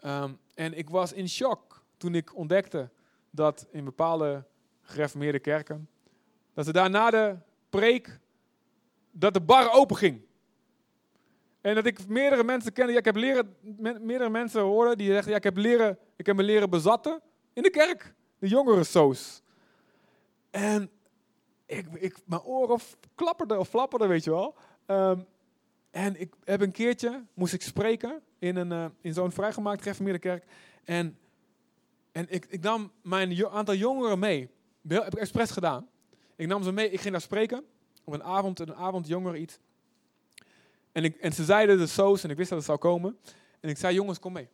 Um, 0.04 0.38
en 0.54 0.78
ik 0.78 0.90
was 0.90 1.12
in 1.12 1.28
shock 1.28 1.82
toen 1.96 2.14
ik 2.14 2.36
ontdekte 2.36 2.90
dat 3.30 3.66
in 3.70 3.84
bepaalde 3.84 4.44
gereformeerde 4.82 5.38
kerken, 5.38 5.88
dat 6.54 6.64
ze 6.64 6.72
daar 6.72 6.90
na 6.90 7.10
de 7.10 7.36
preek, 7.68 8.18
dat 9.10 9.34
de 9.34 9.40
bar 9.40 9.72
open 9.72 9.96
ging. 9.96 10.22
En 11.60 11.74
dat 11.74 11.86
ik 11.86 12.08
meerdere 12.08 12.44
mensen 12.44 12.72
kende, 12.72 12.92
ja, 12.92 12.98
ik 12.98 13.04
heb 13.04 13.16
leren, 13.16 13.56
meerdere 14.00 14.30
mensen 14.30 14.62
horen 14.62 14.98
die 14.98 15.10
zeggen, 15.10 15.30
ja, 15.30 15.36
ik 15.36 15.44
heb, 15.44 15.56
leren, 15.56 15.98
ik 16.16 16.26
heb 16.26 16.36
me 16.36 16.42
leren 16.42 16.70
bezatten 16.70 17.20
in 17.52 17.62
de 17.62 17.70
kerk. 17.70 18.14
De 18.38 18.48
jongere 18.48 18.84
soos. 18.84 19.42
En 20.50 20.90
ik, 21.66 21.86
ik, 21.92 22.16
mijn 22.24 22.42
oren 22.42 22.78
klapperden 23.14 23.58
of 23.58 23.68
flapperden, 23.68 24.08
weet 24.08 24.24
je 24.24 24.30
wel. 24.30 24.54
Ehm, 24.86 25.20
en 25.94 26.20
ik 26.20 26.32
heb 26.44 26.60
een 26.60 26.70
keertje, 26.70 27.24
moest 27.34 27.52
ik 27.52 27.62
spreken 27.62 28.22
in, 28.38 28.56
een, 28.56 28.70
uh, 28.70 28.86
in 29.00 29.12
zo'n 29.12 29.32
vrijgemaakt 29.32 29.82
gereformeerde 29.82 30.18
kerk. 30.18 30.44
En, 30.84 31.18
en 32.12 32.26
ik, 32.28 32.46
ik 32.48 32.62
nam 32.62 32.92
mijn 33.02 33.46
aantal 33.46 33.74
jongeren 33.74 34.18
mee. 34.18 34.48
Heb 34.88 35.12
ik 35.12 35.18
expres 35.18 35.50
gedaan. 35.50 35.88
Ik 36.36 36.46
nam 36.46 36.62
ze 36.62 36.72
mee, 36.72 36.90
ik 36.90 37.00
ging 37.00 37.12
daar 37.12 37.20
spreken. 37.20 37.64
Op 38.04 38.12
een 38.12 38.22
avond, 38.22 38.60
een 38.60 38.74
avond 38.74 39.06
jongeren 39.06 39.40
iets. 39.40 39.58
En, 40.92 41.04
ik, 41.04 41.16
en 41.16 41.32
ze 41.32 41.44
zeiden 41.44 41.78
de 41.78 41.86
soos 41.86 42.24
en 42.24 42.30
ik 42.30 42.36
wist 42.36 42.48
dat 42.48 42.58
het 42.58 42.66
zou 42.66 42.78
komen. 42.78 43.18
En 43.60 43.68
ik 43.68 43.76
zei, 43.76 43.94
jongens, 43.94 44.18
kom 44.18 44.32
mee. 44.32 44.48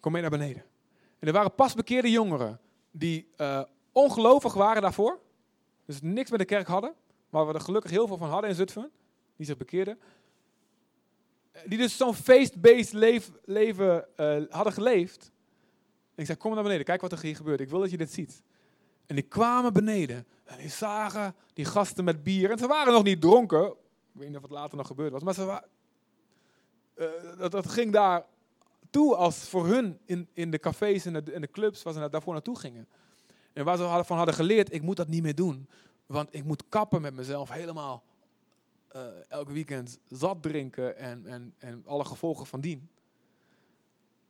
Kom 0.00 0.12
mee 0.12 0.22
naar 0.22 0.30
beneden. 0.30 0.64
En 1.18 1.26
er 1.26 1.32
waren 1.32 1.54
pas 1.54 1.74
bekeerde 1.74 2.10
jongeren 2.10 2.60
die 2.90 3.28
uh, 3.36 3.62
ongelovig 3.92 4.54
waren 4.54 4.82
daarvoor. 4.82 5.20
Dus 5.86 6.00
niks 6.00 6.30
met 6.30 6.38
de 6.38 6.44
kerk 6.44 6.66
hadden. 6.66 6.94
Maar 7.30 7.46
we 7.46 7.52
er 7.52 7.60
gelukkig 7.60 7.90
heel 7.90 8.06
veel 8.06 8.18
van 8.18 8.30
hadden 8.30 8.50
in 8.50 8.56
Zutphen. 8.56 8.90
Die 9.36 9.46
zich 9.46 9.56
bekeerden. 9.56 9.98
Die 11.66 11.78
dus 11.78 11.96
zo'n 11.96 12.14
feest-based 12.14 12.92
leven 13.44 14.06
uh, 14.16 14.42
hadden 14.48 14.72
geleefd. 14.72 15.30
Ik 16.14 16.26
zei, 16.26 16.38
kom 16.38 16.54
naar 16.54 16.62
beneden, 16.62 16.84
kijk 16.84 17.00
wat 17.00 17.12
er 17.12 17.20
hier 17.20 17.36
gebeurt. 17.36 17.60
Ik 17.60 17.68
wil 17.68 17.80
dat 17.80 17.90
je 17.90 17.96
dit 17.96 18.12
ziet. 18.12 18.42
En 19.06 19.14
die 19.14 19.24
kwamen 19.24 19.72
beneden. 19.72 20.26
En 20.44 20.58
die 20.58 20.70
zagen 20.70 21.34
die 21.52 21.64
gasten 21.64 22.04
met 22.04 22.22
bier. 22.22 22.50
En 22.50 22.58
ze 22.58 22.66
waren 22.66 22.92
nog 22.92 23.02
niet 23.02 23.20
dronken. 23.20 23.66
Ik 23.66 24.20
weet 24.20 24.28
niet 24.28 24.36
of 24.36 24.42
het 24.42 24.50
later 24.50 24.76
nog 24.76 24.86
gebeurd 24.86 25.12
was. 25.12 25.22
Maar 25.22 25.34
ze 25.34 25.44
waren, 25.44 25.68
uh, 26.96 27.08
dat, 27.38 27.50
dat 27.50 27.68
ging 27.68 27.92
daar 27.92 28.24
toe 28.90 29.16
als 29.16 29.48
voor 29.48 29.66
hun 29.66 29.98
in, 30.04 30.28
in 30.32 30.50
de 30.50 30.58
cafés 30.58 31.04
en 31.04 31.24
de 31.24 31.48
clubs 31.52 31.82
waar 31.82 31.92
ze 31.92 32.08
daarvoor 32.08 32.32
naartoe 32.32 32.58
gingen. 32.58 32.88
En 33.52 33.64
waar 33.64 33.76
ze 33.76 34.02
van 34.04 34.16
hadden 34.16 34.34
geleerd, 34.34 34.72
ik 34.72 34.82
moet 34.82 34.96
dat 34.96 35.08
niet 35.08 35.22
meer 35.22 35.34
doen. 35.34 35.68
Want 36.06 36.28
ik 36.34 36.44
moet 36.44 36.68
kappen 36.68 37.02
met 37.02 37.14
mezelf 37.14 37.50
helemaal 37.50 38.02
uh, 38.96 39.02
elke 39.28 39.52
weekend 39.52 39.98
zat 40.08 40.42
drinken 40.42 40.96
en, 40.96 41.26
en, 41.26 41.54
en 41.58 41.82
alle 41.86 42.04
gevolgen 42.04 42.46
van 42.46 42.60
dien. 42.60 42.88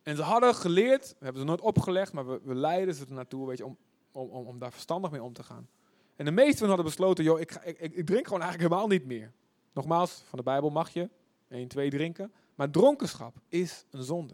En 0.03 0.15
ze 0.15 0.21
hadden 0.21 0.55
geleerd, 0.55 1.15
we 1.19 1.23
hebben 1.23 1.41
ze 1.41 1.47
nooit 1.47 1.61
opgelegd, 1.61 2.13
maar 2.13 2.27
we, 2.27 2.39
we 2.43 2.55
leiden 2.55 2.95
ze 2.95 3.05
er 3.05 3.13
naartoe 3.13 3.47
weet 3.47 3.57
je, 3.57 3.65
om, 3.65 3.77
om, 4.11 4.29
om, 4.29 4.45
om 4.45 4.59
daar 4.59 4.71
verstandig 4.71 5.11
mee 5.11 5.23
om 5.23 5.33
te 5.33 5.43
gaan. 5.43 5.67
En 6.15 6.25
de 6.25 6.31
meesten 6.31 6.67
hadden 6.67 6.85
besloten, 6.85 7.23
joh, 7.23 7.39
ik, 7.39 7.51
ik, 7.51 7.79
ik, 7.79 8.05
drink 8.05 8.25
gewoon 8.25 8.41
eigenlijk 8.41 8.71
helemaal 8.71 8.87
niet 8.87 9.05
meer. 9.05 9.31
Nogmaals, 9.73 10.11
van 10.11 10.37
de 10.37 10.43
Bijbel 10.43 10.69
mag 10.69 10.89
je 10.89 11.09
1, 11.47 11.67
2 11.67 11.89
drinken. 11.89 12.33
Maar 12.55 12.69
dronkenschap 12.69 13.35
is 13.47 13.85
een 13.89 14.03
zonde. 14.03 14.33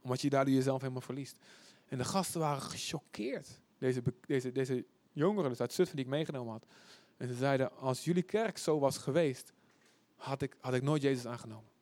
Omdat 0.00 0.20
je 0.20 0.30
daardoor 0.30 0.54
jezelf 0.54 0.80
helemaal 0.80 1.00
verliest. 1.00 1.36
En 1.86 1.98
de 1.98 2.04
gasten 2.04 2.40
waren 2.40 2.62
gechoqueerd. 2.62 3.60
Deze, 3.78 4.02
deze, 4.26 4.52
deze 4.52 4.84
jongeren 5.12 5.50
dus 5.50 5.60
uit 5.60 5.72
Zutphen 5.72 5.96
die 5.96 6.04
ik 6.04 6.10
meegenomen 6.10 6.52
had. 6.52 6.66
En 7.16 7.28
ze 7.28 7.34
zeiden, 7.34 7.76
als 7.76 8.04
jullie 8.04 8.22
kerk 8.22 8.58
zo 8.58 8.78
was 8.78 8.98
geweest, 8.98 9.52
had 10.16 10.42
ik, 10.42 10.56
had 10.60 10.74
ik 10.74 10.82
nooit 10.82 11.02
Jezus 11.02 11.26
aangenomen. 11.26 11.72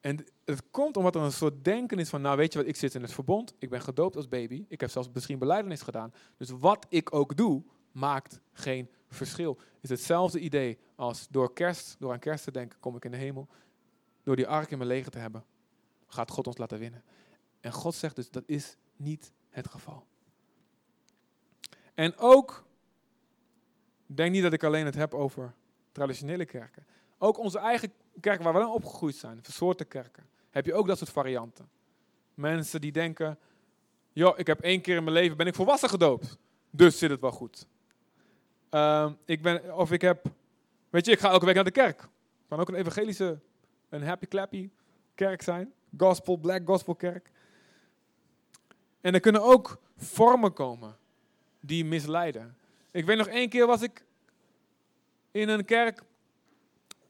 En 0.00 0.24
het 0.44 0.62
komt 0.70 0.96
omdat 0.96 1.14
er 1.14 1.20
een 1.20 1.32
soort 1.32 1.64
denken 1.64 1.98
is 1.98 2.08
van, 2.08 2.20
nou 2.20 2.36
weet 2.36 2.52
je 2.52 2.58
wat, 2.58 2.68
ik 2.68 2.76
zit 2.76 2.94
in 2.94 3.02
het 3.02 3.12
verbond, 3.12 3.54
ik 3.58 3.70
ben 3.70 3.80
gedoopt 3.80 4.16
als 4.16 4.28
baby, 4.28 4.64
ik 4.68 4.80
heb 4.80 4.90
zelfs 4.90 5.08
misschien 5.12 5.38
beleidenis 5.38 5.82
gedaan. 5.82 6.12
Dus 6.36 6.50
wat 6.50 6.86
ik 6.88 7.14
ook 7.14 7.36
doe, 7.36 7.62
maakt 7.92 8.40
geen 8.52 8.90
verschil. 9.08 9.58
Het 9.58 9.82
is 9.82 9.88
hetzelfde 9.88 10.38
idee 10.38 10.78
als 10.94 11.28
door 11.30 11.52
kerst, 11.52 11.96
door 11.98 12.12
aan 12.12 12.18
kerst 12.18 12.44
te 12.44 12.50
denken, 12.50 12.78
kom 12.80 12.96
ik 12.96 13.04
in 13.04 13.10
de 13.10 13.16
hemel. 13.16 13.48
Door 14.22 14.36
die 14.36 14.46
ark 14.46 14.70
in 14.70 14.78
mijn 14.78 14.90
leger 14.90 15.10
te 15.10 15.18
hebben, 15.18 15.44
gaat 16.06 16.30
God 16.30 16.46
ons 16.46 16.58
laten 16.58 16.78
winnen. 16.78 17.04
En 17.60 17.72
God 17.72 17.94
zegt 17.94 18.16
dus, 18.16 18.30
dat 18.30 18.42
is 18.46 18.76
niet 18.96 19.32
het 19.50 19.68
geval. 19.68 20.06
En 21.94 22.18
ook, 22.18 22.64
denk 24.06 24.32
niet 24.32 24.42
dat 24.42 24.52
ik 24.52 24.64
alleen 24.64 24.84
het 24.84 24.94
heb 24.94 25.14
over 25.14 25.54
traditionele 25.92 26.44
kerken. 26.44 26.86
Ook 27.18 27.38
onze 27.38 27.58
eigen 27.58 27.92
kerken 28.20 28.44
waar 28.44 28.52
we 28.52 28.58
dan 28.58 28.72
opgegroeid 28.72 29.14
zijn, 29.14 29.38
versoorte 29.42 29.84
kerken, 29.84 30.26
heb 30.50 30.66
je 30.66 30.74
ook 30.74 30.86
dat 30.86 30.98
soort 30.98 31.10
varianten. 31.10 31.68
Mensen 32.34 32.80
die 32.80 32.92
denken, 32.92 33.38
joh, 34.12 34.38
ik 34.38 34.46
heb 34.46 34.60
één 34.60 34.80
keer 34.80 34.96
in 34.96 35.04
mijn 35.04 35.16
leven 35.16 35.36
ben 35.36 35.46
ik 35.46 35.54
volwassen 35.54 35.88
gedoopt, 35.88 36.38
dus 36.70 36.98
zit 36.98 37.10
het 37.10 37.20
wel 37.20 37.30
goed. 37.30 37.66
Uh, 38.70 39.12
ik 39.24 39.42
ben, 39.42 39.76
of 39.76 39.92
ik 39.92 40.00
heb, 40.00 40.26
weet 40.90 41.06
je, 41.06 41.12
ik 41.12 41.20
ga 41.20 41.30
elke 41.30 41.44
week 41.44 41.54
naar 41.54 41.64
de 41.64 41.70
kerk. 41.70 42.08
Kan 42.48 42.60
ook 42.60 42.68
een 42.68 42.74
evangelische, 42.74 43.38
een 43.88 44.02
happy 44.02 44.26
clappy 44.26 44.70
kerk 45.14 45.42
zijn. 45.42 45.72
Gospel, 45.96 46.36
black 46.36 46.62
gospel 46.64 46.94
kerk. 46.94 47.30
En 49.00 49.14
er 49.14 49.20
kunnen 49.20 49.42
ook 49.42 49.80
vormen 49.96 50.52
komen 50.52 50.96
die 51.62 51.84
misleiden. 51.84 52.56
Ik 52.90 53.04
weet 53.04 53.16
nog 53.16 53.26
één 53.26 53.48
keer 53.48 53.66
was 53.66 53.82
ik 53.82 54.04
in 55.30 55.48
een 55.48 55.64
kerk 55.64 56.02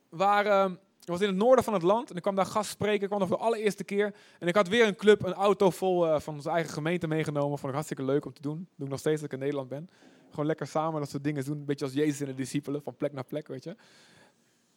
waar, 0.08 0.70
ik 1.00 1.08
was 1.08 1.20
in 1.20 1.26
het 1.26 1.36
noorden 1.36 1.64
van 1.64 1.74
het 1.74 1.82
land 1.82 2.10
en 2.10 2.16
ik 2.16 2.22
kwam 2.22 2.34
daar 2.34 2.46
gast 2.46 2.70
spreken. 2.70 3.02
Ik 3.02 3.08
kwam 3.08 3.18
nog 3.18 3.28
voor 3.28 3.36
de 3.36 3.42
allereerste 3.42 3.84
keer. 3.84 4.14
En 4.38 4.48
ik 4.48 4.54
had 4.54 4.68
weer 4.68 4.86
een 4.86 4.96
club, 4.96 5.24
een 5.24 5.32
auto 5.32 5.70
vol 5.70 6.06
uh, 6.06 6.20
van 6.20 6.34
onze 6.34 6.50
eigen 6.50 6.72
gemeente 6.72 7.08
meegenomen. 7.08 7.58
Vond 7.58 7.68
ik 7.68 7.72
hartstikke 7.72 8.04
leuk 8.04 8.24
om 8.24 8.32
te 8.32 8.42
doen. 8.42 8.56
Dat 8.56 8.68
doe 8.76 8.84
ik 8.84 8.90
nog 8.90 9.00
steeds 9.00 9.16
als 9.16 9.24
ik 9.24 9.32
in 9.32 9.38
Nederland 9.38 9.68
ben. 9.68 9.90
Gewoon 10.30 10.46
lekker 10.46 10.66
samen 10.66 11.00
dat 11.00 11.10
soort 11.10 11.24
dingen 11.24 11.44
doen. 11.44 11.58
Een 11.58 11.64
beetje 11.64 11.84
als 11.84 11.94
Jezus 11.94 12.20
en 12.20 12.26
de 12.26 12.34
discipelen, 12.34 12.82
van 12.82 12.96
plek 12.96 13.12
naar 13.12 13.24
plek, 13.24 13.48
weet 13.48 13.64
je. 13.64 13.76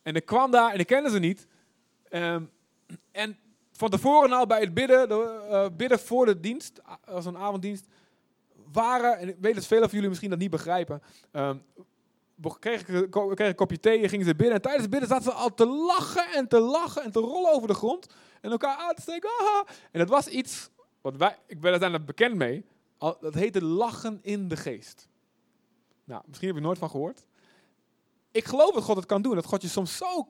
En 0.02 0.16
ik 0.16 0.26
kwam 0.26 0.52
daar 0.52 0.74
en 0.74 0.80
ik 0.80 0.88
kende 0.88 1.10
ze 1.10 1.20
niet. 1.20 1.48
Um, 2.10 2.50
en 3.12 3.38
van 3.72 3.90
tevoren 3.90 4.32
al 4.32 4.46
bij 4.46 4.60
het 4.60 4.74
bidden, 4.74 5.10
de, 5.10 5.48
uh, 5.50 5.78
bidden 5.78 6.00
voor 6.00 6.26
de 6.26 6.40
dienst, 6.40 6.82
als 7.06 7.26
een 7.26 7.38
avonddienst, 7.38 7.88
waren, 8.76 9.18
en 9.18 9.28
ik 9.28 9.38
weet 9.40 9.56
dat 9.56 9.66
velen 9.66 9.84
van 9.84 9.94
jullie 9.94 10.10
misschien 10.10 10.30
dat 10.30 10.40
niet 10.40 10.50
begrijpen, 10.50 11.02
um, 11.32 11.64
kreeg 12.60 12.88
ik, 12.88 13.12
kreeg 13.12 13.48
een 13.50 13.56
kopje 13.56 13.80
thee 13.80 14.02
en 14.02 14.10
gingen 14.10 14.26
ze 14.26 14.36
binnen. 14.36 14.56
En 14.56 14.62
tijdens 14.62 14.88
het 15.00 15.08
zaten 15.08 15.24
ze 15.24 15.32
al 15.32 15.54
te 15.54 15.66
lachen 15.66 16.34
en 16.34 16.48
te 16.48 16.60
lachen 16.60 17.04
en 17.04 17.12
te 17.12 17.20
rollen 17.20 17.54
over 17.54 17.68
de 17.68 17.74
grond. 17.74 18.08
En 18.42 18.52
elkaar 18.52 18.78
aan 18.78 18.96
te 18.96 19.02
steken. 19.02 19.30
En 19.92 20.00
dat 20.00 20.10
was 20.10 20.28
iets, 20.28 20.70
wat 21.02 21.16
wij, 21.16 21.38
ik 21.48 21.60
ben 21.60 21.80
daar 21.80 22.04
bekend 22.04 22.36
mee, 22.36 22.66
dat 22.98 23.34
heette 23.34 23.64
lachen 23.64 24.20
in 24.22 24.48
de 24.48 24.58
geest. 24.58 25.10
Nou, 26.04 26.22
misschien 26.26 26.48
heb 26.48 26.58
je 26.58 26.62
er 26.62 26.68
nooit 26.68 26.80
van 26.80 26.90
gehoord. 26.90 27.26
Ik 28.32 28.46
geloof 28.46 28.74
dat 28.74 28.84
God 28.84 28.96
het 28.96 29.06
kan 29.06 29.22
doen. 29.22 29.36
Dat 29.36 29.46
God 29.46 29.62
je 29.62 29.68
soms 29.68 29.98
zo 29.98 30.28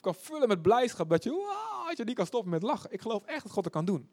kan 0.00 0.14
vullen 0.14 0.48
met 0.48 0.62
blijdschap 0.62 1.08
dat 1.10 1.24
je, 1.24 1.30
wow, 1.30 1.96
je 1.96 2.04
niet 2.04 2.14
kan 2.14 2.26
stoppen 2.26 2.50
met 2.50 2.62
lachen. 2.62 2.92
Ik 2.92 3.00
geloof 3.00 3.24
echt 3.24 3.42
dat 3.42 3.52
God 3.52 3.64
het 3.64 3.72
kan 3.72 3.84
doen. 3.84 4.10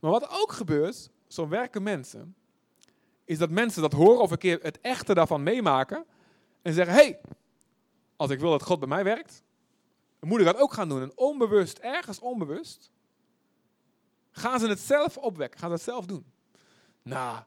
Maar 0.00 0.10
wat 0.10 0.28
ook 0.30 0.52
gebeurt, 0.52 1.10
zo 1.26 1.48
werken 1.48 1.82
mensen, 1.82 2.34
is 3.24 3.38
dat 3.38 3.50
mensen 3.50 3.82
dat 3.82 3.92
horen 3.92 4.20
of 4.20 4.30
een 4.30 4.38
keer 4.38 4.58
het 4.62 4.80
echte 4.80 5.14
daarvan 5.14 5.42
meemaken 5.42 6.04
en 6.62 6.72
zeggen, 6.72 6.94
hey, 6.94 7.20
als 8.16 8.30
ik 8.30 8.40
wil 8.40 8.50
dat 8.50 8.62
God 8.62 8.78
bij 8.78 8.88
mij 8.88 9.04
werkt, 9.04 9.42
dan 10.18 10.28
moet 10.28 10.38
ik 10.38 10.44
dat 10.44 10.56
ook 10.56 10.72
gaan 10.72 10.88
doen. 10.88 11.02
En 11.02 11.12
onbewust, 11.18 11.78
ergens 11.78 12.18
onbewust, 12.18 12.90
gaan 14.30 14.60
ze 14.60 14.68
het 14.68 14.80
zelf 14.80 15.16
opwekken, 15.16 15.60
gaan 15.60 15.68
ze 15.68 15.74
het 15.74 15.84
zelf 15.84 16.06
doen. 16.06 16.24
Nou, 17.02 17.42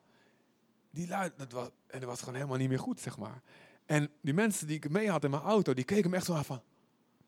die 0.89 1.07
luid, 1.07 1.33
dat 1.37 1.51
was, 1.51 1.69
en 1.87 1.99
dat 1.99 2.09
was 2.09 2.19
gewoon 2.19 2.35
helemaal 2.35 2.57
niet 2.57 2.69
meer 2.69 2.79
goed, 2.79 2.99
zeg 2.99 3.17
maar. 3.17 3.41
En 3.85 4.09
die 4.21 4.33
mensen 4.33 4.67
die 4.67 4.75
ik 4.75 4.89
mee 4.89 5.09
had 5.09 5.23
in 5.23 5.29
mijn 5.29 5.43
auto, 5.43 5.73
die 5.73 5.83
keken 5.83 6.09
me 6.09 6.15
echt 6.15 6.25
zo 6.25 6.33
aan 6.33 6.45
van, 6.45 6.61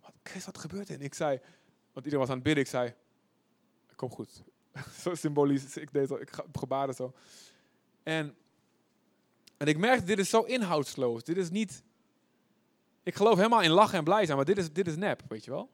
wat, 0.02 0.14
Chris, 0.24 0.46
wat 0.46 0.58
gebeurt 0.58 0.90
er? 0.90 0.96
En 0.96 1.02
ik 1.02 1.14
zei, 1.14 1.40
want 1.94 2.06
iedereen 2.06 2.20
was 2.20 2.30
aan 2.30 2.36
het 2.36 2.44
bidden, 2.44 2.64
ik 2.64 2.70
zei, 2.70 2.94
kom 3.96 4.10
goed. 4.10 4.44
zo 5.04 5.16
symbolisch, 5.16 5.78
ik 5.78 5.94
deed 5.94 6.08
zo, 6.08 6.16
ik 6.16 6.32
gebaarde 6.54 6.94
zo. 6.94 7.14
En, 8.04 8.36
en 9.58 9.68
ik 9.68 9.78
merkte, 9.78 10.06
dit 10.06 10.20
is 10.20 10.30
zo 10.30 10.42
inhoudsloos. 10.42 11.24
Dit 11.24 11.38
is 11.38 11.50
niet... 11.50 11.84
Ik 13.04 13.16
geloof 13.16 13.36
helemaal 13.36 13.62
in 13.62 13.72
lachen 13.72 13.98
en 13.98 14.04
blij 14.04 14.26
zijn, 14.26 14.38
maar 14.38 14.46
dit 14.46 14.58
is, 14.58 14.74
dit 14.74 14.88
is 14.88 14.96
nep, 14.96 15.22
weet 15.28 15.46
je 15.46 15.52
wel. 15.52 15.70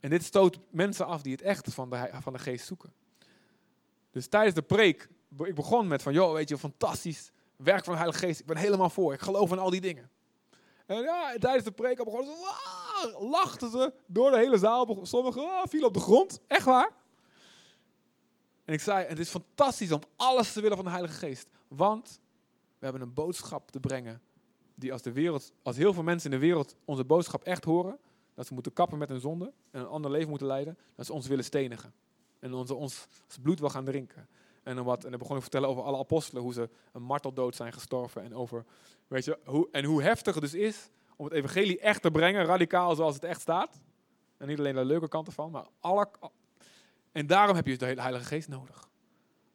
En 0.00 0.10
dit 0.10 0.24
stoot 0.24 0.58
mensen 0.70 1.06
af 1.06 1.22
die 1.22 1.32
het 1.32 1.42
echt 1.42 1.74
van 1.74 1.90
de, 1.90 2.10
van 2.20 2.32
de 2.32 2.38
geest 2.38 2.66
zoeken. 2.66 2.92
Dus 4.10 4.26
tijdens 4.26 4.54
de 4.54 4.62
preek, 4.62 5.08
ik 5.38 5.54
begon 5.54 5.86
met 5.86 6.02
van, 6.02 6.12
joh, 6.12 6.32
weet 6.32 6.48
je, 6.48 6.58
fantastisch 6.58 7.30
werk 7.56 7.84
van 7.84 7.92
de 7.92 7.98
Heilige 7.98 8.26
Geest. 8.26 8.40
Ik 8.40 8.46
ben 8.46 8.56
helemaal 8.56 8.90
voor. 8.90 9.12
Ik 9.12 9.20
geloof 9.20 9.50
in 9.50 9.58
al 9.58 9.70
die 9.70 9.80
dingen. 9.80 10.10
En 10.86 11.02
ja, 11.02 11.36
tijdens 11.38 11.64
de 11.64 11.70
preek 11.70 12.04
begonnen 12.04 12.34
ze, 12.36 13.16
lachten 13.20 13.70
ze 13.70 13.92
door 14.06 14.30
de 14.30 14.36
hele 14.36 14.58
zaal. 14.58 14.98
Sommigen 15.02 15.42
ah, 15.42 15.66
vielen 15.68 15.88
op 15.88 15.94
de 15.94 16.00
grond. 16.00 16.40
Echt 16.46 16.64
waar. 16.64 16.90
En 18.64 18.72
ik 18.72 18.80
zei, 18.80 19.06
het 19.06 19.18
is 19.18 19.28
fantastisch 19.28 19.92
om 19.92 20.00
alles 20.16 20.52
te 20.52 20.60
willen 20.60 20.76
van 20.76 20.84
de 20.84 20.92
Heilige 20.92 21.18
Geest. 21.18 21.48
Want 21.68 22.20
we 22.78 22.84
hebben 22.84 23.02
een 23.02 23.14
boodschap 23.14 23.70
te 23.70 23.80
brengen. 23.80 24.20
Die 24.74 24.92
als, 24.92 25.02
de 25.02 25.12
wereld, 25.12 25.52
als 25.62 25.76
heel 25.76 25.92
veel 25.92 26.02
mensen 26.02 26.30
in 26.32 26.38
de 26.38 26.46
wereld 26.46 26.76
onze 26.84 27.04
boodschap 27.04 27.42
echt 27.42 27.64
horen. 27.64 27.98
Dat 28.34 28.46
ze 28.46 28.54
moeten 28.54 28.72
kappen 28.72 28.98
met 28.98 29.08
hun 29.08 29.20
zonde. 29.20 29.52
En 29.70 29.80
een 29.80 29.86
ander 29.86 30.10
leven 30.10 30.28
moeten 30.28 30.46
leiden. 30.46 30.78
Dat 30.94 31.06
ze 31.06 31.12
ons 31.12 31.26
willen 31.26 31.44
stenigen. 31.44 31.92
En 32.38 32.52
onze, 32.54 32.74
ons, 32.74 33.06
bloed 33.42 33.60
wil 33.60 33.70
gaan 33.70 33.84
drinken. 33.84 34.28
En 34.62 34.76
dan, 34.76 34.84
wat, 34.84 35.04
en 35.04 35.10
dan 35.10 35.18
begon 35.18 35.36
ik 35.36 35.42
te 35.42 35.50
vertellen 35.50 35.68
over 35.68 35.82
alle 35.82 35.98
apostelen. 35.98 36.42
Hoe 36.42 36.52
ze 36.52 36.68
een 36.92 37.02
marteldood 37.02 37.56
zijn 37.56 37.72
gestorven. 37.72 38.22
En, 38.22 38.34
over, 38.34 38.64
weet 39.08 39.24
je, 39.24 39.38
hoe, 39.44 39.68
en 39.70 39.84
hoe 39.84 40.02
heftig 40.02 40.34
het 40.34 40.42
dus 40.42 40.54
is 40.54 40.88
om 41.16 41.24
het 41.24 41.34
evangelie 41.34 41.80
echt 41.80 42.02
te 42.02 42.10
brengen. 42.10 42.44
Radicaal 42.44 42.94
zoals 42.94 43.14
het 43.14 43.24
echt 43.24 43.40
staat. 43.40 43.80
En 44.36 44.46
niet 44.48 44.58
alleen 44.58 44.74
de 44.74 44.84
leuke 44.84 45.08
kanten 45.08 45.32
van. 45.32 45.50
Maar 45.50 45.66
alle, 45.80 46.08
en 47.12 47.26
daarom 47.26 47.56
heb 47.56 47.66
je 47.66 47.76
de 47.76 47.84
Heilige 47.84 48.24
Geest 48.24 48.48
nodig. 48.48 48.88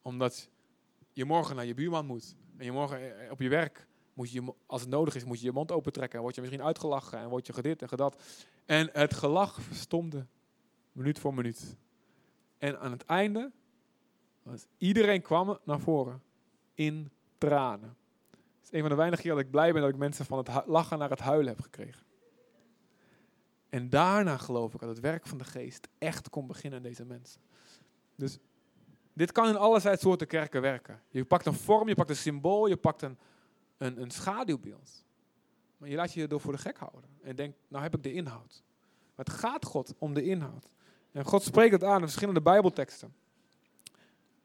Omdat 0.01 0.49
je 1.13 1.25
morgen 1.25 1.55
naar 1.55 1.65
je 1.65 1.73
buurman 1.73 2.05
moet. 2.05 2.35
En 2.57 2.65
je 2.65 2.71
morgen 2.71 3.19
eh, 3.19 3.31
op 3.31 3.41
je 3.41 3.49
werk 3.49 3.87
moet 4.13 4.31
je, 4.31 4.53
als 4.65 4.81
het 4.81 4.89
nodig 4.89 5.15
is, 5.15 5.23
moet 5.23 5.39
je 5.39 5.45
je 5.45 5.51
mond 5.51 5.71
opentrekken. 5.71 6.17
En 6.17 6.23
word 6.23 6.35
je 6.35 6.41
misschien 6.41 6.63
uitgelachen 6.63 7.19
en 7.19 7.29
word 7.29 7.47
je 7.47 7.53
gedit 7.53 7.81
en 7.81 7.87
gedat. 7.87 8.23
En 8.65 8.89
het 8.93 9.13
gelach 9.13 9.61
verstomde, 9.61 10.25
minuut 10.91 11.19
voor 11.19 11.33
minuut. 11.33 11.77
En 12.57 12.79
aan 12.79 12.91
het 12.91 13.05
einde, 13.05 13.51
was 14.43 14.65
iedereen 14.77 15.21
kwam 15.21 15.59
naar 15.63 15.79
voren 15.79 16.21
in 16.73 17.11
tranen. 17.37 17.97
Het 18.31 18.63
is 18.63 18.71
een 18.71 18.81
van 18.81 18.89
de 18.89 18.95
weinige 18.95 19.21
keer 19.21 19.31
dat 19.31 19.39
ik 19.39 19.51
blij 19.51 19.73
ben 19.73 19.81
dat 19.81 19.89
ik 19.91 19.97
mensen 19.97 20.25
van 20.25 20.37
het 20.37 20.65
lachen 20.65 20.97
naar 20.97 21.09
het 21.09 21.19
huilen 21.19 21.47
heb 21.47 21.61
gekregen. 21.61 22.05
En 23.69 23.89
daarna 23.89 24.37
geloof 24.37 24.73
ik 24.73 24.79
dat 24.79 24.89
het 24.89 24.99
werk 24.99 25.27
van 25.27 25.37
de 25.37 25.43
geest 25.43 25.87
echt 25.97 26.29
kon 26.29 26.47
beginnen 26.47 26.79
in 26.79 26.85
deze 26.89 27.05
mensen. 27.05 27.41
Dus 28.17 28.37
dit 29.13 29.31
kan 29.31 29.47
in 29.47 29.55
allerlei 29.55 29.97
soorten 29.97 30.27
kerken 30.27 30.61
werken. 30.61 31.01
Je 31.09 31.25
pakt 31.25 31.45
een 31.45 31.53
vorm, 31.53 31.87
je 31.87 31.95
pakt 31.95 32.09
een 32.09 32.15
symbool, 32.15 32.67
je 32.67 32.77
pakt 32.77 33.01
een, 33.01 33.17
een, 33.77 34.01
een 34.01 34.11
schaduwbeeld. 34.11 35.05
Maar 35.77 35.89
je 35.89 35.95
laat 35.95 36.13
je 36.13 36.27
door 36.27 36.39
voor 36.39 36.51
de 36.51 36.57
gek 36.57 36.77
houden. 36.77 37.03
En 37.21 37.35
denkt, 37.35 37.57
nou 37.67 37.83
heb 37.83 37.95
ik 37.95 38.03
de 38.03 38.13
inhoud. 38.13 38.63
Maar 39.15 39.25
het 39.25 39.33
gaat 39.33 39.65
God 39.65 39.93
om 39.97 40.13
de 40.13 40.23
inhoud. 40.23 40.71
En 41.11 41.25
God 41.25 41.43
spreekt 41.43 41.71
het 41.71 41.83
aan 41.83 41.99
in 41.99 42.01
verschillende 42.01 42.41
Bijbelteksten. 42.41 43.15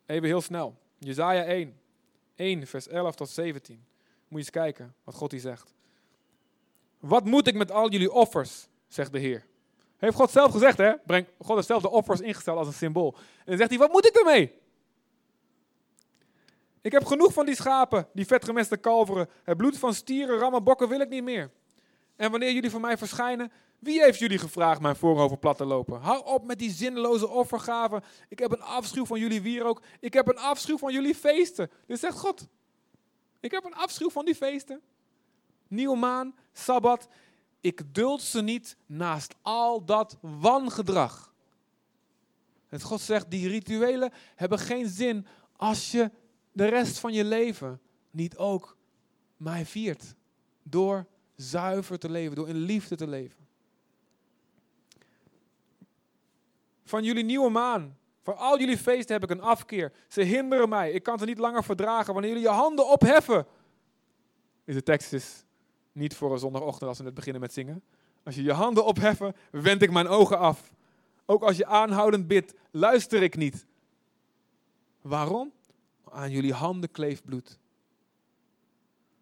Even 0.07 0.29
heel 0.29 0.41
snel. 0.41 0.79
Jezaja 0.99 1.45
1. 1.45 1.81
1, 2.35 2.67
vers 2.67 2.89
11 2.89 3.15
tot 3.15 3.29
17. 3.29 3.75
Moet 3.77 3.85
je 4.29 4.37
eens 4.37 4.51
kijken 4.51 4.95
wat 5.05 5.15
God 5.15 5.31
hier 5.31 5.41
zegt. 5.41 5.75
Wat 6.99 7.25
moet 7.25 7.47
ik 7.47 7.55
met 7.55 7.71
al 7.71 7.91
jullie 7.91 8.13
offers, 8.13 8.69
zegt 8.89 9.13
de 9.13 9.19
Heer. 9.19 9.47
Heeft 10.03 10.17
God 10.17 10.31
zelf 10.31 10.53
gezegd, 10.53 10.79
hè? 10.79 10.93
Breng, 11.07 11.27
God 11.39 11.55
heeft 11.55 11.67
zelf 11.67 11.83
de 11.83 11.91
offers 11.91 12.21
ingesteld 12.21 12.59
als 12.59 12.67
een 12.67 12.73
symbool. 12.73 13.15
En 13.17 13.45
dan 13.45 13.57
zegt 13.57 13.71
hij, 13.71 13.79
wat 13.79 13.93
moet 13.93 14.07
ik 14.07 14.15
ermee? 14.17 14.53
Ik 16.81 16.93
heb 16.93 17.05
genoeg 17.05 17.33
van 17.33 17.47
die 17.47 17.55
schapen, 17.55 18.09
die 18.13 18.27
vetgemeste 18.27 18.77
kalveren. 18.77 19.29
Het 19.45 19.57
bloed 19.57 19.79
van 19.79 19.95
stieren, 19.95 20.39
rammen, 20.39 20.65
bokken 20.65 20.89
wil 20.89 21.01
ik 21.01 21.09
niet 21.09 21.23
meer. 21.23 21.51
En 22.17 22.31
wanneer 22.31 22.53
jullie 22.53 22.71
voor 22.71 22.81
mij 22.81 22.99
verschijnen, 22.99 23.53
wie 23.79 24.03
heeft 24.03 24.19
jullie 24.19 24.39
gevraagd 24.39 24.81
mijn 24.81 24.97
voorhoofd 24.97 25.41
plat 25.41 25.57
te 25.57 25.65
lopen? 25.65 26.01
Hou 26.01 26.27
op 26.27 26.47
met 26.47 26.59
die 26.59 26.71
zinloze 26.71 27.29
offergaven. 27.29 28.03
Ik 28.29 28.39
heb 28.39 28.53
een 28.53 28.63
afschuw 28.63 29.07
van 29.07 29.19
jullie 29.21 29.43
wierook. 29.43 29.83
Ik 30.01 30.13
heb 30.13 30.29
een 30.29 30.39
afschuw 30.39 30.79
van 30.79 30.93
jullie 30.93 31.15
feesten. 31.15 31.71
Dit 31.87 31.99
zegt 31.99 32.19
God. 32.19 32.49
Ik 33.41 33.51
heb 33.51 33.65
een 33.65 33.75
afschuw 33.75 34.11
van 34.11 34.25
die 34.25 34.35
feesten. 34.35 34.81
Nieuwe 35.69 35.97
maan, 35.97 36.35
Sabbat. 36.53 37.09
Ik 37.63 37.95
duld 37.95 38.23
ze 38.23 38.43
niet 38.43 38.77
naast 38.87 39.35
al 39.43 39.85
dat 39.85 40.19
wangedrag. 40.21 41.35
Het 42.69 42.83
God 42.83 43.01
zegt, 43.01 43.31
die 43.31 43.49
rituelen 43.49 44.13
hebben 44.35 44.59
geen 44.59 44.89
zin 44.89 45.27
als 45.57 45.91
je 45.91 46.11
de 46.53 46.67
rest 46.67 46.99
van 46.99 47.13
je 47.13 47.25
leven 47.25 47.81
niet 48.11 48.37
ook 48.37 48.77
mij 49.37 49.67
viert. 49.67 50.15
Door 50.63 51.07
zuiver 51.35 51.99
te 51.99 52.11
leven, 52.11 52.37
door 52.37 52.49
in 52.49 52.57
liefde 52.57 52.97
te 52.97 53.07
leven. 53.07 53.47
Van 56.85 57.05
jullie 57.05 57.25
nieuwe 57.25 57.51
maan, 57.51 57.99
voor 58.23 58.35
al 58.35 58.59
jullie 58.59 58.79
feesten 58.79 59.15
heb 59.15 59.23
ik 59.23 59.31
een 59.31 59.43
afkeer. 59.43 59.93
Ze 60.09 60.23
hinderen 60.23 60.69
mij. 60.69 60.93
Ik 60.93 61.03
kan 61.03 61.19
ze 61.19 61.25
niet 61.25 61.39
langer 61.39 61.65
verdragen. 61.65 62.13
Wanneer 62.13 62.33
jullie 62.33 62.47
je 62.47 62.55
handen 62.55 62.89
opheffen. 62.89 63.47
Is 64.65 64.75
de 64.75 64.83
tekst 64.83 65.13
is 65.13 65.45
niet 65.93 66.15
voor 66.15 66.33
een 66.33 66.39
zondagochtend 66.39 66.89
als 66.89 66.99
we 66.99 67.05
net 67.05 67.15
beginnen 67.15 67.41
met 67.41 67.53
zingen. 67.53 67.83
Als 68.23 68.35
je 68.35 68.43
je 68.43 68.53
handen 68.53 68.85
opheffen, 68.85 69.35
wend 69.51 69.83
ik 69.83 69.91
mijn 69.91 70.09
ogen 70.09 70.39
af. 70.39 70.73
Ook 71.27 71.43
als 71.43 71.57
je 71.57 71.67
aanhoudend 71.67 72.27
bidt, 72.27 72.55
luister 72.71 73.23
ik 73.23 73.37
niet. 73.37 73.67
Waarom? 75.01 75.53
Aan 76.11 76.31
jullie 76.31 76.53
handen 76.53 76.91
kleeft 76.91 77.25
bloed. 77.25 77.59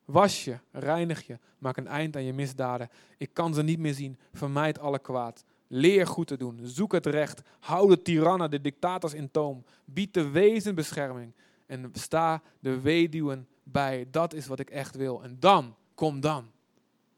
Was 0.05 0.45
je, 0.45 0.59
reinig 0.73 1.27
je, 1.27 1.39
maak 1.59 1.77
een 1.77 1.87
eind 1.87 2.17
aan 2.17 2.25
je 2.25 2.33
misdaden. 2.33 2.89
Ik 3.17 3.35
kan 3.35 3.55
ze 3.55 3.63
niet 3.63 3.79
meer 3.79 3.95
zien, 3.95 4.19
vermijd 4.33 4.79
alle 4.79 4.99
kwaad. 4.99 5.45
Leer 5.67 6.07
goed 6.07 6.27
te 6.27 6.37
doen, 6.37 6.61
zoek 6.63 6.93
het 6.93 7.07
recht, 7.07 7.43
hou 7.61 7.89
de 7.89 8.03
tirannen, 8.03 8.51
de 8.51 8.61
dictators 8.61 9.15
in 9.15 9.31
toom. 9.31 9.65
Bied 9.85 10.15
de 10.15 10.29
wezen 10.29 10.75
bescherming 10.75 11.33
en 11.67 11.91
sta 11.93 12.43
de 12.61 12.81
weduwen 12.81 13.49
bij. 13.63 14.07
Dat 14.11 14.35
is 14.35 14.47
wat 14.47 14.59
ik 14.59 14.71
echt 14.71 14.97
wil. 14.97 15.23
En 15.23 15.37
dan, 15.39 15.75
kom 15.95 16.21
dan, 16.21 16.51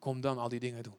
kom 0.02 0.20
dan 0.20 0.38
al 0.38 0.48
die 0.48 0.60
dingen 0.60 0.82
doen. 0.82 0.96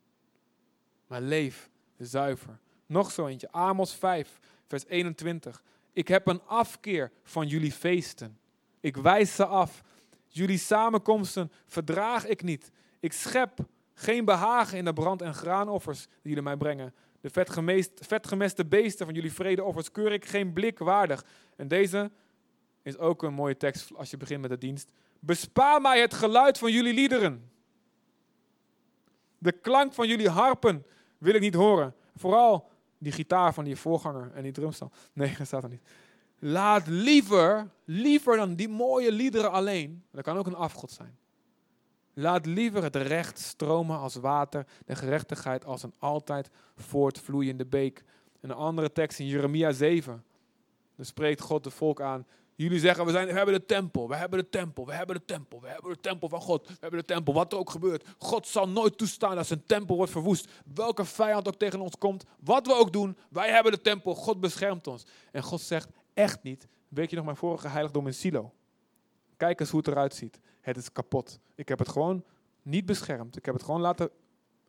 Maar 1.07 1.21
leef 1.21 1.69
zuiver. 1.97 2.59
Nog 2.85 3.11
zo 3.11 3.27
eentje, 3.27 3.51
Amos 3.51 3.93
5, 3.93 4.39
vers 4.67 4.85
21. 4.85 5.63
Ik 5.93 6.07
heb 6.07 6.27
een 6.27 6.41
afkeer 6.45 7.11
van 7.23 7.47
jullie 7.47 7.71
feesten. 7.71 8.39
Ik 8.79 8.97
wijs 8.97 9.35
ze 9.35 9.45
af. 9.45 9.83
Jullie 10.27 10.57
samenkomsten 10.57 11.51
verdraag 11.65 12.27
ik 12.27 12.43
niet. 12.43 12.71
Ik 12.99 13.13
schep 13.13 13.59
geen 13.93 14.25
behagen 14.25 14.77
in 14.77 14.85
de 14.85 14.93
brand- 14.93 15.21
en 15.21 15.33
graanoffers 15.33 16.05
die 16.05 16.17
jullie 16.21 16.41
mij 16.41 16.57
brengen. 16.57 16.93
De 17.21 17.29
vetgemeste 17.99 18.65
beesten 18.65 19.05
van 19.05 19.15
jullie 19.15 19.33
vredeoffers 19.33 19.91
keur 19.91 20.11
ik 20.11 20.25
geen 20.25 20.53
blik 20.53 20.79
waardig. 20.79 21.25
En 21.55 21.67
deze 21.67 22.11
is 22.81 22.97
ook 22.97 23.23
een 23.23 23.33
mooie 23.33 23.57
tekst 23.57 23.95
als 23.95 24.09
je 24.09 24.17
begint 24.17 24.41
met 24.41 24.49
de 24.49 24.57
dienst. 24.57 24.91
Bespaar 25.19 25.81
mij 25.81 26.01
het 26.01 26.13
geluid 26.13 26.57
van 26.57 26.71
jullie 26.71 26.93
liederen. 26.93 27.51
De 29.43 29.51
klank 29.51 29.93
van 29.93 30.07
jullie 30.07 30.29
harpen 30.29 30.85
wil 31.17 31.33
ik 31.33 31.41
niet 31.41 31.53
horen. 31.53 31.95
Vooral 32.15 32.69
die 32.97 33.11
gitaar 33.11 33.53
van 33.53 33.63
die 33.63 33.75
voorganger 33.75 34.31
en 34.33 34.43
die 34.43 34.51
drumstel. 34.51 34.91
Nee, 35.13 35.35
dat 35.37 35.47
staat 35.47 35.63
er 35.63 35.69
niet. 35.69 35.83
Laat 36.39 36.87
liever, 36.87 37.69
liever 37.85 38.37
dan 38.37 38.55
die 38.55 38.69
mooie 38.69 39.11
liederen 39.11 39.51
alleen, 39.51 40.03
dat 40.11 40.23
kan 40.23 40.37
ook 40.37 40.47
een 40.47 40.55
afgod 40.55 40.91
zijn. 40.91 41.17
Laat 42.13 42.45
liever 42.45 42.83
het 42.83 42.95
recht 42.95 43.39
stromen 43.39 43.97
als 43.97 44.15
water, 44.15 44.65
de 44.85 44.95
gerechtigheid 44.95 45.65
als 45.65 45.83
een 45.83 45.93
altijd 45.99 46.49
voortvloeiende 46.75 47.65
beek. 47.65 48.03
En 48.41 48.49
een 48.49 48.55
andere 48.55 48.91
tekst 48.91 49.19
in 49.19 49.27
Jeremia 49.27 49.71
7. 49.71 50.23
Dan 50.95 51.05
spreekt 51.05 51.41
God 51.41 51.63
de 51.63 51.69
volk 51.69 52.01
aan. 52.01 52.25
Jullie 52.55 52.79
zeggen, 52.79 53.05
we, 53.05 53.11
zijn, 53.11 53.27
we 53.27 53.33
hebben 53.33 53.53
de 53.53 53.65
tempel, 53.65 54.07
we 54.07 54.15
hebben 54.15 54.39
de 54.39 54.49
tempel, 54.49 54.85
we 54.85 54.93
hebben 54.93 55.15
de 55.15 55.25
tempel, 55.25 55.61
we 55.61 55.67
hebben 55.67 55.91
de 55.91 55.99
tempel 55.99 56.29
van 56.29 56.41
God, 56.41 56.67
we 56.67 56.75
hebben 56.79 56.99
de 56.99 57.05
tempel, 57.05 57.33
wat 57.33 57.51
er 57.51 57.59
ook 57.59 57.69
gebeurt. 57.69 58.07
God 58.17 58.47
zal 58.47 58.69
nooit 58.69 58.97
toestaan 58.97 59.35
dat 59.35 59.47
zijn 59.47 59.65
tempel 59.65 59.95
wordt 59.95 60.11
verwoest. 60.11 60.51
Welke 60.73 61.05
vijand 61.05 61.47
ook 61.47 61.55
tegen 61.55 61.79
ons 61.79 61.97
komt, 61.97 62.25
wat 62.39 62.67
we 62.67 62.73
ook 62.73 62.93
doen, 62.93 63.17
wij 63.29 63.49
hebben 63.49 63.71
de 63.71 63.81
tempel, 63.81 64.15
God 64.15 64.39
beschermt 64.39 64.87
ons. 64.87 65.05
En 65.31 65.43
God 65.43 65.61
zegt, 65.61 65.89
echt 66.13 66.43
niet. 66.43 66.67
Weet 66.87 67.09
je 67.09 67.15
nog 67.15 67.25
mijn 67.25 67.37
vorige 67.37 67.67
heiligdom 67.67 68.07
in 68.07 68.13
Silo? 68.13 68.53
Kijk 69.37 69.59
eens 69.59 69.69
hoe 69.69 69.79
het 69.79 69.87
eruit 69.87 70.15
ziet. 70.15 70.39
Het 70.61 70.77
is 70.77 70.91
kapot. 70.91 71.39
Ik 71.55 71.67
heb 71.67 71.79
het 71.79 71.89
gewoon 71.89 72.23
niet 72.61 72.85
beschermd. 72.85 73.37
Ik 73.37 73.45
heb 73.45 73.53
het 73.53 73.63
gewoon 73.63 73.81
laten 73.81 74.09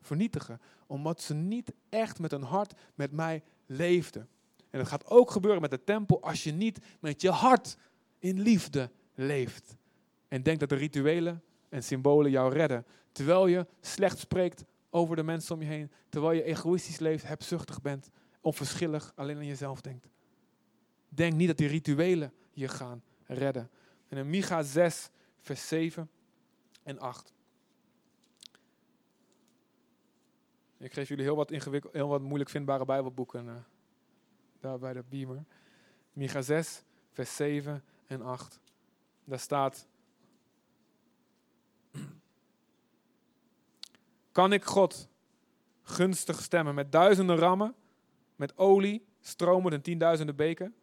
vernietigen. 0.01 0.61
Omdat 0.87 1.23
ze 1.23 1.35
niet 1.35 1.73
echt 1.89 2.19
met 2.19 2.31
hun 2.31 2.43
hart 2.43 2.73
met 2.95 3.13
mij 3.13 3.43
leefden. 3.67 4.29
En 4.75 4.81
dat 4.81 4.89
gaat 4.89 5.07
ook 5.07 5.31
gebeuren 5.31 5.61
met 5.61 5.71
de 5.71 5.85
tempel 5.85 6.23
als 6.23 6.45
je 6.45 6.53
niet 6.53 6.79
met 7.01 7.21
je 7.21 7.31
hart 7.31 7.77
in 8.19 8.41
liefde 8.41 8.91
leeft. 9.15 9.77
En 10.29 10.43
denkt 10.43 10.61
dat 10.61 10.69
de 10.69 10.75
rituelen 10.75 11.43
en 11.69 11.85
symbolen 11.85 12.31
jou 12.31 12.53
redden. 12.53 12.87
Terwijl 13.13 13.47
je 13.47 13.67
slecht 13.81 14.19
spreekt 14.19 14.65
over 14.91 15.17
de 15.17 15.23
mensen 15.23 15.55
om 15.55 15.63
je 15.63 15.69
heen. 15.69 15.91
Terwijl 16.09 16.33
je 16.33 16.43
egoïstisch 16.43 16.99
leeft, 16.99 17.27
hebzuchtig 17.27 17.83
bent, 17.83 18.11
onverschillig, 18.41 19.13
alleen 19.15 19.37
aan 19.37 19.47
jezelf 19.47 19.81
denkt. 19.81 20.09
Denk 21.09 21.33
niet 21.35 21.49
dat 21.49 21.57
die 21.57 21.69
rituelen 21.69 22.33
je 22.53 22.69
gaan 22.69 23.03
redden. 23.27 23.71
En 24.09 24.19
in 24.19 24.31
Micha 24.31 24.63
6, 24.63 25.11
vers 25.41 25.69
7 25.69 26.11
en 26.83 26.99
8. 26.99 27.33
Ik 30.79 30.93
geef 30.93 31.09
jullie 31.09 31.25
heel 31.25 31.37
wat, 31.37 31.51
ingewikkeld, 31.51 31.93
heel 31.93 32.09
wat 32.09 32.23
moeilijk 32.23 32.51
vindbare 32.51 32.85
Bijbelboeken 32.85 33.47
uh, 33.47 33.55
daar 34.65 34.79
bij 34.79 34.93
de 34.93 35.05
Beamer. 35.09 35.45
Micha 36.13 36.43
6, 36.43 36.83
vers 37.13 37.37
7 37.37 37.85
en 38.07 38.23
8. 38.23 38.61
Daar 39.25 39.39
staat: 39.39 39.87
Kan 44.33 44.53
ik 44.53 44.65
God 44.65 45.09
gunstig 45.83 46.43
stemmen 46.43 46.75
met 46.75 46.93
duizenden 46.93 47.37
rammen, 47.37 47.75
met 48.37 48.59
olie, 48.59 49.07
stromen 49.21 49.73
en 49.73 49.83
tienduizenden 49.83 50.37
beken? 50.37 50.75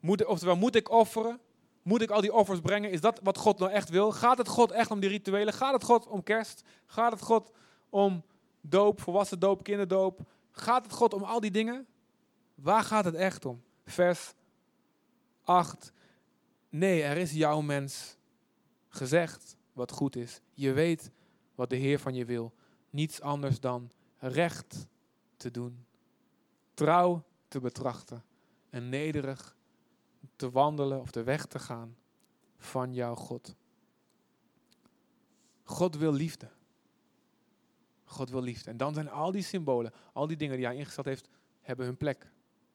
Moet, 0.00 0.24
oftewel, 0.24 0.56
moet 0.56 0.74
ik 0.74 0.90
offeren? 0.90 1.40
Moet 1.82 2.02
ik 2.02 2.10
al 2.10 2.20
die 2.20 2.32
offers 2.32 2.60
brengen? 2.60 2.90
Is 2.90 3.00
dat 3.00 3.20
wat 3.22 3.38
God 3.38 3.58
nou 3.58 3.70
echt 3.70 3.88
wil? 3.88 4.12
Gaat 4.12 4.38
het 4.38 4.48
God 4.48 4.70
echt 4.70 4.90
om 4.90 5.00
die 5.00 5.08
rituelen? 5.08 5.54
Gaat 5.54 5.72
het 5.72 5.84
God 5.84 6.06
om 6.06 6.22
kerst? 6.22 6.62
Gaat 6.86 7.12
het 7.12 7.22
God 7.22 7.52
om 7.88 8.24
doop, 8.60 9.00
volwassen 9.00 9.38
doop, 9.38 9.62
kinderdoop? 9.62 10.20
Gaat 10.58 10.82
het 10.84 10.92
God 10.92 11.14
om 11.14 11.22
al 11.22 11.40
die 11.40 11.50
dingen? 11.50 11.86
Waar 12.54 12.82
gaat 12.82 13.04
het 13.04 13.14
echt 13.14 13.44
om? 13.44 13.62
Vers 13.84 14.34
8. 15.44 15.92
Nee, 16.68 17.02
er 17.02 17.16
is 17.16 17.32
jouw 17.32 17.60
mens 17.60 18.16
gezegd 18.88 19.56
wat 19.72 19.90
goed 19.90 20.16
is. 20.16 20.40
Je 20.54 20.72
weet 20.72 21.10
wat 21.54 21.70
de 21.70 21.76
Heer 21.76 21.98
van 21.98 22.14
je 22.14 22.24
wil. 22.24 22.54
Niets 22.90 23.20
anders 23.20 23.60
dan 23.60 23.90
recht 24.18 24.86
te 25.36 25.50
doen, 25.50 25.86
trouw 26.74 27.24
te 27.48 27.60
betrachten 27.60 28.24
en 28.70 28.88
nederig 28.88 29.56
te 30.36 30.50
wandelen 30.50 31.00
of 31.00 31.10
de 31.10 31.22
weg 31.22 31.46
te 31.46 31.58
gaan 31.58 31.96
van 32.58 32.94
jouw 32.94 33.14
God. 33.14 33.54
God 35.62 35.96
wil 35.96 36.12
liefde. 36.12 36.50
God 38.16 38.30
wil 38.30 38.42
liefde. 38.42 38.70
En 38.70 38.76
dan 38.76 38.94
zijn 38.94 39.10
al 39.10 39.30
die 39.30 39.42
symbolen, 39.42 39.92
al 40.12 40.26
die 40.26 40.36
dingen 40.36 40.56
die 40.56 40.66
hij 40.66 40.76
ingesteld 40.76 41.06
heeft, 41.06 41.28
hebben 41.60 41.86
hun 41.86 41.96
plek. 41.96 42.30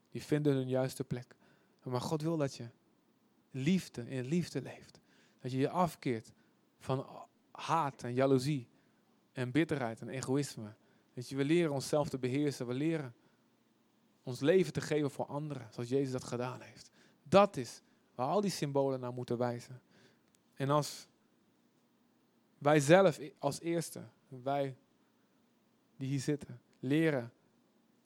Die 0.10 0.24
vinden 0.24 0.54
hun 0.54 0.68
juiste 0.68 1.04
plek. 1.04 1.36
Maar 1.84 2.02
God 2.02 2.22
wil 2.22 2.38
dat 2.38 2.56
je 2.56 2.70
liefde 3.52 4.10
in 4.10 4.26
liefde 4.26 4.62
leeft. 4.62 5.00
Dat 5.40 5.52
je 5.52 5.58
je 5.58 5.70
afkeert 5.70 6.32
van 6.80 7.06
haat 7.52 8.04
en 8.04 8.14
jaloezie 8.14 8.68
en 9.32 9.52
bitterheid 9.52 10.02
en 10.02 10.10
egoïsme. 10.10 10.74
Dat 11.14 11.30
je, 11.30 11.36
we 11.36 11.46
leren 11.46 11.72
onszelf 11.72 12.10
te 12.10 12.18
beheersen. 12.18 12.68
We 12.68 12.74
leren 12.74 13.14
ons 14.24 14.40
leven 14.40 14.74
te 14.74 14.82
geven 14.82 15.12
voor 15.12 15.26
anderen, 15.26 15.68
zoals 15.72 15.90
Jezus 15.90 16.12
dat 16.12 16.24
gedaan 16.24 16.62
heeft. 16.62 16.92
Dat 17.24 17.58
is 17.58 17.82
waar 18.16 18.28
al 18.28 18.42
die 18.42 18.52
symbolen 18.52 19.00
naar 19.00 19.14
moeten 19.14 19.38
wijzen. 19.38 19.82
En 20.54 20.70
als 20.70 21.08
wij 22.58 22.80
zelf 22.80 23.20
als 23.40 23.62
eerste, 23.62 24.04
wij 24.28 24.76
die 26.02 26.10
hier 26.10 26.20
zitten, 26.20 26.62
leren 26.80 27.32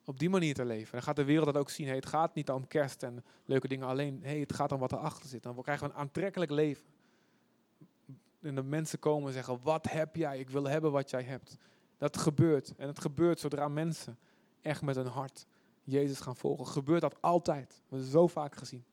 op 0.06 0.20
die 0.20 0.30
manier 0.30 0.54
te 0.54 0.66
leven, 0.66 0.92
dan 0.92 1.02
gaat 1.02 1.16
de 1.16 1.24
wereld 1.24 1.46
dat 1.46 1.58
ook 1.58 1.70
zien. 1.70 1.88
Hey, 1.88 1.96
het 1.96 2.06
gaat 2.06 2.36
niet 2.36 2.50
om 2.50 2.68
kerst 2.68 3.04
en 3.04 3.24
leuke 3.46 3.68
dingen 3.68 3.88
alleen. 3.88 4.20
Hey, 4.24 4.40
het 4.40 4.54
gaat 4.54 4.72
om 4.72 4.80
wat 4.80 4.92
erachter 4.92 5.30
zit. 5.30 5.44
Dan 5.44 5.62
krijgen 5.62 5.88
we 5.88 5.94
een 5.94 6.00
aantrekkelijk 6.00 6.52
leven. 6.52 6.86
En 8.42 8.56
de 8.56 8.64
mensen 8.64 9.00
komen 9.00 9.28
en 9.28 9.34
zeggen, 9.34 9.60
wat 9.62 9.90
heb 9.90 10.16
jij? 10.16 10.40
Ik 10.40 10.50
wil 10.50 10.64
hebben 10.68 10.92
wat 10.92 11.10
jij 11.10 11.24
hebt. 11.24 11.58
Dat 11.98 12.18
gebeurt. 12.18 12.76
En 12.76 12.88
het 12.88 13.00
gebeurt 13.00 13.40
zodra 13.40 13.68
mensen 13.68 14.18
echt 14.62 14.82
met 14.82 14.96
hun 14.96 15.08
hart 15.08 15.46
Jezus 15.84 16.20
gaan 16.20 16.36
volgen. 16.36 16.68
Gebeurt 16.68 17.02
dat 17.02 17.22
altijd. 17.22 17.68
We 17.68 17.76
hebben 17.80 18.00
het 18.00 18.10
zo 18.10 18.28
vaak 18.28 18.56
gezien. 18.56 18.86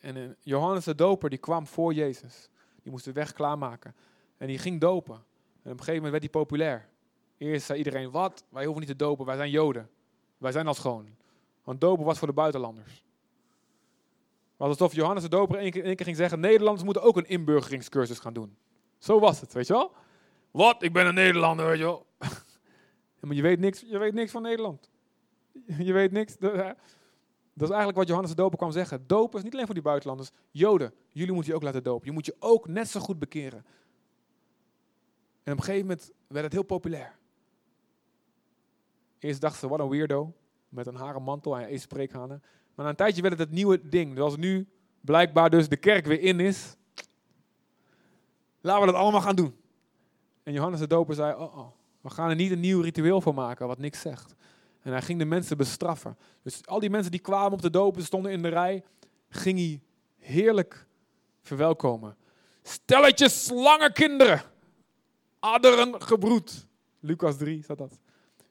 En 0.00 0.36
Johannes 0.40 0.84
de 0.84 0.94
Doper 0.94 1.30
die 1.30 1.38
kwam 1.38 1.66
voor 1.66 1.94
Jezus. 1.94 2.48
Die 2.82 2.92
moest 2.92 3.04
de 3.04 3.12
weg 3.12 3.32
klaarmaken. 3.32 3.94
En 4.38 4.46
die 4.46 4.58
ging 4.58 4.80
dopen. 4.80 5.14
En 5.14 5.72
op 5.72 5.78
een 5.78 5.84
gegeven 5.84 5.94
moment 5.94 6.10
werd 6.10 6.22
hij 6.22 6.42
populair. 6.42 6.88
Eerst 7.38 7.66
zei 7.66 7.78
iedereen, 7.78 8.10
wat? 8.10 8.44
Wij 8.48 8.64
hoeven 8.64 8.80
niet 8.80 8.90
te 8.90 9.04
dopen, 9.04 9.26
wij 9.26 9.36
zijn 9.36 9.50
Joden. 9.50 9.90
Wij 10.38 10.52
zijn 10.52 10.66
al 10.66 10.74
schoon. 10.74 11.16
Want 11.64 11.80
dopen 11.80 12.04
was 12.04 12.18
voor 12.18 12.28
de 12.28 12.34
buitenlanders. 12.34 13.04
Was 14.56 14.68
alsof 14.68 14.94
Johannes 14.94 15.22
de 15.22 15.28
Doper 15.28 15.58
één 15.58 15.70
keer, 15.70 15.82
keer 15.82 16.04
ging 16.04 16.16
zeggen, 16.16 16.40
Nederlanders 16.40 16.84
moeten 16.84 17.02
ook 17.02 17.16
een 17.16 17.28
inburgeringscursus 17.28 18.18
gaan 18.18 18.32
doen. 18.32 18.56
Zo 18.98 19.20
was 19.20 19.40
het, 19.40 19.52
weet 19.52 19.66
je 19.66 19.72
wel? 19.72 19.92
Wat? 20.50 20.82
Ik 20.82 20.92
ben 20.92 21.06
een 21.06 21.14
Nederlander, 21.14 21.66
weet 21.66 21.78
je 21.78 21.84
wel? 21.84 22.06
maar 23.20 23.34
je 23.34 23.42
weet 23.42 23.58
niks, 23.58 23.80
je 23.80 23.98
weet 23.98 24.14
niks 24.14 24.30
van 24.30 24.42
Nederland. 24.42 24.90
Je 25.78 25.92
weet 25.92 26.12
niks. 26.12 26.36
Dat 26.38 27.68
is 27.68 27.74
eigenlijk 27.74 27.96
wat 27.98 28.06
Johannes 28.06 28.30
de 28.30 28.36
Doper 28.36 28.58
kwam 28.58 28.70
zeggen. 28.70 29.04
Dopen 29.06 29.38
is 29.38 29.44
niet 29.44 29.52
alleen 29.52 29.64
voor 29.64 29.74
die 29.74 29.82
buitenlanders. 29.82 30.30
Joden, 30.50 30.92
jullie 31.08 31.32
moeten 31.32 31.50
je 31.52 31.58
ook 31.58 31.64
laten 31.64 31.82
dopen. 31.82 32.06
Je 32.06 32.12
moet 32.12 32.26
je 32.26 32.36
ook 32.38 32.68
net 32.68 32.88
zo 32.88 33.00
goed 33.00 33.18
bekeren. 33.18 33.64
En 35.48 35.54
op 35.54 35.60
een 35.60 35.64
gegeven 35.64 35.86
moment 35.86 36.10
werd 36.26 36.44
het 36.44 36.52
heel 36.52 36.62
populair. 36.62 37.18
Eerst 39.18 39.40
dachten 39.40 39.60
ze, 39.60 39.68
wat 39.68 39.80
een 39.80 39.88
weirdo. 39.88 40.34
Met 40.68 40.86
een 40.86 40.94
haren 40.94 41.22
mantel 41.22 41.58
en 41.58 41.72
een 41.72 41.80
spreekhanen. 41.80 42.42
Maar 42.74 42.84
na 42.84 42.90
een 42.90 42.96
tijdje 42.96 43.22
werd 43.22 43.38
het 43.38 43.48
het 43.48 43.56
nieuwe 43.56 43.88
ding. 43.88 44.16
Zoals 44.16 44.36
nu 44.36 44.68
blijkbaar 45.00 45.50
dus 45.50 45.68
de 45.68 45.76
kerk 45.76 46.06
weer 46.06 46.20
in 46.20 46.40
is. 46.40 46.76
Laten 48.60 48.80
we 48.80 48.92
dat 48.92 49.00
allemaal 49.00 49.20
gaan 49.20 49.36
doen. 49.36 49.56
En 50.42 50.52
Johannes 50.52 50.80
de 50.80 50.86
Doper 50.86 51.14
zei, 51.14 51.34
oh, 51.34 51.58
oh, 51.58 51.68
we 52.00 52.10
gaan 52.10 52.30
er 52.30 52.36
niet 52.36 52.50
een 52.50 52.60
nieuw 52.60 52.80
ritueel 52.80 53.20
voor 53.20 53.34
maken 53.34 53.66
wat 53.66 53.78
niks 53.78 54.00
zegt. 54.00 54.34
En 54.80 54.92
hij 54.92 55.02
ging 55.02 55.18
de 55.18 55.24
mensen 55.24 55.56
bestraffen. 55.56 56.16
Dus 56.42 56.66
al 56.66 56.80
die 56.80 56.90
mensen 56.90 57.10
die 57.10 57.20
kwamen 57.20 57.52
op 57.52 57.62
de 57.62 57.70
dopen, 57.70 58.02
stonden 58.02 58.32
in 58.32 58.42
de 58.42 58.48
rij, 58.48 58.84
ging 59.28 59.58
hij 59.58 59.80
heerlijk 60.18 60.86
verwelkomen. 61.40 62.16
Stelletje 62.62 63.28
slangenkinderen, 63.28 64.42
adderen 65.40 66.02
gebroed. 66.02 66.66
Lucas 67.00 67.36
3 67.36 67.62
staat 67.62 67.78
dat. 67.78 67.98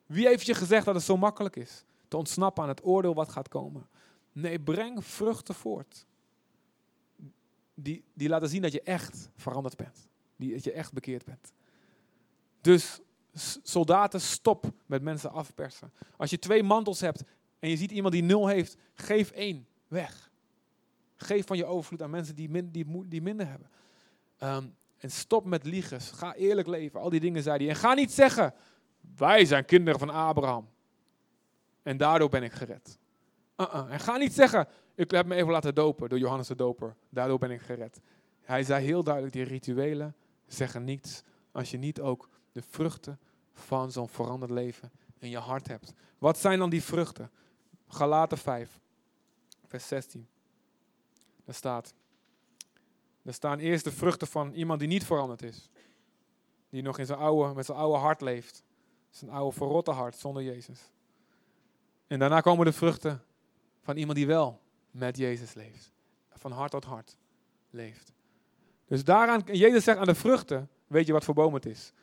Wie 0.05 0.27
heeft 0.27 0.45
je 0.45 0.53
gezegd 0.53 0.85
dat 0.85 0.95
het 0.95 1.03
zo 1.03 1.17
makkelijk 1.17 1.55
is 1.55 1.83
te 2.07 2.17
ontsnappen 2.17 2.63
aan 2.63 2.69
het 2.69 2.85
oordeel 2.85 3.13
wat 3.13 3.29
gaat 3.29 3.47
komen? 3.47 3.87
Nee, 4.31 4.59
breng 4.59 5.05
vruchten 5.05 5.55
voort. 5.55 6.05
Die, 7.73 8.03
die 8.13 8.29
laten 8.29 8.49
zien 8.49 8.61
dat 8.61 8.71
je 8.71 8.81
echt 8.81 9.29
veranderd 9.35 9.75
bent. 9.75 10.07
Die, 10.35 10.53
dat 10.53 10.63
je 10.63 10.71
echt 10.71 10.93
bekeerd 10.93 11.25
bent. 11.25 11.51
Dus 12.61 12.99
soldaten, 13.63 14.21
stop 14.21 14.71
met 14.85 15.01
mensen 15.01 15.31
afpersen. 15.31 15.91
Als 16.17 16.29
je 16.29 16.39
twee 16.39 16.63
mantels 16.63 16.99
hebt 16.99 17.23
en 17.59 17.69
je 17.69 17.77
ziet 17.77 17.91
iemand 17.91 18.13
die 18.13 18.23
nul 18.23 18.47
heeft, 18.47 18.77
geef 18.93 19.31
één 19.31 19.67
weg. 19.87 20.31
Geef 21.15 21.45
van 21.45 21.57
je 21.57 21.65
overvloed 21.65 22.01
aan 22.01 22.09
mensen 22.09 22.35
die, 22.35 22.69
die 23.07 23.21
minder 23.21 23.47
hebben. 23.47 23.69
Ehm, 24.37 24.67
en 24.97 25.11
stop 25.11 25.45
met 25.45 25.63
liegen. 25.63 26.01
Ga 26.01 26.33
eerlijk 26.33 26.67
leven. 26.67 26.99
Al 26.99 27.09
die 27.09 27.19
dingen 27.19 27.43
zei 27.43 27.57
hij. 27.57 27.69
En 27.69 27.75
ga 27.75 27.93
niet 27.93 28.11
zeggen, 28.11 28.53
wij 29.15 29.45
zijn 29.45 29.65
kinderen 29.65 29.99
van 29.99 30.09
Abraham. 30.09 30.69
En 31.83 31.97
daardoor 31.97 32.29
ben 32.29 32.43
ik 32.43 32.51
gered. 32.51 32.97
Uh. 33.57 33.85
En 33.89 33.99
ga 33.99 34.17
niet 34.17 34.33
zeggen, 34.33 34.67
ik 34.95 35.11
heb 35.11 35.25
me 35.25 35.35
even 35.35 35.51
laten 35.51 35.75
dopen 35.75 36.09
door 36.09 36.19
Johannes 36.19 36.47
de 36.47 36.55
Doper. 36.55 36.95
Daardoor 37.09 37.37
ben 37.37 37.51
ik 37.51 37.61
gered. 37.61 37.99
Hij 38.41 38.63
zei 38.63 38.85
heel 38.85 39.03
duidelijk, 39.03 39.33
die 39.33 39.43
rituelen 39.43 40.15
zeggen 40.45 40.83
niets 40.83 41.23
als 41.51 41.71
je 41.71 41.77
niet 41.77 42.01
ook 42.01 42.29
de 42.51 42.61
vruchten 42.61 43.19
van 43.53 43.91
zo'n 43.91 44.09
veranderd 44.09 44.51
leven 44.51 44.91
in 45.17 45.29
je 45.29 45.37
hart 45.37 45.67
hebt. 45.67 45.93
Wat 46.17 46.37
zijn 46.37 46.59
dan 46.59 46.69
die 46.69 46.83
vruchten? 46.83 47.31
Galaten 47.87 48.37
5, 48.37 48.79
vers 49.65 49.87
16. 49.87 50.27
Daar 51.45 51.55
staat, 51.55 51.93
er 53.27 53.33
staan 53.33 53.59
eerst 53.59 53.83
de 53.83 53.91
vruchten 53.91 54.27
van 54.27 54.53
iemand 54.53 54.79
die 54.79 54.87
niet 54.87 55.05
veranderd 55.05 55.41
is. 55.41 55.69
Die 56.69 56.81
nog 56.81 56.99
in 56.99 57.05
zijn 57.05 57.19
oude, 57.19 57.53
met 57.53 57.65
zijn 57.65 57.77
oude 57.77 57.97
hart 57.97 58.21
leeft. 58.21 58.63
Zijn 59.09 59.31
oude 59.31 59.55
verrotte 59.55 59.91
hart 59.91 60.15
zonder 60.15 60.43
Jezus. 60.43 60.91
En 62.07 62.19
daarna 62.19 62.41
komen 62.41 62.65
de 62.65 62.73
vruchten 62.73 63.23
van 63.81 63.97
iemand 63.97 64.17
die 64.17 64.27
wel 64.27 64.61
met 64.91 65.17
Jezus 65.17 65.53
leeft. 65.53 65.91
Van 66.29 66.51
hart 66.51 66.71
tot 66.71 66.85
hart 66.85 67.17
leeft. 67.69 68.13
Dus 68.85 69.03
daaraan, 69.03 69.41
Jezus 69.45 69.83
zegt 69.83 69.97
aan 69.97 70.05
de 70.05 70.15
vruchten, 70.15 70.69
weet 70.87 71.07
je 71.07 71.13
wat 71.13 71.23
voor 71.23 71.33
boom 71.33 71.53
het 71.53 71.65
is. 71.65 71.93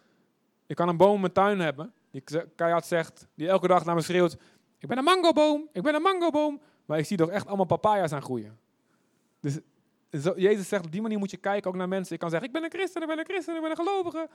Ik 0.66 0.76
kan 0.76 0.88
een 0.88 0.96
boom 0.96 1.14
in 1.14 1.20
mijn 1.20 1.32
tuin 1.32 1.60
hebben, 1.60 1.92
die 2.10 2.22
keihard 2.56 2.86
zegt, 2.86 3.26
die 3.34 3.48
elke 3.48 3.68
dag 3.68 3.84
naar 3.84 3.94
me 3.94 4.02
schreeuwt, 4.02 4.36
ik 4.78 4.88
ben 4.88 4.98
een 4.98 5.04
mangoboom, 5.04 5.68
ik 5.72 5.82
ben 5.82 5.94
een 5.94 6.02
mangoboom. 6.02 6.60
Maar 6.84 6.98
ik 6.98 7.06
zie 7.06 7.16
toch 7.16 7.30
echt 7.30 7.46
allemaal 7.46 7.66
papaya's 7.66 8.12
aan 8.12 8.22
groeien. 8.22 8.58
Dus 9.40 9.58
Jezus 10.36 10.68
zegt, 10.68 10.84
op 10.84 10.92
die 10.92 11.02
manier 11.02 11.18
moet 11.18 11.30
je 11.30 11.36
kijken 11.36 11.70
ook 11.70 11.76
naar 11.76 11.88
mensen. 11.88 12.14
Ik 12.14 12.20
kan 12.20 12.30
zeggen, 12.30 12.48
ik 12.48 12.54
ben 12.54 12.64
een 12.64 12.70
christen, 12.70 13.02
ik 13.02 13.08
ben 13.08 13.18
een 13.18 13.24
christen, 13.24 13.54
ik 13.54 13.60
ben 13.60 13.70
een 13.70 13.76
gelovige. 13.76 14.28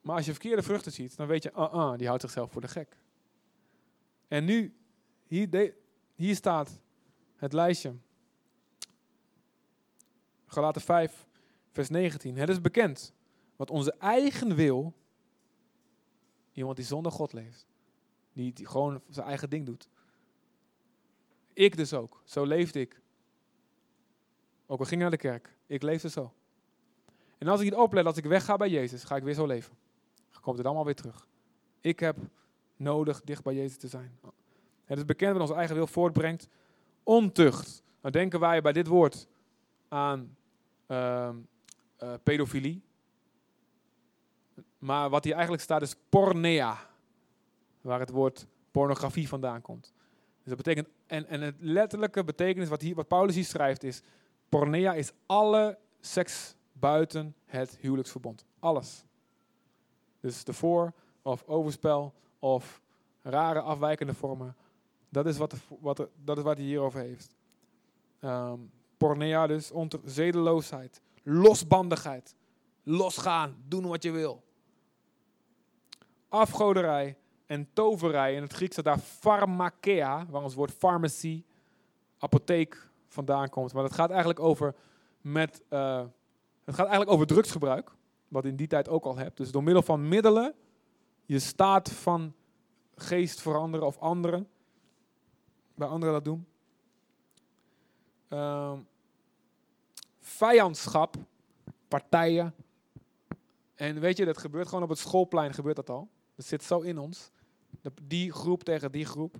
Maar 0.00 0.16
als 0.16 0.26
je 0.26 0.32
verkeerde 0.32 0.62
vruchten 0.62 0.92
ziet, 0.92 1.16
dan 1.16 1.26
weet 1.26 1.42
je, 1.42 1.50
uh 1.56 1.72
-uh, 1.72 1.96
die 1.96 2.06
houdt 2.06 2.22
zichzelf 2.22 2.52
voor 2.52 2.60
de 2.60 2.68
gek. 2.68 2.96
En 4.28 4.44
nu, 4.44 4.76
hier, 5.26 5.74
hier 6.14 6.34
staat 6.34 6.80
het 7.36 7.52
lijstje. 7.52 7.94
Galaten 10.46 10.80
5, 10.80 11.26
vers 11.70 11.88
19. 11.88 12.36
Het 12.36 12.48
is 12.48 12.60
bekend 12.60 13.14
wat 13.56 13.70
onze 13.70 13.94
eigen 13.98 14.54
wil 14.54 14.94
Iemand 16.56 16.76
die 16.76 16.86
zonder 16.86 17.12
God 17.12 17.32
leeft. 17.32 17.66
Die, 18.32 18.52
die 18.52 18.66
gewoon 18.66 19.02
zijn 19.08 19.26
eigen 19.26 19.50
ding 19.50 19.66
doet. 19.66 19.88
Ik 21.52 21.76
dus 21.76 21.92
ook. 21.92 22.22
Zo 22.24 22.44
leefde 22.44 22.80
ik. 22.80 23.00
Ook 24.66 24.78
al 24.78 24.84
ging 24.84 25.00
naar 25.00 25.10
de 25.10 25.16
kerk. 25.16 25.56
Ik 25.66 25.82
leefde 25.82 26.08
zo. 26.08 26.32
En 27.38 27.48
als 27.48 27.60
ik 27.60 27.64
niet 27.64 27.78
oplet, 27.78 28.06
als 28.06 28.16
ik 28.16 28.24
wegga 28.24 28.56
bij 28.56 28.68
Jezus, 28.68 29.04
ga 29.04 29.16
ik 29.16 29.22
weer 29.22 29.34
zo 29.34 29.46
leven. 29.46 29.76
Dan 30.32 30.40
komt 30.40 30.56
het 30.56 30.66
allemaal 30.66 30.84
weer 30.84 30.94
terug. 30.94 31.26
Ik 31.80 32.00
heb 32.00 32.16
nodig 32.76 33.22
dicht 33.22 33.42
bij 33.42 33.54
Jezus 33.54 33.76
te 33.76 33.88
zijn. 33.88 34.18
Het 34.84 34.98
is 34.98 35.04
bekend 35.04 35.32
wat 35.32 35.40
onze 35.40 35.54
eigen 35.54 35.76
wil 35.76 35.86
voortbrengt. 35.86 36.48
Ontucht. 37.02 37.82
Dan 38.00 38.12
denken 38.12 38.40
wij 38.40 38.62
bij 38.62 38.72
dit 38.72 38.86
woord 38.86 39.28
aan 39.88 40.36
uh, 40.88 41.28
uh, 42.02 42.14
pedofilie. 42.22 42.82
Maar 44.78 45.10
wat 45.10 45.24
hier 45.24 45.32
eigenlijk 45.32 45.62
staat 45.62 45.82
is 45.82 45.96
pornea. 46.08 46.78
Waar 47.80 48.00
het 48.00 48.10
woord 48.10 48.46
pornografie 48.70 49.28
vandaan 49.28 49.62
komt. 49.62 49.92
Dus 50.38 50.54
dat 50.54 50.56
betekent, 50.56 50.88
en, 51.06 51.26
en 51.26 51.40
het 51.40 51.54
letterlijke 51.58 52.24
betekenis 52.24 52.68
wat, 52.68 52.80
hier, 52.80 52.94
wat 52.94 53.08
Paulus 53.08 53.34
hier 53.34 53.44
schrijft 53.44 53.82
is, 53.82 54.02
pornea 54.48 54.94
is 54.94 55.12
alle 55.26 55.78
seks 56.00 56.54
buiten 56.72 57.34
het 57.44 57.76
huwelijksverbond. 57.80 58.44
Alles. 58.58 59.04
Dus 60.20 60.44
de 60.44 60.52
voor- 60.52 60.92
of 61.22 61.44
overspel 61.46 62.14
of 62.38 62.80
rare 63.22 63.60
afwijkende 63.60 64.14
vormen. 64.14 64.56
Dat 65.08 65.26
is 65.26 65.36
wat, 65.36 65.54
wat, 65.80 66.08
dat 66.24 66.36
is 66.38 66.42
wat 66.42 66.56
hij 66.56 66.66
hierover 66.66 67.00
heeft. 67.00 67.36
Um, 68.20 68.70
pornea 68.96 69.46
dus, 69.46 69.72
zedeloosheid, 70.04 71.00
losbandigheid, 71.22 72.34
losgaan, 72.82 73.56
doen 73.68 73.86
wat 73.86 74.02
je 74.02 74.10
wil 74.10 74.44
afgoderij, 76.28 77.16
en 77.46 77.68
toverij. 77.72 78.34
In 78.34 78.42
het 78.42 78.52
Grieks 78.52 78.72
staat 78.72 78.84
daar 78.84 78.98
pharmakeia, 78.98 80.26
waar 80.26 80.42
ons 80.42 80.54
woord 80.54 80.72
pharmacy, 80.72 81.44
apotheek 82.18 82.88
vandaan 83.16 83.48
komt. 83.48 83.72
Maar 83.72 83.84
het 83.84 83.94
gaat 83.94 84.10
eigenlijk 84.10 84.40
over, 84.40 84.74
met, 85.20 85.62
uh, 85.70 86.04
het 86.64 86.74
gaat 86.74 86.86
eigenlijk 86.86 87.10
over 87.10 87.26
drugsgebruik, 87.26 87.92
wat 88.28 88.44
in 88.44 88.56
die 88.56 88.66
tijd 88.66 88.88
ook 88.88 89.04
al 89.04 89.16
hebt. 89.16 89.36
Dus 89.36 89.50
door 89.50 89.62
middel 89.62 89.82
van 89.82 90.08
middelen 90.08 90.54
je 91.26 91.38
staat 91.38 91.90
van 91.90 92.34
geest 92.94 93.40
veranderen 93.40 93.86
of 93.86 93.98
anderen, 93.98 94.48
bij 95.74 95.88
anderen 95.88 96.14
dat 96.14 96.24
doen. 96.24 96.46
Uh, 98.28 98.78
vijandschap, 100.20 101.16
partijen. 101.88 102.54
En 103.74 104.00
weet 104.00 104.16
je, 104.16 104.24
dat 104.24 104.38
gebeurt 104.38 104.68
gewoon 104.68 104.82
op 104.82 104.88
het 104.88 104.98
schoolplein, 104.98 105.54
gebeurt 105.54 105.76
dat 105.76 105.90
al. 105.90 106.08
Dat 106.34 106.46
zit 106.46 106.62
zo 106.62 106.80
in 106.80 106.98
ons. 106.98 107.30
Die 108.02 108.32
groep 108.32 108.62
tegen 108.62 108.92
die 108.92 109.04
groep. 109.04 109.36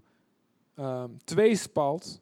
Um, 0.75 1.19
tweespalt. 1.25 2.21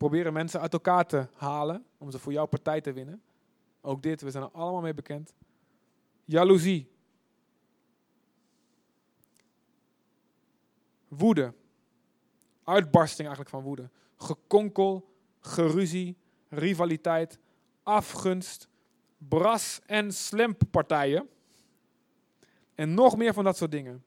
Proberen 0.00 0.32
mensen 0.32 0.60
uit 0.60 0.72
elkaar 0.72 1.06
te 1.06 1.26
halen 1.34 1.84
om 1.98 2.10
ze 2.10 2.18
voor 2.18 2.32
jouw 2.32 2.46
partij 2.46 2.80
te 2.80 2.92
winnen. 2.92 3.22
Ook 3.80 4.02
dit, 4.02 4.20
we 4.20 4.30
zijn 4.30 4.44
er 4.44 4.50
allemaal 4.50 4.80
mee 4.80 4.94
bekend. 4.94 5.34
Jaloezie. 6.24 6.90
Woede. 11.08 11.54
Uitbarsting 12.64 13.28
eigenlijk 13.28 13.50
van 13.50 13.62
woede. 13.62 13.90
Gekonkel, 14.16 15.14
geruzie, 15.40 16.16
rivaliteit, 16.48 17.38
afgunst, 17.82 18.68
bras- 19.18 19.80
en 19.86 20.12
slimppartijen. 20.12 21.28
En 22.74 22.94
nog 22.94 23.16
meer 23.16 23.34
van 23.34 23.44
dat 23.44 23.56
soort 23.56 23.70
dingen. 23.70 24.04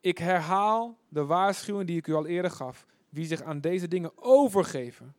Ik 0.00 0.18
herhaal 0.18 0.98
de 1.08 1.24
waarschuwing 1.24 1.86
die 1.86 1.96
ik 1.96 2.06
u 2.06 2.14
al 2.14 2.26
eerder 2.26 2.50
gaf. 2.50 2.88
Wie 3.10 3.26
zich 3.26 3.42
aan 3.42 3.60
deze 3.60 3.88
dingen 3.88 4.12
overgeven, 4.16 5.14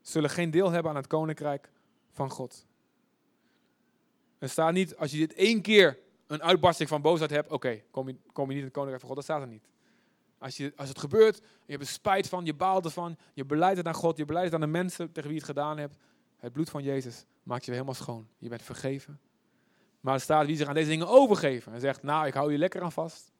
zullen 0.00 0.30
geen 0.30 0.50
deel 0.50 0.70
hebben 0.70 0.90
aan 0.90 0.96
het 0.96 1.06
koninkrijk 1.06 1.70
van 2.10 2.30
God. 2.30 2.66
Er 4.38 4.48
staat 4.48 4.72
niet, 4.72 4.96
als 4.96 5.10
je 5.10 5.18
dit 5.18 5.34
één 5.34 5.62
keer 5.62 5.98
een 6.26 6.42
uitbarsting 6.42 6.88
van 6.88 7.02
boosheid 7.02 7.30
hebt, 7.30 7.50
oké, 7.50 7.82
kom, 7.90 8.08
je, 8.08 8.16
kom 8.32 8.44
je 8.44 8.50
niet 8.50 8.58
in 8.58 8.64
het 8.64 8.72
koninkrijk 8.72 9.00
van 9.00 9.08
God. 9.08 9.16
Dat 9.16 9.24
staat 9.24 9.42
er 9.42 9.48
niet. 9.48 9.68
Als, 10.38 10.56
je, 10.56 10.72
als 10.76 10.88
het 10.88 10.98
gebeurt, 10.98 11.36
je 11.36 11.72
hebt 11.72 11.82
er 11.82 11.88
spijt 11.88 12.28
van, 12.28 12.44
je 12.44 12.54
baalt 12.54 12.84
ervan, 12.84 13.16
je 13.34 13.44
beleidt 13.44 13.76
het 13.76 13.86
aan 13.86 13.94
God, 13.94 14.16
je 14.16 14.24
beleidt 14.24 14.52
het 14.52 14.62
aan 14.62 14.66
de 14.66 14.78
mensen 14.78 15.12
tegen 15.12 15.22
wie 15.22 15.38
je 15.38 15.44
het 15.44 15.48
gedaan 15.56 15.78
hebt. 15.78 15.96
Het 16.36 16.52
bloed 16.52 16.70
van 16.70 16.82
Jezus 16.82 17.24
maakt 17.42 17.64
je 17.64 17.70
weer 17.70 17.80
helemaal 17.80 18.02
schoon. 18.02 18.28
Je 18.38 18.48
bent 18.48 18.62
vergeven. 18.62 19.20
Maar 20.00 20.14
er 20.14 20.20
staat 20.20 20.46
wie 20.46 20.56
zich 20.56 20.68
aan 20.68 20.74
deze 20.74 20.88
dingen 20.88 21.08
overgeven 21.08 21.72
en 21.72 21.80
zegt, 21.80 22.02
nou, 22.02 22.26
ik 22.26 22.34
hou 22.34 22.52
je 22.52 22.58
lekker 22.58 22.82
aan 22.82 22.92
vast. 22.92 23.32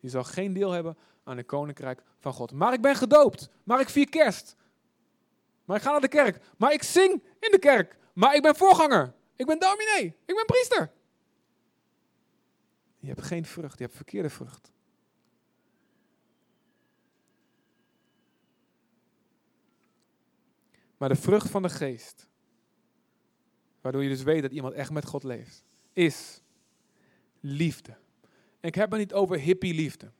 Je 0.00 0.08
zal 0.08 0.24
geen 0.24 0.52
deel 0.52 0.70
hebben 0.70 0.96
aan 1.24 1.36
het 1.36 1.46
koninkrijk 1.46 2.02
van 2.18 2.32
God. 2.32 2.52
Maar 2.52 2.72
ik 2.72 2.80
ben 2.80 2.96
gedoopt. 2.96 3.48
Maar 3.64 3.80
ik 3.80 3.88
vier 3.88 4.08
kerst. 4.08 4.56
Maar 5.64 5.76
ik 5.76 5.82
ga 5.82 5.90
naar 5.90 6.00
de 6.00 6.08
kerk. 6.08 6.44
Maar 6.56 6.72
ik 6.72 6.82
zing 6.82 7.12
in 7.40 7.50
de 7.50 7.58
kerk. 7.58 7.96
Maar 8.12 8.34
ik 8.34 8.42
ben 8.42 8.56
voorganger. 8.56 9.14
Ik 9.36 9.46
ben 9.46 9.58
dominee. 9.58 10.16
Ik 10.26 10.34
ben 10.34 10.46
priester. 10.46 10.92
Je 12.98 13.06
hebt 13.06 13.22
geen 13.22 13.44
vrucht. 13.44 13.78
Je 13.78 13.84
hebt 13.84 13.96
verkeerde 13.96 14.30
vrucht. 14.30 14.72
Maar 20.96 21.08
de 21.08 21.16
vrucht 21.16 21.50
van 21.50 21.62
de 21.62 21.68
geest, 21.68 22.28
waardoor 23.80 24.02
je 24.02 24.08
dus 24.08 24.22
weet 24.22 24.42
dat 24.42 24.52
iemand 24.52 24.74
echt 24.74 24.90
met 24.90 25.04
God 25.04 25.22
leeft, 25.22 25.64
is 25.92 26.42
liefde. 27.40 27.96
Ik 28.60 28.74
heb 28.74 28.90
het 28.90 29.00
niet 29.00 29.12
over 29.12 29.38
hippie 29.38 29.74
liefde. 29.74 30.12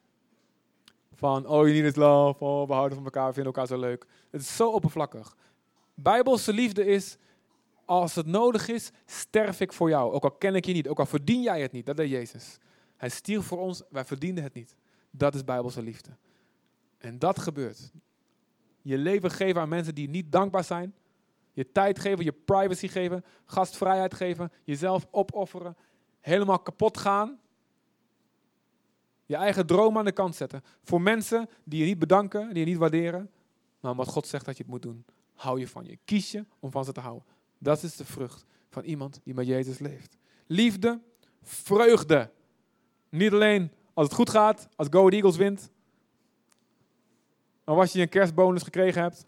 Van, 1.15 1.47
oh, 1.47 1.67
je 1.67 1.73
need 1.73 1.85
is 1.85 1.97
love, 1.97 2.45
oh, 2.45 2.67
we 2.67 2.73
houden 2.73 2.97
van 2.97 3.05
elkaar, 3.05 3.27
we 3.27 3.33
vinden 3.33 3.53
elkaar 3.53 3.67
zo 3.67 3.79
leuk. 3.79 4.07
Het 4.31 4.41
is 4.41 4.57
zo 4.57 4.71
oppervlakkig. 4.71 5.37
Bijbelse 5.95 6.53
liefde 6.53 6.85
is, 6.85 7.17
als 7.85 8.15
het 8.15 8.27
nodig 8.27 8.69
is, 8.69 8.91
sterf 9.07 9.61
ik 9.61 9.73
voor 9.73 9.89
jou. 9.89 10.13
Ook 10.13 10.25
al 10.25 10.31
ken 10.31 10.55
ik 10.55 10.65
je 10.65 10.73
niet, 10.73 10.89
ook 10.89 10.99
al 10.99 11.07
verdien 11.07 11.43
jij 11.43 11.61
het 11.61 11.73
niet. 11.73 11.87
Dat 11.87 11.97
deed 11.97 12.11
Jezus. 12.11 12.59
Hij 12.97 13.09
stierf 13.09 13.47
voor 13.47 13.59
ons, 13.59 13.83
wij 13.91 14.05
verdienden 14.05 14.45
het 14.45 14.55
niet. 14.55 14.77
Dat 15.11 15.35
is 15.35 15.45
Bijbelse 15.45 15.83
liefde. 15.83 16.11
En 16.99 17.19
dat 17.19 17.39
gebeurt. 17.39 17.93
Je 18.83 18.99
leven 18.99 19.31
geven 19.31 19.61
aan 19.61 19.69
mensen 19.69 19.95
die 19.95 20.09
niet 20.09 20.33
dankbaar 20.33 20.65
zijn. 20.65 20.95
Je 21.53 21.73
tijd 21.73 21.99
geven, 21.99 22.25
je 22.25 22.33
privacy 22.33 22.89
geven, 22.89 23.25
gastvrijheid 23.45 24.15
geven, 24.15 24.53
jezelf 24.65 25.07
opofferen, 25.11 25.77
helemaal 26.21 26.59
kapot 26.59 26.99
gaan. 26.99 27.39
Je 29.27 29.37
eigen 29.37 29.67
droom 29.67 29.99
aan 29.99 30.05
de 30.05 30.13
kant 30.13 30.37
zetten. 30.37 30.63
Voor 30.83 31.01
mensen 31.01 31.49
die 31.65 31.81
je 31.81 31.87
niet 31.87 31.99
bedanken, 31.99 32.49
die 32.49 32.59
je 32.59 32.71
niet 32.71 32.79
waarderen. 32.79 33.31
Maar 33.81 33.91
omdat 33.91 34.09
God 34.09 34.27
zegt 34.27 34.45
dat 34.45 34.57
je 34.57 34.63
het 34.63 34.73
moet 34.73 34.83
doen, 34.83 35.05
hou 35.35 35.61
je 35.61 35.69
van 35.69 35.85
je. 35.85 35.99
Kies 36.05 36.31
je 36.31 36.45
om 36.59 36.71
van 36.71 36.85
ze 36.85 36.93
te 36.93 37.01
houden. 37.01 37.29
Dat 37.59 37.83
is 37.83 37.97
de 37.97 38.05
vrucht 38.05 38.45
van 38.69 38.85
iemand 38.85 39.21
die 39.25 39.35
met 39.35 39.47
Jezus 39.47 39.79
leeft. 39.79 40.17
Liefde, 40.47 41.01
vreugde. 41.43 42.31
Niet 43.09 43.33
alleen 43.33 43.71
als 43.95 44.07
het 44.07 44.17
goed 44.17 44.31
gaat, 44.31 44.69
als 44.77 44.89
Go 44.91 45.09
Eagles 45.09 45.37
wint. 45.37 45.71
Maar 47.65 47.77
als 47.77 47.93
je 47.93 48.01
een 48.01 48.09
kerstbonus 48.09 48.63
gekregen 48.63 49.03
hebt. 49.03 49.27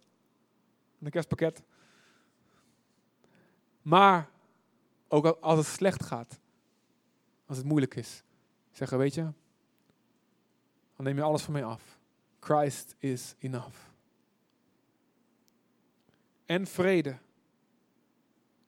Een 1.00 1.10
kerstpakket. 1.10 1.62
Maar 3.82 4.28
ook 5.08 5.26
als 5.26 5.58
het 5.58 5.66
slecht 5.66 6.04
gaat. 6.04 6.40
Als 7.46 7.56
het 7.56 7.66
moeilijk 7.66 7.94
is. 7.94 8.22
Zeggen, 8.70 8.98
weet 8.98 9.14
je, 9.14 9.32
dan 10.96 11.04
neem 11.04 11.16
je 11.16 11.22
alles 11.22 11.42
van 11.42 11.52
mij 11.52 11.64
af. 11.64 11.98
Christ 12.40 12.94
is 12.98 13.34
enough. 13.38 13.78
En 16.46 16.66
vrede. 16.66 17.18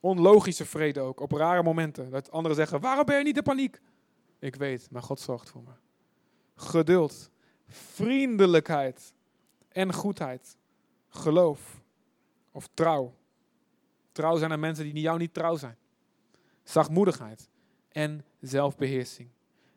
Onlogische 0.00 0.64
vrede 0.64 1.00
ook, 1.00 1.20
op 1.20 1.32
rare 1.32 1.62
momenten. 1.62 2.10
Dat 2.10 2.30
anderen 2.30 2.56
zeggen, 2.56 2.80
waarom 2.80 3.04
ben 3.04 3.18
je 3.18 3.24
niet 3.24 3.36
in 3.36 3.42
paniek? 3.42 3.80
Ik 4.38 4.54
weet, 4.54 4.90
maar 4.90 5.02
God 5.02 5.20
zorgt 5.20 5.50
voor 5.50 5.62
me. 5.62 5.72
Geduld, 6.54 7.30
vriendelijkheid 7.66 9.12
en 9.68 9.92
goedheid. 9.92 10.56
Geloof 11.08 11.82
of 12.50 12.68
trouw. 12.74 13.14
Trouw 14.12 14.36
zijn 14.36 14.50
er 14.50 14.58
mensen 14.58 14.84
die 14.84 15.02
jou 15.02 15.18
niet 15.18 15.34
trouw 15.34 15.56
zijn. 15.56 15.76
Zachtmoedigheid 16.62 17.48
en 17.88 18.24
zelfbeheersing. 18.40 19.28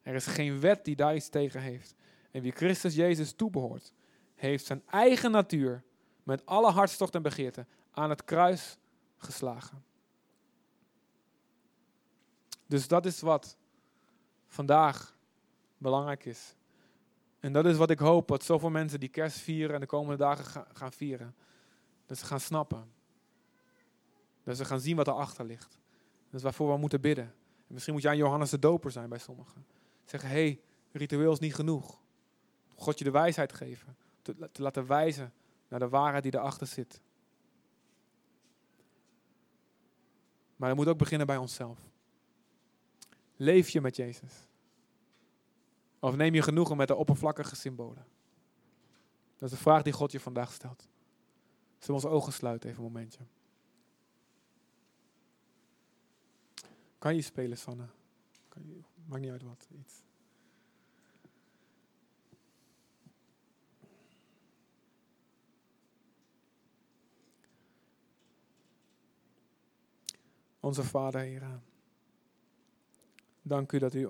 Er 0.01 0.15
is 0.15 0.25
geen 0.25 0.59
wet 0.59 0.85
die 0.85 0.95
daar 0.95 1.15
iets 1.15 1.29
tegen 1.29 1.61
heeft. 1.61 1.95
En 2.31 2.41
wie 2.41 2.51
Christus 2.51 2.95
Jezus 2.95 3.33
toebehoort, 3.33 3.93
heeft 4.35 4.65
zijn 4.65 4.83
eigen 4.87 5.31
natuur 5.31 5.83
met 6.23 6.45
alle 6.45 6.71
hartstocht 6.71 7.15
en 7.15 7.21
begeerte 7.21 7.65
aan 7.91 8.09
het 8.09 8.23
kruis 8.23 8.77
geslagen. 9.17 9.83
Dus 12.67 12.87
dat 12.87 13.05
is 13.05 13.19
wat 13.19 13.57
vandaag 14.47 15.15
belangrijk 15.77 16.25
is. 16.25 16.55
En 17.39 17.53
dat 17.53 17.65
is 17.65 17.77
wat 17.77 17.89
ik 17.89 17.99
hoop, 17.99 18.27
dat 18.27 18.43
zoveel 18.43 18.69
mensen 18.69 18.99
die 18.99 19.09
kerst 19.09 19.37
vieren 19.37 19.73
en 19.73 19.81
de 19.81 19.85
komende 19.85 20.17
dagen 20.17 20.65
gaan 20.73 20.91
vieren. 20.91 21.35
Dat 22.05 22.17
ze 22.17 22.25
gaan 22.25 22.39
snappen. 22.39 22.91
Dat 24.43 24.57
ze 24.57 24.65
gaan 24.65 24.79
zien 24.79 24.95
wat 24.95 25.07
erachter 25.07 25.45
ligt. 25.45 25.79
Dat 26.25 26.33
is 26.33 26.41
waarvoor 26.41 26.71
we 26.71 26.77
moeten 26.77 27.01
bidden. 27.01 27.25
En 27.67 27.73
misschien 27.73 27.93
moet 27.93 28.03
jij 28.03 28.17
Johannes 28.17 28.49
de 28.49 28.59
Doper 28.59 28.91
zijn 28.91 29.09
bij 29.09 29.17
sommigen. 29.17 29.65
Zeggen, 30.03 30.29
hé, 30.29 30.35
hey, 30.35 30.61
ritueel 30.91 31.31
is 31.31 31.39
niet 31.39 31.55
genoeg. 31.55 32.00
God 32.75 32.97
je 32.97 33.03
de 33.03 33.11
wijsheid 33.11 33.53
geven. 33.53 33.95
Te, 34.21 34.49
te 34.51 34.61
laten 34.61 34.87
wijzen 34.87 35.33
naar 35.67 35.79
de 35.79 35.89
waarheid 35.89 36.23
die 36.23 36.35
erachter 36.35 36.67
zit. 36.67 37.01
Maar 40.55 40.69
dat 40.69 40.77
moet 40.77 40.87
ook 40.87 40.97
beginnen 40.97 41.27
bij 41.27 41.37
onszelf. 41.37 41.79
Leef 43.35 43.69
je 43.69 43.81
met 43.81 43.95
Jezus? 43.95 44.47
Of 45.99 46.15
neem 46.15 46.33
je 46.33 46.41
genoegen 46.41 46.77
met 46.77 46.87
de 46.87 46.95
oppervlakkige 46.95 47.55
symbolen? 47.55 48.05
Dat 49.37 49.51
is 49.51 49.57
de 49.57 49.63
vraag 49.63 49.81
die 49.81 49.93
God 49.93 50.11
je 50.11 50.19
vandaag 50.19 50.53
stelt. 50.53 50.87
Zullen 51.77 52.01
we 52.01 52.07
onze 52.07 52.07
ogen 52.07 52.33
sluiten 52.33 52.69
even 52.69 52.83
een 52.83 52.91
momentje? 52.91 53.19
Kan 56.97 57.15
je 57.15 57.21
spelen, 57.21 57.57
Sanne? 57.57 57.85
Kan 58.49 58.67
je, 58.67 58.81
maakt 59.05 59.21
niet 59.21 59.31
uit 59.31 59.43
wat. 59.43 59.67
Iets. 59.79 60.03
Onze 70.61 70.83
Vader, 70.83 71.21
Heer. 71.21 71.59
Dank 73.41 73.71
u 73.71 73.79
dat 73.79 73.93
u, 73.93 74.09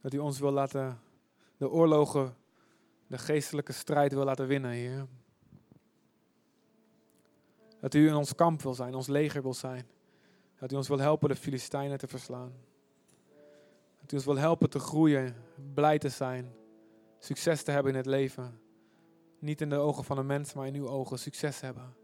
dat 0.00 0.14
u 0.14 0.18
ons 0.18 0.38
wil 0.38 0.50
laten, 0.50 1.00
de 1.56 1.70
oorlogen, 1.70 2.36
de 3.06 3.18
geestelijke 3.18 3.72
strijd 3.72 4.12
wil 4.12 4.24
laten 4.24 4.46
winnen, 4.46 4.70
Heer. 4.70 5.06
Dat 7.80 7.94
u 7.94 8.08
in 8.08 8.14
ons 8.14 8.34
kamp 8.34 8.62
wil 8.62 8.74
zijn, 8.74 8.94
ons 8.94 9.06
leger 9.06 9.42
wil 9.42 9.54
zijn. 9.54 9.86
Dat 10.58 10.72
u 10.72 10.76
ons 10.76 10.88
wil 10.88 10.98
helpen 10.98 11.28
de 11.28 11.36
Filistijnen 11.36 11.98
te 11.98 12.08
verslaan. 12.08 12.52
Dat 14.00 14.08
Die 14.08 14.18
ons 14.18 14.24
wil 14.24 14.36
helpen 14.36 14.70
te 14.70 14.78
groeien, 14.78 15.34
blij 15.74 15.98
te 15.98 16.08
zijn, 16.08 16.54
succes 17.18 17.62
te 17.62 17.70
hebben 17.70 17.92
in 17.92 17.98
het 17.98 18.06
leven. 18.06 18.60
Niet 19.38 19.60
in 19.60 19.68
de 19.68 19.76
ogen 19.76 20.04
van 20.04 20.18
een 20.18 20.26
mens, 20.26 20.52
maar 20.52 20.66
in 20.66 20.74
uw 20.74 20.88
ogen 20.88 21.18
succes 21.18 21.60
hebben. 21.60 21.94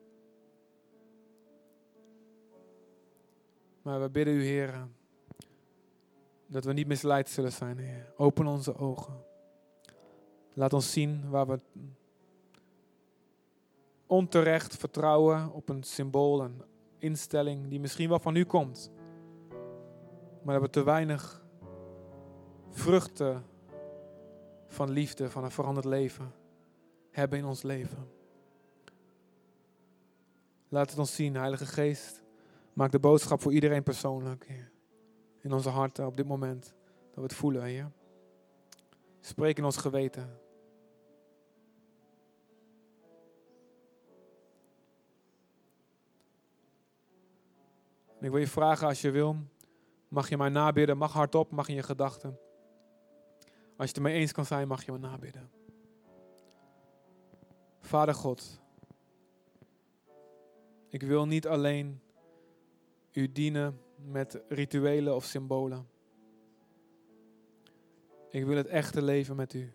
Maar 3.87 4.01
we 4.01 4.11
bidden 4.11 4.35
u, 4.35 4.45
Heer, 4.45 4.89
dat 6.47 6.65
we 6.65 6.73
niet 6.73 6.87
misleid 6.87 7.29
zullen 7.29 7.53
zijn, 7.53 7.79
Heer. 7.79 8.13
Open 8.17 8.47
onze 8.47 8.77
ogen. 8.77 9.25
Laat 10.53 10.73
ons 10.73 10.93
zien 10.93 11.31
waar 11.31 11.47
we 11.47 11.61
onterecht 14.07 14.77
vertrouwen 14.77 15.53
op 15.53 15.69
een 15.69 15.83
symbool, 15.83 16.43
een 16.43 16.63
instelling 16.99 17.69
die 17.69 17.81
misschien 17.81 18.09
wel 18.09 18.19
van 18.19 18.37
u 18.37 18.45
komt. 18.45 18.91
Maar 20.43 20.55
dat 20.55 20.63
we 20.63 20.71
te 20.71 20.85
weinig 20.85 21.45
vruchten 22.71 23.45
van 24.67 24.91
liefde, 24.91 25.31
van 25.31 25.45
een 25.45 25.51
veranderd 25.51 25.87
leven 25.87 26.33
hebben 27.11 27.39
in 27.39 27.45
ons 27.45 27.63
leven. 27.63 28.09
Laat 30.69 30.91
het 30.91 30.99
ons 30.99 31.15
zien, 31.15 31.37
Heilige 31.37 31.67
Geest. 31.67 32.25
Maak 32.77 32.91
de 32.93 32.99
boodschap 32.99 33.41
voor 33.41 33.53
iedereen 33.53 33.83
persoonlijk. 33.83 34.71
In 35.41 35.53
onze 35.53 35.69
harten 35.69 36.07
op 36.07 36.17
dit 36.17 36.27
moment. 36.27 36.75
Dat 37.07 37.15
we 37.15 37.23
het 37.23 37.35
voelen. 37.35 37.95
Spreek 39.21 39.59
in 39.59 39.65
ons 39.65 39.77
geweten. 39.77 40.41
ik 48.21 48.31
wil 48.31 48.41
je 48.41 48.47
vragen 48.47 48.87
als 48.87 49.01
je 49.01 49.11
wil, 49.11 49.37
mag 50.09 50.29
je 50.29 50.37
mij 50.37 50.49
nabidden, 50.49 50.97
mag 50.97 51.13
hardop, 51.13 51.51
mag 51.51 51.69
in 51.69 51.75
je 51.75 51.83
gedachten. 51.83 52.39
Als 53.77 53.77
je 53.77 53.85
het 53.87 53.97
ermee 53.97 54.15
eens 54.15 54.33
kan 54.33 54.47
zijn, 54.47 54.69
mag 54.69 54.85
je 54.85 54.93
me 54.93 54.99
nabidden. 54.99 55.51
Vader 57.81 58.15
God, 58.15 58.61
ik 60.89 61.03
wil 61.03 61.27
niet 61.27 61.47
alleen 61.47 62.01
u 63.17 63.33
dienen 63.33 63.81
met 63.97 64.43
rituelen 64.49 65.15
of 65.15 65.25
symbolen. 65.25 65.89
Ik 68.31 68.45
wil 68.45 68.57
het 68.57 68.67
echte 68.67 69.03
leven 69.03 69.37
met 69.37 69.55
u. 69.55 69.73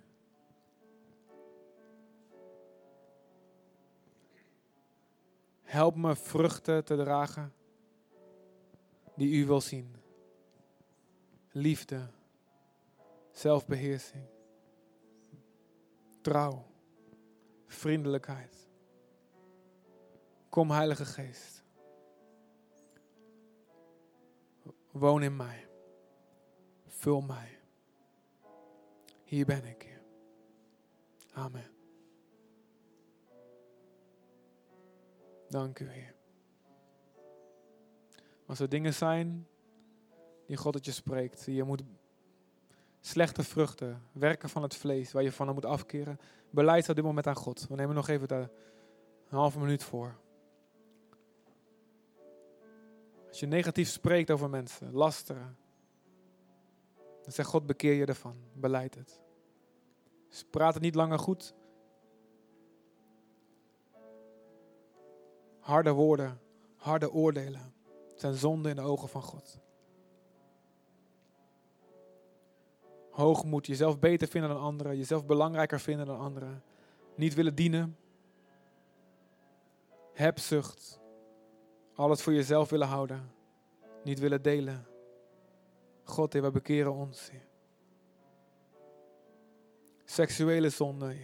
Help 5.62 5.96
me 5.96 6.16
vruchten 6.16 6.86
te 6.86 6.96
dragen 6.96 7.54
die 9.16 9.34
u 9.42 9.46
wil 9.46 9.62
zien. 9.62 9.96
Liefde, 11.52 12.10
zelfbeheersing, 13.32 14.26
trouw, 16.22 16.66
vriendelijkheid. 17.68 18.68
Kom 20.50 20.72
Heilige 20.72 21.06
Geest. 21.06 21.61
Woon 24.92 25.24
in 25.24 25.36
mij. 25.36 25.68
Vul 26.88 27.22
mij. 27.22 27.60
Hier 29.24 29.46
ben 29.46 29.66
ik. 29.66 30.00
Amen. 31.34 31.72
Dank 35.50 35.80
u, 35.80 35.90
Heer. 35.90 36.16
Als 38.46 38.60
er 38.60 38.70
dingen 38.70 38.94
zijn 38.94 39.48
die 40.48 40.58
God 40.58 40.74
het 40.74 40.86
je 40.86 40.92
spreekt, 40.92 41.46
je 41.46 41.64
moet 41.64 41.84
slechte 43.00 43.44
vruchten, 43.44 44.04
werken 44.12 44.50
van 44.50 44.62
het 44.62 44.76
vlees, 44.76 45.12
waar 45.12 45.24
je 45.24 45.32
van 45.32 45.54
moet 45.54 45.66
afkeren, 45.66 46.20
beleid 46.50 46.90
op 46.90 46.96
dit 46.96 47.04
moment 47.04 47.28
aan 47.28 47.36
God. 47.36 47.68
We 47.68 47.76
nemen 47.76 47.96
nog 47.96 48.08
even 48.08 48.28
daar 48.28 48.50
een 49.30 49.38
halve 49.38 49.60
minuut 49.60 49.84
voor. 49.84 50.20
Als 53.32 53.40
je 53.40 53.46
negatief 53.46 53.90
spreekt 53.90 54.32
over 54.32 54.50
mensen, 54.50 54.94
lasteren, 54.94 55.58
dan 57.24 57.32
zegt 57.32 57.50
God, 57.50 57.66
bekeer 57.66 57.94
je 57.94 58.06
ervan, 58.06 58.36
beleid 58.54 58.96
het. 58.96 59.20
Dus 60.30 60.46
praat 60.50 60.74
het 60.74 60.84
niet 60.84 60.96
langer 60.96 61.20
goed. 61.20 61.54
Harde 65.60 65.92
woorden, 65.92 66.40
harde 66.76 67.12
oordelen 67.12 67.74
zijn 68.16 68.34
zonde 68.34 68.70
in 68.70 68.76
de 68.76 68.82
ogen 68.82 69.10
van 69.10 69.22
God. 69.22 69.60
Hoogmoed, 73.10 73.68
jezelf 73.68 74.00
beter 74.00 74.28
vinden 74.28 74.50
dan 74.50 74.60
anderen, 74.60 74.98
jezelf 74.98 75.26
belangrijker 75.26 75.80
vinden 75.80 76.06
dan 76.06 76.20
anderen, 76.20 76.64
niet 77.16 77.34
willen 77.34 77.56
dienen, 77.56 77.98
hebzucht, 80.14 81.01
alles 81.96 82.22
voor 82.22 82.34
jezelf 82.34 82.70
willen 82.70 82.88
houden, 82.88 83.32
niet 84.04 84.20
willen 84.20 84.42
delen. 84.42 84.88
God, 86.04 86.34
Heer, 86.34 86.42
we 86.42 86.52
bekeren 86.52 86.94
ons. 86.94 87.32
Seksuele 90.06 90.70
zonde. 90.70 91.16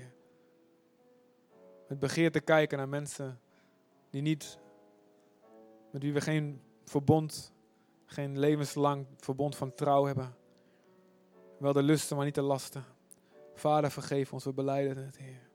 Het 1.88 2.00
begeer 2.00 2.32
te 2.32 2.40
kijken 2.40 2.78
naar 2.78 2.90
mensen 2.90 3.40
die 4.10 4.22
niet, 4.22 4.60
met 5.92 6.02
wie 6.02 6.14
we 6.14 6.22
geen 6.22 6.62
verbond, 6.84 7.54
geen 8.06 8.40
levenslang 8.40 9.08
verbond 9.18 9.56
van 9.56 9.74
trouw 9.74 10.06
hebben. 10.06 10.36
Wel 11.58 11.74
de 11.74 11.84
lusten, 11.84 12.16
maar 12.16 12.26
niet 12.26 12.36
de 12.36 12.42
lasten. 12.42 12.86
Vader, 13.54 13.92
vergeef 13.92 14.34
ons, 14.34 14.44
we 14.44 14.54
beleiden 14.54 15.06
het, 15.06 15.18
Heer. 15.18 15.47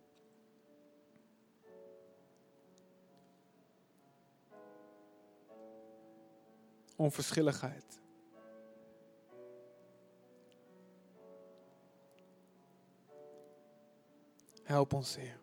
Onverschilligheid. 7.03 8.00
Help 14.62 14.92
ons, 14.92 15.16
Heer. 15.16 15.40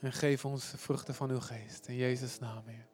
En 0.00 0.12
geef 0.12 0.44
ons 0.44 0.70
de 0.70 0.78
vruchten 0.78 1.14
van 1.14 1.30
uw 1.30 1.40
geest. 1.40 1.88
In 1.88 1.96
Jezus' 1.96 2.38
naam, 2.38 2.66
Heer. 2.66 2.89